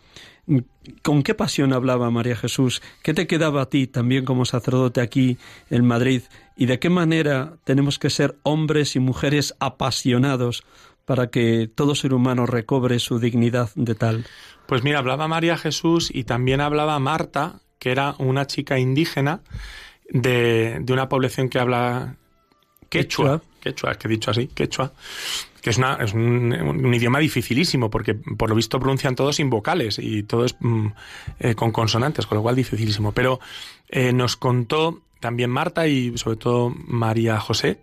¿Con 1.03 1.23
qué 1.23 1.35
pasión 1.35 1.73
hablaba 1.73 2.11
María 2.11 2.35
Jesús? 2.35 2.83
¿Qué 3.03 3.15
te 3.15 3.29
quedaba 3.29 3.63
a 3.63 3.69
ti 3.69 3.87
también 3.87 4.25
como 4.25 4.45
sacerdote 4.45 5.01
aquí 5.01 5.39
en 5.71 5.87
Madrid? 5.87 6.23
¿Y 6.57 6.67
de 6.67 6.81
qué 6.81 6.91
manera 6.91 7.59
tenemos 7.65 7.99
que 7.99 8.11
ser 8.11 8.37
hombres 8.43 8.97
y 8.97 9.01
mujeres 9.01 9.55
apasionados 9.61 10.65
para 11.05 11.29
que 11.29 11.71
todo 11.73 11.95
ser 11.95 12.15
humano 12.15 12.47
recobre 12.47 12.99
su 12.99 13.19
dignidad 13.21 13.71
de 13.77 13.95
tal? 13.95 14.25
Pues 14.67 14.83
mira, 14.83 14.99
hablaba 14.99 15.29
María 15.29 15.57
Jesús 15.57 16.11
y 16.13 16.25
también 16.25 16.61
hablaba 16.61 16.99
Marta, 16.99 17.61
que 17.79 17.93
era 17.93 18.15
una 18.19 18.47
chica 18.47 18.79
indígena 18.79 19.43
de, 20.13 20.79
de 20.81 20.93
una 20.93 21.09
población 21.09 21.49
que 21.49 21.59
habla 21.59 22.17
quechua, 22.89 23.41
quechua, 23.61 23.95
que 23.95 24.07
he 24.07 24.11
dicho 24.11 24.31
así, 24.31 24.49
quechua, 24.49 24.93
que 25.63 25.71
es, 25.71 25.79
una, 25.79 25.95
es 25.95 26.13
un, 26.13 26.93
idioma 26.95 27.19
dificilísimo, 27.19 27.89
porque 27.89 28.15
por 28.15 28.51
lo 28.51 28.55
visto 28.55 28.79
pronuncian 28.79 29.15
todos 29.15 29.37
sin 29.37 29.49
vocales 29.49 29.99
y 29.99 30.25
todo 30.25 30.45
es 30.45 30.55
mm, 30.61 30.87
eh, 31.41 31.55
con 31.55 31.73
consonantes, 31.73 32.27
con 32.27 32.37
lo 32.37 32.43
cual 32.43 32.57
dificilísimo. 32.57 33.13
Pero 33.13 33.41
eh, 33.89 34.13
nos 34.13 34.37
contó 34.37 35.01
también 35.21 35.51
Marta 35.51 35.87
y 35.87 36.17
sobre 36.19 36.37
todo 36.37 36.71
María 36.71 37.41
José, 37.41 37.81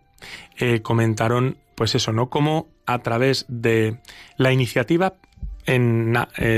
eh, 0.57 0.81
comentaron, 0.81 1.57
pues 1.73 1.95
eso, 1.95 2.11
¿no? 2.11 2.29
Cómo 2.29 2.67
a 2.85 2.99
través 2.99 3.45
de 3.47 3.97
la 4.37 4.51
iniciativa 4.51 5.15
en, 5.65 6.17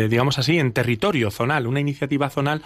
digamos 0.10 0.40
así, 0.40 0.58
en 0.58 0.72
territorio 0.72 1.32
zonal, 1.32 1.68
una 1.68 1.82
iniciativa 1.82 2.30
zonal 2.30 2.64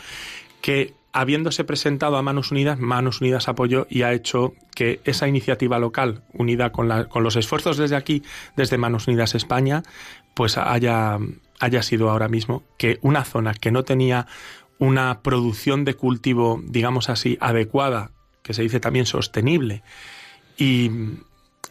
que 0.62 0.94
habiéndose 1.16 1.64
presentado 1.64 2.18
a 2.18 2.22
Manos 2.22 2.52
Unidas, 2.52 2.78
Manos 2.78 3.22
Unidas 3.22 3.48
apoyó 3.48 3.88
y 3.90 4.02
ha 4.02 4.12
hecho 4.12 4.54
que 4.76 5.00
esa 5.06 5.30
iniciativa 5.30 5.80
local, 5.80 6.24
unida 6.34 6.74
con, 6.74 6.90
los 6.90 7.36
esfuerzos 7.38 7.78
desde 7.78 7.96
aquí, 7.96 8.22
desde 8.58 8.78
Manos 8.78 9.08
Unidas 9.08 9.34
España, 9.34 9.84
pues 10.34 10.58
haya, 10.58 11.18
haya 11.62 11.84
sido 11.84 12.10
ahora 12.10 12.28
mismo 12.28 12.64
que 12.78 13.00
una 13.02 13.24
zona 13.24 13.54
que 13.54 13.72
no 13.72 13.84
tenía 13.84 14.28
una 14.78 15.22
producción 15.22 15.86
de 15.86 15.94
cultivo, 15.94 16.62
digamos 16.66 17.10
así, 17.10 17.38
adecuada, 17.40 18.12
que 18.44 18.54
se 18.54 18.64
dice 18.64 18.82
también 18.82 19.06
sostenible, 19.06 19.84
y, 20.58 20.92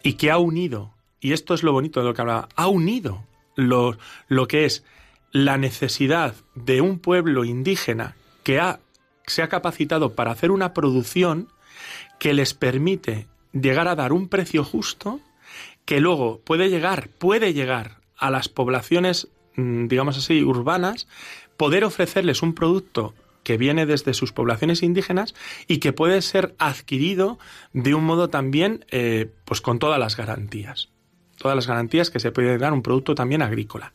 y 0.01 0.13
que 0.13 0.31
ha 0.31 0.39
unido, 0.39 0.95
y 1.19 1.33
esto 1.33 1.53
es 1.53 1.61
lo 1.61 1.71
bonito 1.71 1.99
de 1.99 2.07
lo 2.07 2.15
que 2.15 2.21
hablaba, 2.21 2.49
ha 2.55 2.67
unido 2.67 3.27
lo, 3.55 3.95
lo 4.27 4.47
que 4.47 4.65
es 4.65 4.83
la 5.31 5.59
necesidad 5.59 6.33
de 6.55 6.81
un 6.81 6.97
pueblo 6.97 7.45
indígena 7.45 8.15
que 8.41 8.59
ha 8.59 8.79
se 9.27 9.41
ha 9.41 9.49
capacitado 9.49 10.13
para 10.13 10.31
hacer 10.31 10.51
una 10.51 10.73
producción 10.73 11.49
que 12.19 12.33
les 12.33 12.53
permite 12.53 13.27
llegar 13.53 13.87
a 13.87 13.95
dar 13.95 14.13
un 14.13 14.27
precio 14.27 14.63
justo 14.63 15.19
que 15.85 15.99
luego 15.99 16.41
puede 16.43 16.69
llegar, 16.69 17.09
puede 17.09 17.53
llegar 17.53 17.97
a 18.17 18.31
las 18.31 18.49
poblaciones, 18.49 19.27
mm, 19.55 19.87
digamos 19.87 20.17
así, 20.17 20.43
urbanas, 20.43 21.07
poder 21.57 21.83
ofrecerles 21.83 22.41
un 22.41 22.53
producto 22.53 23.13
que 23.43 23.57
viene 23.57 23.85
desde 23.85 24.13
sus 24.13 24.31
poblaciones 24.31 24.81
indígenas 24.81 25.35
y 25.67 25.77
que 25.77 25.93
puede 25.93 26.21
ser 26.21 26.55
adquirido 26.57 27.37
de 27.73 27.93
un 27.93 28.03
modo 28.03 28.29
también, 28.29 28.85
eh, 28.89 29.31
pues 29.45 29.61
con 29.61 29.77
todas 29.77 29.99
las 29.99 30.17
garantías. 30.17 30.89
Todas 31.45 31.57
las 31.57 31.67
garantías 31.67 32.09
que 32.09 32.19
se 32.19 32.31
puede 32.31 32.57
dar 32.57 32.73
un 32.73 32.81
producto 32.81 33.13
también 33.13 33.43
agrícola. 33.43 33.91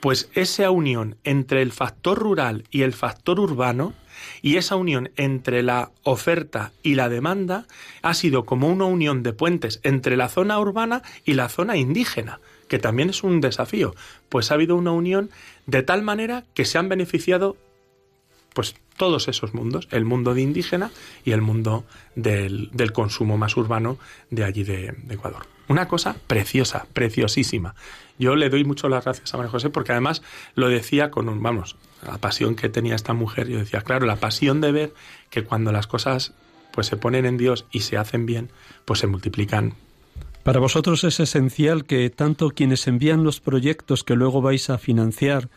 Pues 0.00 0.30
esa 0.34 0.68
unión 0.72 1.14
entre 1.22 1.62
el 1.62 1.70
factor 1.70 2.18
rural 2.18 2.64
y 2.72 2.82
el 2.82 2.92
factor 2.92 3.38
urbano 3.38 3.94
y 4.42 4.56
esa 4.56 4.74
unión 4.74 5.12
entre 5.14 5.62
la 5.62 5.92
oferta 6.02 6.72
y 6.82 6.96
la 6.96 7.08
demanda 7.08 7.66
ha 8.02 8.14
sido 8.14 8.44
como 8.44 8.66
una 8.66 8.86
unión 8.86 9.22
de 9.22 9.32
puentes 9.32 9.78
entre 9.84 10.16
la 10.16 10.28
zona 10.28 10.58
urbana 10.58 11.04
y 11.24 11.34
la 11.34 11.48
zona 11.48 11.76
indígena, 11.76 12.40
que 12.66 12.80
también 12.80 13.10
es 13.10 13.22
un 13.22 13.40
desafío. 13.40 13.94
Pues 14.28 14.50
ha 14.50 14.54
habido 14.54 14.74
una 14.74 14.90
unión 14.90 15.30
de 15.66 15.84
tal 15.84 16.02
manera 16.02 16.46
que 16.52 16.64
se 16.64 16.78
han 16.78 16.88
beneficiado 16.88 17.56
pues 18.58 18.74
todos 18.96 19.28
esos 19.28 19.54
mundos, 19.54 19.86
el 19.92 20.04
mundo 20.04 20.34
de 20.34 20.42
indígena 20.42 20.90
y 21.24 21.30
el 21.30 21.40
mundo 21.40 21.84
del, 22.16 22.72
consumo 22.92 23.38
más 23.38 23.56
urbano 23.56 23.98
de 24.30 24.42
allí 24.42 24.64
de, 24.64 24.96
de 25.00 25.14
Ecuador. 25.14 25.46
Una 25.68 25.86
cosa 25.86 26.16
preciosa, 26.26 26.88
preciosísima. 26.92 27.76
Yo 28.18 28.34
le 28.34 28.50
doy 28.50 28.64
mucho 28.64 28.88
las 28.88 29.04
gracias 29.04 29.32
a 29.32 29.36
María 29.36 29.52
José 29.52 29.70
porque 29.70 29.92
además 29.92 30.22
lo 30.56 30.68
decía 30.68 31.12
con 31.12 31.28
un, 31.28 31.40
vamos, 31.40 31.76
la 32.04 32.18
pasión 32.18 32.56
que 32.56 32.68
tenía 32.68 32.96
esta 32.96 33.12
mujer, 33.12 33.46
yo 33.46 33.58
decía, 33.60 33.82
claro, 33.82 34.06
la 34.06 34.16
pasión 34.16 34.60
de 34.60 34.72
ver 34.72 34.94
que 35.30 35.44
cuando 35.44 35.70
las 35.70 35.86
cosas 35.86 36.32
pues 36.72 36.88
se 36.88 36.96
ponen 36.96 37.26
en 37.26 37.36
Dios 37.36 37.64
y 37.70 37.82
se 37.82 37.96
hacen 37.96 38.26
bien, 38.26 38.50
pues 38.84 38.98
se 38.98 39.06
multiplican. 39.06 39.74
Para 40.42 40.58
vosotros 40.58 41.04
es 41.04 41.20
esencial 41.20 41.84
que 41.84 42.10
tanto 42.10 42.50
quienes 42.50 42.88
envían 42.88 43.22
los 43.22 43.38
proyectos 43.38 44.02
que 44.02 44.16
luego 44.16 44.42
vais 44.42 44.68
a 44.68 44.78
financiar, 44.78 45.48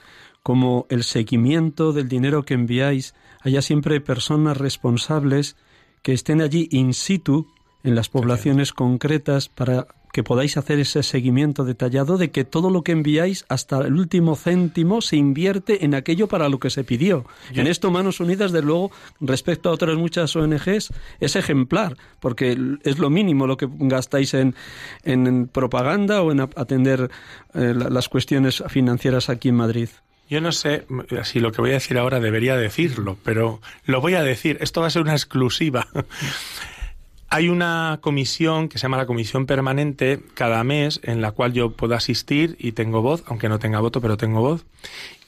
como 0.44 0.86
el 0.90 1.04
seguimiento 1.04 1.94
del 1.94 2.08
dinero 2.08 2.44
que 2.44 2.54
enviáis, 2.54 3.14
haya 3.42 3.62
siempre 3.62 4.02
personas 4.02 4.58
responsables 4.58 5.56
que 6.02 6.14
estén 6.14 6.42
allí 6.42 6.68
in 6.72 6.94
situ 6.94 7.48
en 7.84 7.96
las 7.96 8.10
poblaciones 8.10 8.74
concretas 8.74 9.50
para 9.50 9.88
que 10.12 10.24
podáis 10.24 10.58
hacer 10.58 10.80
ese 10.80 11.04
seguimiento 11.04 11.64
detallado 11.64 12.18
de 12.18 12.32
que 12.32 12.44
todo 12.44 12.70
lo 12.70 12.84
que 12.84 12.92
enviáis 12.92 13.46
hasta 13.48 13.80
el 13.80 13.94
último 13.94 14.36
céntimo 14.36 15.02
se 15.02 15.16
invierte 15.16 15.86
en 15.86 15.96
aquello 15.96 16.28
para 16.28 16.50
lo 16.50 16.60
que 16.60 16.70
se 16.70 16.84
pidió. 16.84 17.26
En 17.54 17.68
esto 17.68 17.92
Manos 17.92 18.20
Unidas, 18.20 18.52
de 18.52 18.62
luego, 18.62 18.92
respecto 19.20 19.70
a 19.70 19.72
otras 19.72 19.98
muchas 19.98 20.36
ONGs, 20.36 20.92
es 21.20 21.36
ejemplar, 21.36 21.96
porque 22.20 22.58
es 22.84 23.00
lo 23.00 23.10
mínimo 23.10 23.48
lo 23.48 23.58
que 23.58 23.70
gastáis 23.70 24.34
en, 24.34 24.54
en 25.04 25.48
propaganda 25.48 26.22
o 26.22 26.32
en 26.32 26.42
atender 26.42 27.10
eh, 27.54 27.74
las 27.74 28.10
cuestiones 28.10 28.64
financieras 28.68 29.30
aquí 29.30 29.50
en 29.50 29.56
Madrid. 29.56 29.90
Yo 30.32 30.40
no 30.40 30.54
sé 30.54 30.86
si 31.26 31.42
lo 31.42 31.52
que 31.52 31.60
voy 31.60 31.72
a 31.72 31.74
decir 31.74 31.98
ahora 31.98 32.22
debería 32.22 32.56
decirlo, 32.56 33.18
pero 33.22 33.60
lo 33.84 34.00
voy 34.00 34.14
a 34.14 34.24
decir. 34.24 34.58
Esto 34.62 34.80
va 34.80 34.88
a 34.88 34.90
ser 34.90 35.02
una 35.02 35.12
exclusiva. 35.12 35.90
Hay 37.28 37.50
una 37.50 38.00
comisión 38.02 38.70
que 38.70 38.78
se 38.78 38.84
llama 38.84 38.96
la 38.96 39.06
Comisión 39.06 39.46
Permanente 39.46 40.22
cada 40.34 40.64
mes 40.64 41.02
en 41.04 41.22
la 41.22 41.34
cual 41.34 41.52
yo 41.52 41.72
puedo 41.72 41.96
asistir 41.96 42.56
y 42.60 42.72
tengo 42.72 43.02
voz, 43.02 43.26
aunque 43.28 43.50
no 43.50 43.60
tenga 43.60 43.82
voto, 43.82 44.00
pero 44.00 44.16
tengo 44.16 44.40
voz. 44.40 44.66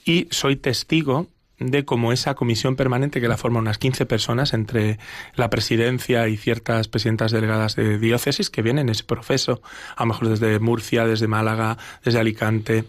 Y 0.06 0.26
soy 0.30 0.56
testigo 0.56 1.28
de 1.58 1.84
cómo 1.84 2.10
esa 2.10 2.34
comisión 2.34 2.74
permanente, 2.74 3.20
que 3.20 3.28
la 3.28 3.36
forman 3.36 3.64
unas 3.64 3.76
15 3.76 4.06
personas 4.06 4.54
entre 4.54 4.98
la 5.34 5.50
presidencia 5.50 6.28
y 6.28 6.38
ciertas 6.38 6.88
presidentas 6.88 7.30
delegadas 7.30 7.76
de 7.76 7.98
diócesis 7.98 8.48
que 8.48 8.62
vienen 8.62 8.88
ese 8.88 9.04
profeso, 9.04 9.60
a 9.96 10.04
lo 10.04 10.06
mejor 10.06 10.28
desde 10.30 10.58
Murcia, 10.60 11.04
desde 11.04 11.28
Málaga, 11.28 11.76
desde 12.02 12.20
Alicante, 12.20 12.84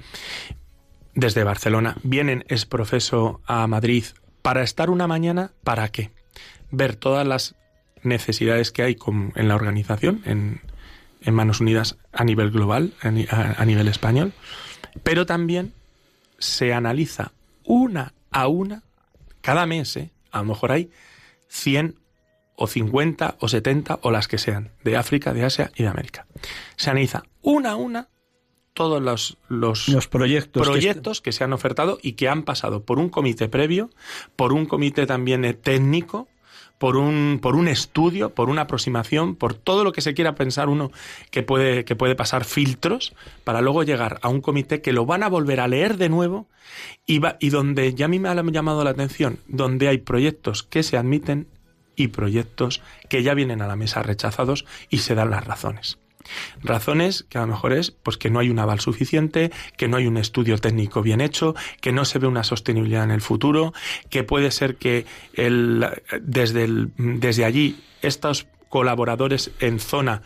desde 1.15 1.43
Barcelona, 1.43 1.95
vienen 2.03 2.45
es 2.47 2.65
profeso 2.65 3.41
a 3.45 3.65
Madrid 3.67 4.05
para 4.41 4.61
estar 4.61 4.89
una 4.89 5.07
mañana, 5.07 5.51
¿para 5.63 5.87
qué? 5.87 6.11
Ver 6.69 6.95
todas 6.95 7.25
las 7.25 7.55
necesidades 8.03 8.71
que 8.71 8.83
hay 8.83 8.97
en 9.35 9.47
la 9.47 9.55
organización, 9.55 10.21
en, 10.25 10.61
Manos 11.33 11.59
Unidas 11.59 11.97
a 12.13 12.23
nivel 12.23 12.51
global, 12.51 12.93
a, 13.01 13.65
nivel 13.65 13.87
español, 13.87 14.33
pero 15.01 15.25
también 15.25 15.73
se 16.37 16.71
analiza 16.71 17.31
una 17.63 18.13
a 18.29 18.47
una, 18.47 18.83
cada 19.41 19.65
mes, 19.65 19.97
¿eh? 19.97 20.11
a 20.31 20.39
lo 20.39 20.45
mejor 20.45 20.71
hay 20.71 20.91
100 21.47 21.95
o 22.55 22.67
50 22.67 23.37
o 23.39 23.47
70 23.47 23.99
o 24.03 24.11
las 24.11 24.27
que 24.27 24.37
sean, 24.37 24.69
de 24.83 24.97
África, 24.97 25.33
de 25.33 25.45
Asia 25.45 25.71
y 25.75 25.81
de 25.81 25.89
América. 25.89 26.27
Se 26.75 26.91
analiza 26.91 27.23
una 27.41 27.71
a 27.71 27.75
una 27.75 28.07
todos 28.75 29.01
los, 29.01 29.37
los, 29.47 29.85
proyectos, 30.07 30.67
proyectos 30.67 31.21
que, 31.21 31.31
se 31.31 31.43
han 31.45 31.53
ofertado 31.53 31.97
y 32.01 32.11
que 32.11 32.27
han 32.27 32.43
pasado 32.43 32.83
por 32.83 32.99
un 32.99 33.09
comité 33.09 33.47
previo, 33.47 33.89
por 34.35 34.51
un 34.51 34.65
comité 34.65 35.07
también 35.07 35.45
eh, 35.45 35.53
técnico, 35.53 36.27
por 36.77 36.97
un, 36.97 37.39
por 37.41 37.55
un 37.55 37.69
estudio, 37.69 38.35
por 38.35 38.49
una 38.49 38.63
aproximación, 38.63 39.37
por 39.37 39.53
todo 39.53 39.85
lo 39.85 39.93
que 39.93 40.01
se 40.01 40.13
quiera 40.13 40.35
pensar 40.35 40.67
uno 40.67 40.91
que 41.31 41.41
puede, 41.41 41.85
que 41.85 41.95
puede 41.95 42.15
pasar 42.15 42.43
filtros, 42.43 43.13
para 43.45 43.61
luego 43.61 43.83
llegar 43.83 44.19
a 44.21 44.27
un 44.27 44.41
comité 44.41 44.81
que 44.81 44.91
lo 44.91 45.05
van 45.05 45.23
a 45.23 45.29
volver 45.29 45.61
a 45.61 45.69
leer 45.69 45.95
de 45.95 46.09
nuevo 46.09 46.47
y, 47.05 47.19
va, 47.19 47.37
y 47.39 47.51
donde 47.51 47.93
ya 47.93 48.05
a 48.05 48.09
mí 48.09 48.19
me 48.19 48.27
ha 48.27 48.35
llamado 48.35 48.83
la 48.83 48.89
atención, 48.89 49.39
donde 49.47 49.87
hay 49.87 49.99
proyectos 49.99 50.63
que 50.63 50.83
se 50.83 50.97
admiten 50.97 51.47
y 51.95 52.09
proyectos 52.09 52.81
que 53.07 53.23
ya 53.23 53.33
vienen 53.35 53.61
a 53.61 53.67
la 53.67 53.77
mesa 53.77 54.03
rechazados 54.03 54.65
y 54.89 54.97
se 54.97 55.15
dan 55.15 55.29
las 55.29 55.47
razones. 55.47 55.97
Razones 56.63 57.25
que 57.29 57.37
a 57.37 57.41
lo 57.41 57.47
mejor 57.47 57.73
es 57.73 57.91
pues 57.91 58.17
que 58.17 58.29
no 58.29 58.39
hay 58.39 58.49
un 58.49 58.59
aval 58.59 58.79
suficiente, 58.79 59.51
que 59.77 59.87
no 59.87 59.97
hay 59.97 60.07
un 60.07 60.17
estudio 60.17 60.57
técnico 60.57 61.01
bien 61.01 61.21
hecho, 61.21 61.55
que 61.81 61.91
no 61.91 62.05
se 62.05 62.19
ve 62.19 62.27
una 62.27 62.43
sostenibilidad 62.43 63.03
en 63.03 63.11
el 63.11 63.21
futuro, 63.21 63.73
que 64.09 64.23
puede 64.23 64.51
ser 64.51 64.75
que 64.75 65.05
el, 65.33 65.85
desde, 66.21 66.63
el, 66.63 66.91
desde 66.97 67.45
allí 67.45 67.83
estos 68.01 68.47
colaboradores 68.69 69.51
en 69.59 69.79
zona 69.79 70.21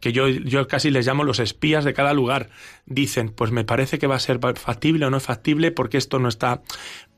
que 0.00 0.12
yo, 0.12 0.28
yo 0.28 0.66
casi 0.66 0.90
les 0.90 1.06
llamo 1.06 1.24
los 1.24 1.38
espías 1.38 1.84
de 1.84 1.92
cada 1.92 2.14
lugar, 2.14 2.48
dicen, 2.86 3.28
pues 3.28 3.50
me 3.50 3.64
parece 3.64 3.98
que 3.98 4.06
va 4.06 4.16
a 4.16 4.20
ser 4.20 4.40
factible 4.56 5.06
o 5.06 5.10
no 5.10 5.18
es 5.18 5.22
factible 5.22 5.70
porque 5.70 5.98
esto 5.98 6.18
no 6.18 6.28
está, 6.28 6.62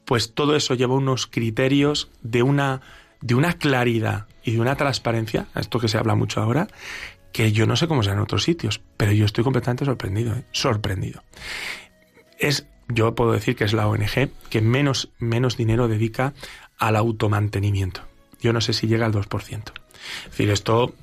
pues 0.04 0.34
todo 0.34 0.56
eso 0.56 0.74
lleva 0.74 0.94
unos 0.94 1.26
criterios 1.26 2.10
de 2.22 2.42
una, 2.42 2.80
de 3.20 3.34
una 3.34 3.54
claridad 3.54 4.26
y 4.44 4.52
de 4.52 4.60
una 4.60 4.74
transparencia, 4.74 5.46
esto 5.54 5.78
que 5.78 5.88
se 5.88 5.96
habla 5.96 6.16
mucho 6.16 6.40
ahora, 6.40 6.66
que 7.32 7.52
yo 7.52 7.66
no 7.66 7.76
sé 7.76 7.88
cómo 7.88 8.02
será 8.02 8.14
en 8.14 8.22
otros 8.22 8.44
sitios, 8.44 8.80
pero 8.96 9.12
yo 9.12 9.24
estoy 9.24 9.44
completamente 9.44 9.84
sorprendido, 9.84 10.34
¿eh? 10.34 10.44
sorprendido. 10.52 11.22
Es, 12.38 12.66
yo 12.88 13.14
puedo 13.14 13.32
decir 13.32 13.56
que 13.56 13.64
es 13.64 13.72
la 13.72 13.86
ONG 13.86 14.30
que 14.50 14.60
menos, 14.60 15.08
menos 15.18 15.56
dinero 15.56 15.88
dedica 15.88 16.34
al 16.78 16.96
automantenimiento. 16.96 18.02
Yo 18.40 18.52
no 18.52 18.60
sé 18.60 18.72
si 18.72 18.86
llega 18.86 19.06
al 19.06 19.12
2%. 19.12 19.72
Es 20.24 20.30
decir, 20.30 20.50
esto... 20.50 20.94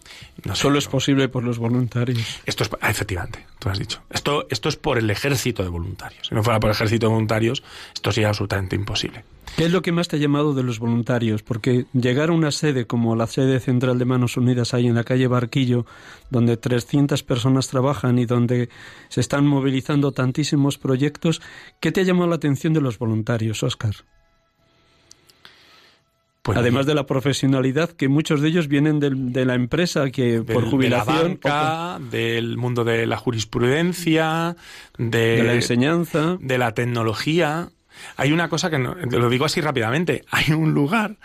No 0.43 0.55
Solo 0.55 0.79
es 0.79 0.87
posible 0.87 1.27
por 1.27 1.43
los 1.43 1.57
voluntarios. 1.57 2.41
Esto 2.45 2.63
es, 2.63 2.69
ah, 2.79 2.89
efectivamente, 2.89 3.45
tú 3.59 3.69
has 3.69 3.79
dicho. 3.79 4.01
Esto, 4.09 4.47
esto 4.49 4.69
es 4.69 4.77
por 4.77 4.97
el 4.97 5.09
ejército 5.09 5.63
de 5.63 5.69
voluntarios. 5.69 6.27
Si 6.27 6.35
no 6.35 6.43
fuera 6.43 6.59
por 6.59 6.69
el 6.69 6.75
ejército 6.75 7.07
de 7.07 7.11
voluntarios, 7.11 7.63
esto 7.93 8.11
sería 8.11 8.29
absolutamente 8.29 8.75
imposible. 8.75 9.23
¿Qué 9.59 9.65
es 9.65 9.73
lo 9.73 9.81
que 9.81 9.91
más 9.91 10.07
te 10.07 10.15
ha 10.15 10.19
llamado 10.19 10.53
de 10.53 10.63
los 10.63 10.79
voluntarios? 10.79 11.43
Porque 11.43 11.85
llegar 11.91 12.29
a 12.29 12.31
una 12.31 12.49
sede 12.49 12.87
como 12.87 13.17
la 13.17 13.27
sede 13.27 13.59
central 13.59 13.99
de 13.99 14.05
Manos 14.05 14.37
Unidas 14.37 14.73
ahí 14.73 14.87
en 14.87 14.95
la 14.95 15.03
calle 15.03 15.27
Barquillo, 15.27 15.85
donde 16.29 16.55
300 16.55 17.23
personas 17.23 17.67
trabajan 17.67 18.19
y 18.19 18.25
donde 18.25 18.69
se 19.09 19.19
están 19.19 19.45
movilizando 19.45 20.13
tantísimos 20.13 20.77
proyectos, 20.77 21.41
¿qué 21.81 21.91
te 21.91 21.99
ha 21.99 22.03
llamado 22.05 22.29
la 22.29 22.37
atención 22.37 22.71
de 22.71 22.79
los 22.79 22.99
voluntarios, 22.99 23.61
Óscar? 23.61 23.95
Pues 26.41 26.57
Además 26.57 26.85
de 26.85 26.95
la 26.95 27.05
profesionalidad, 27.05 27.89
que 27.89 28.07
muchos 28.07 28.39
de 28.39 28.47
ellos 28.47 28.69
vienen 28.69 29.01
de, 29.01 29.43
la 29.43 29.55
empresa 29.55 30.09
que 30.09 30.41
por 30.41 30.69
jubilación. 30.69 31.37
De 31.43 31.49
la 31.49 31.99
del 32.09 32.55
mundo 32.55 32.85
de 32.85 33.05
la 33.05 33.17
jurisprudencia, 33.17 34.55
de 34.97 35.43
la 35.43 35.53
enseñanza, 35.53 36.37
de 36.39 36.57
la 36.57 36.73
tecnología. 36.73 37.71
Hay 38.17 38.31
una 38.31 38.49
cosa 38.49 38.69
que 38.69 38.77
lo 38.77 39.29
digo 39.29 39.45
así 39.45 39.61
rápidamente. 39.61 40.23
Hay 40.29 40.53
un 40.53 40.73
lugar 40.73 41.17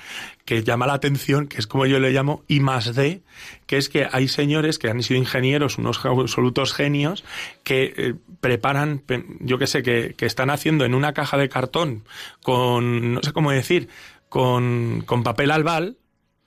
que 0.45 0.63
llama 0.63 0.87
la 0.87 0.95
atención, 0.95 1.47
que 1.47 1.59
es 1.59 1.67
como 1.67 1.87
yo 1.87 1.99
le 1.99 2.13
llamo 2.13 2.45
I 2.49 2.61
más 2.61 2.95
D, 2.95 3.23
que 3.67 3.79
es 3.79 3.89
que 3.89 4.07
hay 4.11 4.29
señores 4.29 4.79
que 4.79 4.91
han 4.91 5.03
sido 5.03 5.19
ingenieros, 5.19 5.79
unos 5.79 6.05
absolutos 6.05 6.73
genios, 6.75 7.25
que 7.63 7.95
eh, 7.97 8.15
preparan, 8.41 9.03
yo 9.41 9.59
qué 9.59 9.67
sé, 9.67 9.83
que, 9.83 10.15
que 10.17 10.27
están 10.27 10.51
haciendo 10.51 10.85
en 10.85 10.95
una 10.95 11.13
caja 11.13 11.39
de 11.39 11.49
cartón 11.49 12.05
con, 12.43 13.15
no 13.15 13.23
sé 13.23 13.33
cómo 13.33 13.51
decir, 13.51 13.89
con, 14.29 15.03
con 15.07 15.23
papel 15.23 15.51
albal, 15.51 15.97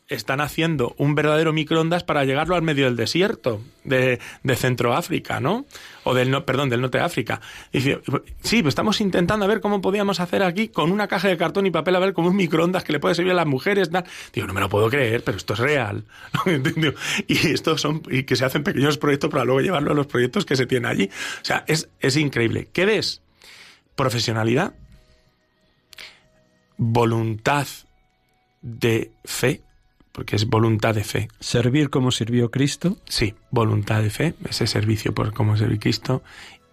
están 0.07 0.39
haciendo 0.39 0.95
un 0.97 1.15
verdadero 1.15 1.51
microondas 1.51 2.03
para 2.03 2.23
llegarlo 2.23 2.55
al 2.55 2.61
medio 2.61 2.85
del 2.85 2.95
desierto 2.95 3.61
de, 3.83 4.19
de 4.41 4.55
Centroáfrica, 4.55 5.41
¿no? 5.41 5.65
O 6.03 6.13
del, 6.13 6.31
no, 6.31 6.45
perdón, 6.45 6.69
del 6.69 6.79
norte 6.79 6.99
de 6.99 7.03
África. 7.03 7.41
Dice, 7.73 7.99
sí, 8.41 8.61
pues 8.61 8.71
estamos 8.71 9.01
intentando 9.01 9.43
a 9.43 9.47
ver 9.49 9.59
cómo 9.59 9.81
podíamos 9.81 10.21
hacer 10.21 10.43
aquí 10.43 10.69
con 10.69 10.91
una 10.91 11.07
caja 11.07 11.27
de 11.27 11.35
cartón 11.35 11.65
y 11.65 11.71
papel 11.71 11.95
a 11.97 11.99
ver 11.99 12.13
como 12.13 12.29
un 12.29 12.37
microondas 12.37 12.85
que 12.85 12.93
le 12.93 12.99
puede 12.99 13.15
servir 13.15 13.33
a 13.33 13.35
las 13.35 13.47
mujeres. 13.47 13.89
Digo, 14.33 14.47
no 14.47 14.53
me 14.53 14.61
lo 14.61 14.69
puedo 14.69 14.89
creer, 14.89 15.23
pero 15.23 15.37
esto 15.37 15.53
es 15.53 15.59
real. 15.59 16.05
y 17.27 17.47
estos 17.47 17.81
son, 17.81 18.01
y 18.09 18.23
que 18.23 18.37
se 18.37 18.45
hacen 18.45 18.63
pequeños 18.63 18.97
proyectos 18.97 19.29
para 19.29 19.43
luego 19.43 19.59
llevarlo 19.59 19.91
a 19.91 19.95
los 19.95 20.07
proyectos 20.07 20.45
que 20.45 20.55
se 20.55 20.65
tienen 20.65 20.89
allí. 20.89 21.09
O 21.41 21.45
sea, 21.45 21.65
es, 21.67 21.89
es 21.99 22.15
increíble. 22.15 22.69
¿Qué 22.71 22.85
ves? 22.85 23.21
Profesionalidad, 23.95 24.73
voluntad 26.77 27.67
de 28.61 29.11
fe 29.25 29.61
porque 30.17 30.35
es 30.35 30.47
voluntad 30.47 30.95
de 30.95 31.03
fe. 31.03 31.27
Servir 31.39 31.91
como 31.91 32.09
sirvió 32.09 32.49
Cristo. 32.49 32.97
Sí, 33.07 33.35
voluntad 33.51 34.01
de 34.01 34.09
fe, 34.09 34.33
ese 34.49 34.65
servicio 34.65 35.13
por 35.13 35.31
como 35.31 35.55
sirvió 35.55 35.79
Cristo, 35.79 36.23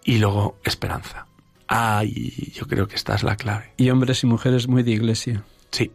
y 0.03 0.17
luego 0.17 0.57
esperanza. 0.63 1.27
Ay, 1.67 2.51
yo 2.55 2.65
creo 2.65 2.87
que 2.87 2.95
esta 2.95 3.13
es 3.13 3.21
la 3.21 3.35
clave. 3.35 3.71
Y 3.77 3.91
hombres 3.91 4.23
y 4.23 4.25
mujeres 4.25 4.67
muy 4.67 4.81
de 4.81 4.93
iglesia. 4.93 5.43
Sí, 5.69 5.91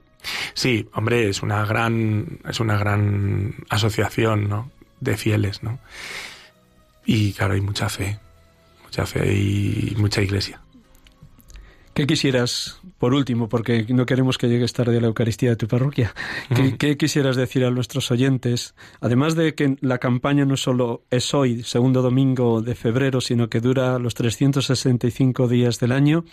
sí, 0.55 0.89
hombre, 0.93 1.29
es 1.29 1.43
una 1.43 1.67
gran, 1.67 2.39
es 2.49 2.61
una 2.61 2.79
gran 2.79 3.57
asociación, 3.69 4.49
¿no? 4.49 4.71
De 5.01 5.17
fieles, 5.17 5.65
¿no? 5.65 5.81
Y 7.05 7.33
claro, 7.33 7.55
hay 7.55 7.63
mucha 7.63 7.89
fe, 7.89 8.21
mucha 8.85 9.07
fe 9.07 9.35
y 9.35 9.97
mucha 9.99 10.23
iglesia. 10.23 10.61
¿Qué 11.95 12.07
quisieras, 12.07 12.80
por 12.99 13.14
último, 13.14 13.49
porque 13.49 13.84
no 13.88 14.07
queremos 14.07 14.38
que 14.38 14.49
llegues 14.49 14.72
tarde 14.72 14.99
a 14.99 15.01
la 15.01 15.09
Eucaristía 15.09 15.51
de 15.51 15.57
tu 15.57 15.66
parroquia, 15.66 16.14
¿qué, 16.78 16.97
quisieras 16.97 17.34
decir 17.34 17.64
a 17.64 17.70
nuestros 17.70 18.12
oyentes? 18.12 18.74
Además 19.01 19.34
de 19.34 19.57
que 19.57 19.76
la 19.80 19.99
campaña 19.99 20.45
no 20.45 20.57
solo 20.57 21.03
es 21.11 21.34
hoy, 21.34 21.64
segundo 21.64 22.01
domingo 22.01 22.62
de 22.62 22.76
febrero, 22.76 23.20
sino 23.20 23.49
que 23.49 23.61
dura 23.61 23.99
los 23.99 24.14
365 24.14 25.49
días 25.49 25.80
del 25.80 25.91
año, 25.91 26.24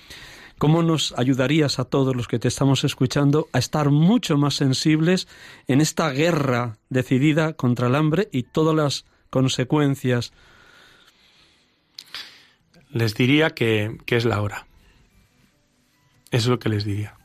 ¿cómo 0.59 0.83
nos 0.83 1.15
ayudarías 1.17 1.79
a 1.79 1.85
todos 1.85 2.15
los 2.15 2.27
que 2.27 2.37
te 2.37 2.49
estamos 2.49 2.83
escuchando 2.83 3.47
a 3.51 3.57
estar 3.57 3.89
mucho 3.89 4.37
más 4.37 4.53
sensibles 4.53 5.27
en 5.67 5.81
esta 5.81 6.11
guerra 6.11 6.77
decidida 6.89 7.53
contra 7.53 7.87
el 7.87 7.95
hambre 7.95 8.29
y 8.31 8.43
todas 8.43 8.75
las 8.75 9.05
consecuencias? 9.31 10.33
Les 12.91 13.15
diría 13.15 13.49
que, 13.49 13.97
que 14.05 14.17
es 14.17 14.23
la 14.23 14.39
hora 14.39 14.66
eso 16.31 16.45
es 16.45 16.47
lo 16.47 16.59
que 16.59 16.69
les 16.69 16.85
diría. 16.85 17.15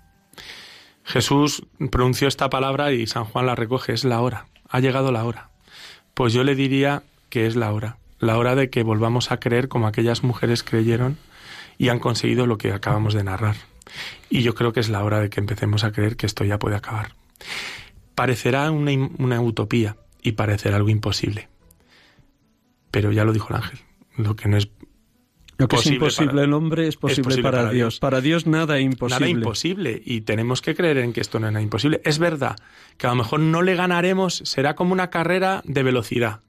Jesús 1.05 1.66
pronunció 1.90 2.28
esta 2.28 2.48
palabra 2.48 2.92
y 2.92 3.07
San 3.07 3.24
Juan 3.24 3.46
la 3.46 3.55
recoge, 3.55 3.92
es 3.92 4.05
la 4.05 4.20
hora, 4.20 4.46
ha 4.68 4.80
llegado 4.80 5.12
la 5.12 5.24
hora. 5.24 5.50
Pues 6.14 6.32
yo 6.32 6.44
le 6.44 6.55
diría 6.55 7.03
que 7.28 7.46
es 7.46 7.57
la 7.57 7.72
hora. 7.72 7.98
la 8.18 8.38
hora 8.38 8.55
de 8.55 8.70
que 8.70 8.84
volvamos 8.84 9.32
a 9.32 9.40
creer 9.40 9.66
como 9.66 9.88
aquellas 9.88 10.22
mujeres 10.22 10.62
creyeron 10.62 11.18
y 11.76 11.88
han 11.88 11.98
conseguido 11.98 12.46
lo 12.46 12.57
que 12.57 12.72
acabamos 12.72 13.14
de 13.14 13.24
narrar. 13.24 13.57
Y 14.30 14.42
yo 14.42 14.55
creo 14.55 14.72
que 14.72 14.78
es 14.78 14.88
la 14.88 15.03
hora 15.03 15.18
de 15.18 15.28
que 15.28 15.40
empecemos 15.40 15.82
a 15.82 15.90
creer 15.90 16.16
que 16.16 16.26
esto 16.26 16.44
ya 16.44 16.59
puede 16.59 16.76
acabar. 16.76 17.16
Parecerá 18.14 18.70
una, 18.70 18.92
una 19.18 19.40
utopía 19.40 19.96
y 20.22 20.32
parecerá 20.32 20.76
algo 20.76 20.88
imposible. 20.88 21.48
Pero 22.92 23.11
ya 23.11 23.24
lo 23.24 23.32
dijo 23.32 23.48
el 23.50 23.57
ángel, 23.57 23.80
lo 24.16 24.36
que 24.36 24.48
no 24.48 24.57
es 24.57 24.68
lo 25.62 25.68
que 25.68 25.76
es 25.76 25.86
imposible 25.86 26.32
para, 26.32 26.44
el 26.44 26.52
hombre 26.52 26.88
es 26.88 26.96
posible, 26.96 27.42
para, 27.42 27.58
para 27.58 27.70
Dios. 27.70 27.98
Para 27.98 28.20
Dios 28.20 28.46
nada 28.46 28.78
es 28.78 28.84
imposible. 28.84 29.20
Nada 29.20 29.30
imposible. 29.30 30.02
Y 30.04 30.22
tenemos 30.22 30.60
que 30.60 30.74
creer 30.74 30.98
en 30.98 31.12
que 31.12 31.20
esto 31.20 31.38
no 31.40 31.46
es 31.46 31.52
nada 31.52 31.62
imposible. 31.62 32.00
Es 32.04 32.18
verdad 32.18 32.56
que 32.96 33.06
a 33.06 33.10
lo 33.10 33.16
mejor 33.16 33.40
no 33.40 33.62
le 33.62 33.74
ganaremos, 33.74 34.42
será 34.44 34.74
como 34.74 34.92
una 34.92 35.10
carrera 35.10 35.62
de 35.64 35.82
velocidad. 35.82 36.40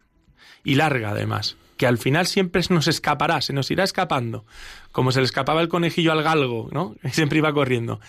Y 0.64 0.76
larga 0.76 1.12
además. 1.12 1.58
Que 1.78 1.88
al 1.88 1.98
final 1.98 2.28
siempre 2.28 2.62
nos 2.70 2.88
escapará, 2.88 3.42
se 3.42 3.54
nos 3.54 3.70
irá 3.72 3.84
escapando. 3.84 4.46
Como 4.92 5.12
se 5.12 5.20
le 5.20 5.26
escapaba 5.26 5.62
el 5.62 5.70
conejillo 5.70 6.12
al 6.12 6.24
galgo, 6.24 6.70
¿no? 6.72 6.96
Siempre 7.12 7.40
iba 7.40 7.54
corriendo. 7.54 8.00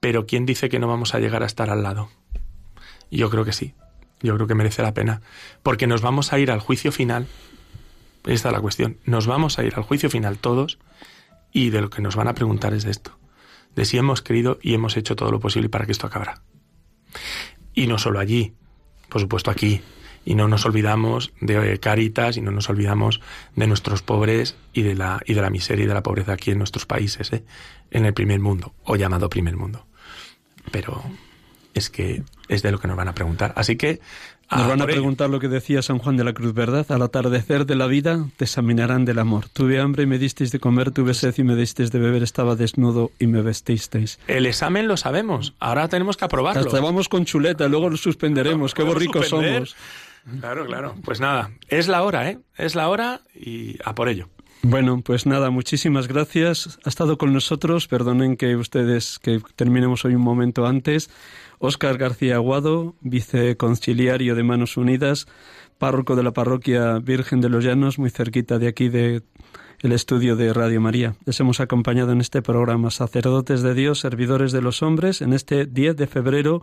Pero 0.00 0.26
¿quién 0.26 0.46
dice 0.46 0.68
que 0.68 0.78
no 0.78 0.88
vamos 0.88 1.14
a 1.14 1.20
llegar 1.20 1.42
a 1.42 1.46
estar 1.46 1.70
al 1.70 1.82
lado? 1.82 2.10
Yo 3.10 3.30
creo 3.30 3.44
que 3.44 3.52
sí. 3.52 3.74
Yo 4.22 4.34
creo 4.34 4.46
que 4.46 4.54
merece 4.54 4.82
la 4.82 4.94
pena. 4.94 5.22
Porque 5.62 5.86
nos 5.86 6.02
vamos 6.02 6.32
a 6.32 6.38
ir 6.38 6.50
al 6.50 6.60
juicio 6.60 6.92
final 6.92 7.26
esta 8.24 8.48
es 8.48 8.52
la 8.52 8.60
cuestión. 8.60 8.98
Nos 9.04 9.26
vamos 9.26 9.58
a 9.58 9.64
ir 9.64 9.74
al 9.76 9.82
juicio 9.82 10.10
final 10.10 10.38
todos 10.38 10.78
y 11.52 11.70
de 11.70 11.80
lo 11.80 11.90
que 11.90 12.02
nos 12.02 12.16
van 12.16 12.28
a 12.28 12.34
preguntar 12.34 12.74
es 12.74 12.84
de 12.84 12.90
esto. 12.90 13.18
De 13.74 13.84
si 13.84 13.98
hemos 13.98 14.22
querido 14.22 14.58
y 14.62 14.74
hemos 14.74 14.96
hecho 14.96 15.16
todo 15.16 15.30
lo 15.30 15.40
posible 15.40 15.68
para 15.68 15.86
que 15.86 15.92
esto 15.92 16.06
acabara. 16.06 16.42
Y 17.74 17.86
no 17.86 17.98
solo 17.98 18.18
allí, 18.18 18.54
por 19.08 19.20
supuesto 19.20 19.50
aquí. 19.50 19.80
Y 20.24 20.34
no 20.34 20.48
nos 20.48 20.66
olvidamos 20.66 21.32
de 21.40 21.80
Caritas 21.80 22.36
y 22.36 22.42
no 22.42 22.50
nos 22.50 22.68
olvidamos 22.68 23.22
de 23.56 23.66
nuestros 23.66 24.02
pobres 24.02 24.56
y 24.72 24.82
de 24.82 24.94
la, 24.94 25.20
y 25.24 25.32
de 25.32 25.40
la 25.40 25.48
miseria 25.48 25.84
y 25.84 25.88
de 25.88 25.94
la 25.94 26.02
pobreza 26.02 26.32
aquí 26.32 26.50
en 26.50 26.58
nuestros 26.58 26.84
países, 26.84 27.32
¿eh? 27.32 27.44
en 27.90 28.04
el 28.04 28.12
primer 28.12 28.38
mundo, 28.38 28.74
o 28.84 28.96
llamado 28.96 29.30
primer 29.30 29.56
mundo. 29.56 29.86
Pero 30.70 31.02
es 31.72 31.88
que 31.88 32.22
es 32.48 32.62
de 32.62 32.70
lo 32.70 32.78
que 32.78 32.88
nos 32.88 32.98
van 32.98 33.08
a 33.08 33.14
preguntar. 33.14 33.54
Así 33.56 33.76
que 33.76 34.00
nos 34.50 34.68
van 34.68 34.82
a 34.82 34.86
preguntar 34.86 35.30
lo 35.30 35.38
que 35.38 35.48
decía 35.48 35.82
San 35.82 35.98
Juan 35.98 36.16
de 36.16 36.24
la 36.24 36.32
Cruz, 36.32 36.54
¿verdad? 36.54 36.86
Al 36.90 37.02
atardecer 37.02 37.66
de 37.66 37.76
la 37.76 37.86
vida 37.86 38.26
te 38.36 38.44
examinarán 38.44 39.04
del 39.04 39.18
amor. 39.18 39.48
Tuve 39.48 39.80
hambre 39.80 40.04
y 40.04 40.06
me 40.06 40.18
disteis 40.18 40.52
de 40.52 40.58
comer, 40.58 40.90
tuve 40.90 41.14
sed 41.14 41.34
y 41.36 41.44
me 41.44 41.56
disteis 41.56 41.90
de 41.92 41.98
beber, 41.98 42.22
estaba 42.22 42.56
desnudo 42.56 43.12
y 43.18 43.26
me 43.26 43.42
vestisteis. 43.42 44.18
El 44.26 44.46
examen 44.46 44.88
lo 44.88 44.96
sabemos, 44.96 45.54
ahora 45.60 45.88
tenemos 45.88 46.16
que 46.16 46.24
aprobarlo. 46.24 46.62
Hasta 46.62 46.80
vamos 46.80 47.08
con 47.08 47.24
chuleta, 47.24 47.68
luego 47.68 47.90
lo 47.90 47.96
suspenderemos, 47.96 48.74
qué 48.74 48.82
borricos 48.82 49.28
somos. 49.28 49.76
Claro, 50.40 50.66
claro. 50.66 50.94
Pues 51.04 51.20
nada, 51.20 51.50
es 51.68 51.88
la 51.88 52.02
hora, 52.02 52.30
¿eh? 52.30 52.38
Es 52.56 52.74
la 52.74 52.88
hora 52.88 53.22
y 53.34 53.78
a 53.84 53.94
por 53.94 54.08
ello. 54.08 54.28
Bueno, 54.62 55.00
pues 55.02 55.24
nada, 55.24 55.48
muchísimas 55.48 56.06
gracias. 56.06 56.78
Ha 56.84 56.88
estado 56.90 57.16
con 57.16 57.32
nosotros. 57.32 57.88
Perdonen 57.88 58.36
que 58.36 58.56
ustedes 58.56 59.18
que 59.18 59.40
terminemos 59.56 60.04
hoy 60.04 60.14
un 60.14 60.22
momento 60.22 60.66
antes. 60.66 61.08
Óscar 61.62 61.98
García 61.98 62.36
Aguado, 62.36 62.94
viceconciliario 63.02 64.34
de 64.34 64.42
Manos 64.42 64.78
Unidas, 64.78 65.26
párroco 65.76 66.16
de 66.16 66.22
la 66.22 66.32
parroquia 66.32 66.98
Virgen 67.00 67.42
de 67.42 67.50
los 67.50 67.62
Llanos, 67.62 67.98
muy 67.98 68.08
cerquita 68.08 68.58
de 68.58 68.66
aquí 68.66 68.88
de 68.88 69.22
el 69.80 69.92
estudio 69.92 70.36
de 70.36 70.54
Radio 70.54 70.80
María. 70.80 71.16
Les 71.26 71.38
hemos 71.38 71.60
acompañado 71.60 72.12
en 72.12 72.22
este 72.22 72.40
programa 72.40 72.90
Sacerdotes 72.90 73.60
de 73.60 73.74
Dios, 73.74 74.00
Servidores 74.00 74.52
de 74.52 74.62
los 74.62 74.82
Hombres, 74.82 75.20
en 75.20 75.34
este 75.34 75.66
10 75.66 75.96
de 75.96 76.06
febrero 76.06 76.62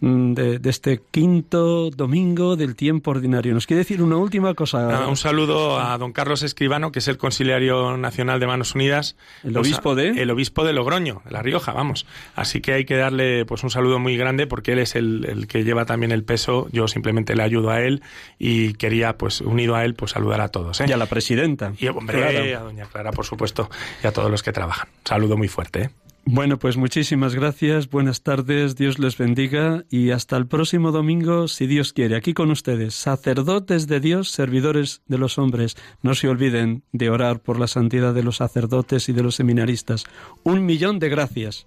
Mm, 0.00 0.32
de, 0.32 0.70
este 0.70 1.02
quinto 1.10 1.90
domingo 1.90 2.56
del 2.56 2.74
tiempo 2.74 3.10
ordinario. 3.10 3.52
¿Nos 3.52 3.66
quiere 3.66 3.80
decir 3.80 4.02
una 4.02 4.16
última 4.16 4.54
cosa? 4.54 5.04
Ah, 5.04 5.08
un 5.08 5.16
saludo 5.16 5.78
a 5.78 5.98
don 5.98 6.12
Carlos 6.12 6.42
Escribano, 6.42 6.90
que 6.90 7.00
es 7.00 7.08
el 7.08 7.18
conciliario 7.18 7.96
nacional 7.98 8.40
de 8.40 8.46
Manos 8.46 8.74
Unidas. 8.74 9.16
El 9.44 9.56
obispo 9.58 9.94
de... 9.94 10.08
El 10.22 10.30
obispo 10.30 10.64
de 10.64 10.72
Logroño, 10.72 11.20
de 11.26 11.30
La 11.30 11.42
Rioja, 11.42 11.72
vamos. 11.72 12.06
Así 12.34 12.62
que 12.62 12.72
hay 12.72 12.84
que 12.86 12.96
darle 12.96 13.44
pues 13.44 13.62
un 13.62 13.70
saludo 13.70 13.98
muy 13.98 14.16
grande 14.16 14.46
porque 14.46 14.72
él 14.72 14.78
es 14.78 14.96
el, 14.96 15.46
que 15.48 15.64
lleva 15.64 15.84
también 15.84 16.12
el 16.12 16.24
peso. 16.24 16.68
Yo 16.72 16.88
simplemente 16.88 17.36
le 17.36 17.42
ayudo 17.42 17.70
a 17.70 17.82
él 17.82 18.02
y 18.38 18.72
quería, 18.74 19.18
pues 19.18 19.42
unido 19.42 19.74
a 19.76 19.84
él, 19.84 19.94
pues 19.94 20.12
saludar 20.12 20.40
a 20.40 20.48
todos. 20.48 20.80
¿eh? 20.80 20.86
Y 20.88 20.92
a 20.92 20.96
la 20.96 21.06
presidenta. 21.06 21.74
Y, 21.78 21.88
hombre, 21.88 22.54
a 22.54 22.60
doña 22.60 22.86
Clara, 22.86 23.12
por 23.12 23.26
supuesto, 23.26 23.68
y 24.02 24.06
a 24.06 24.12
todos 24.12 24.30
los 24.30 24.42
que 24.42 24.52
trabajan. 24.52 24.88
Saludo 25.04 25.36
muy 25.36 25.48
fuerte. 25.48 25.82
¿eh? 25.82 25.90
Bueno, 26.32 26.60
pues 26.60 26.76
muchísimas 26.76 27.34
gracias, 27.34 27.90
buenas 27.90 28.22
tardes, 28.22 28.76
Dios 28.76 29.00
les 29.00 29.18
bendiga 29.18 29.84
y 29.90 30.12
hasta 30.12 30.36
el 30.36 30.46
próximo 30.46 30.92
domingo, 30.92 31.48
si 31.48 31.66
Dios 31.66 31.92
quiere, 31.92 32.14
aquí 32.14 32.34
con 32.34 32.52
ustedes, 32.52 32.94
sacerdotes 32.94 33.88
de 33.88 33.98
Dios, 33.98 34.30
servidores 34.30 35.02
de 35.08 35.18
los 35.18 35.38
hombres. 35.38 35.76
No 36.02 36.14
se 36.14 36.28
olviden 36.28 36.84
de 36.92 37.10
orar 37.10 37.40
por 37.40 37.58
la 37.58 37.66
santidad 37.66 38.14
de 38.14 38.22
los 38.22 38.36
sacerdotes 38.36 39.08
y 39.08 39.12
de 39.12 39.24
los 39.24 39.34
seminaristas. 39.34 40.04
Un 40.44 40.64
millón 40.64 41.00
de 41.00 41.08
gracias. 41.08 41.66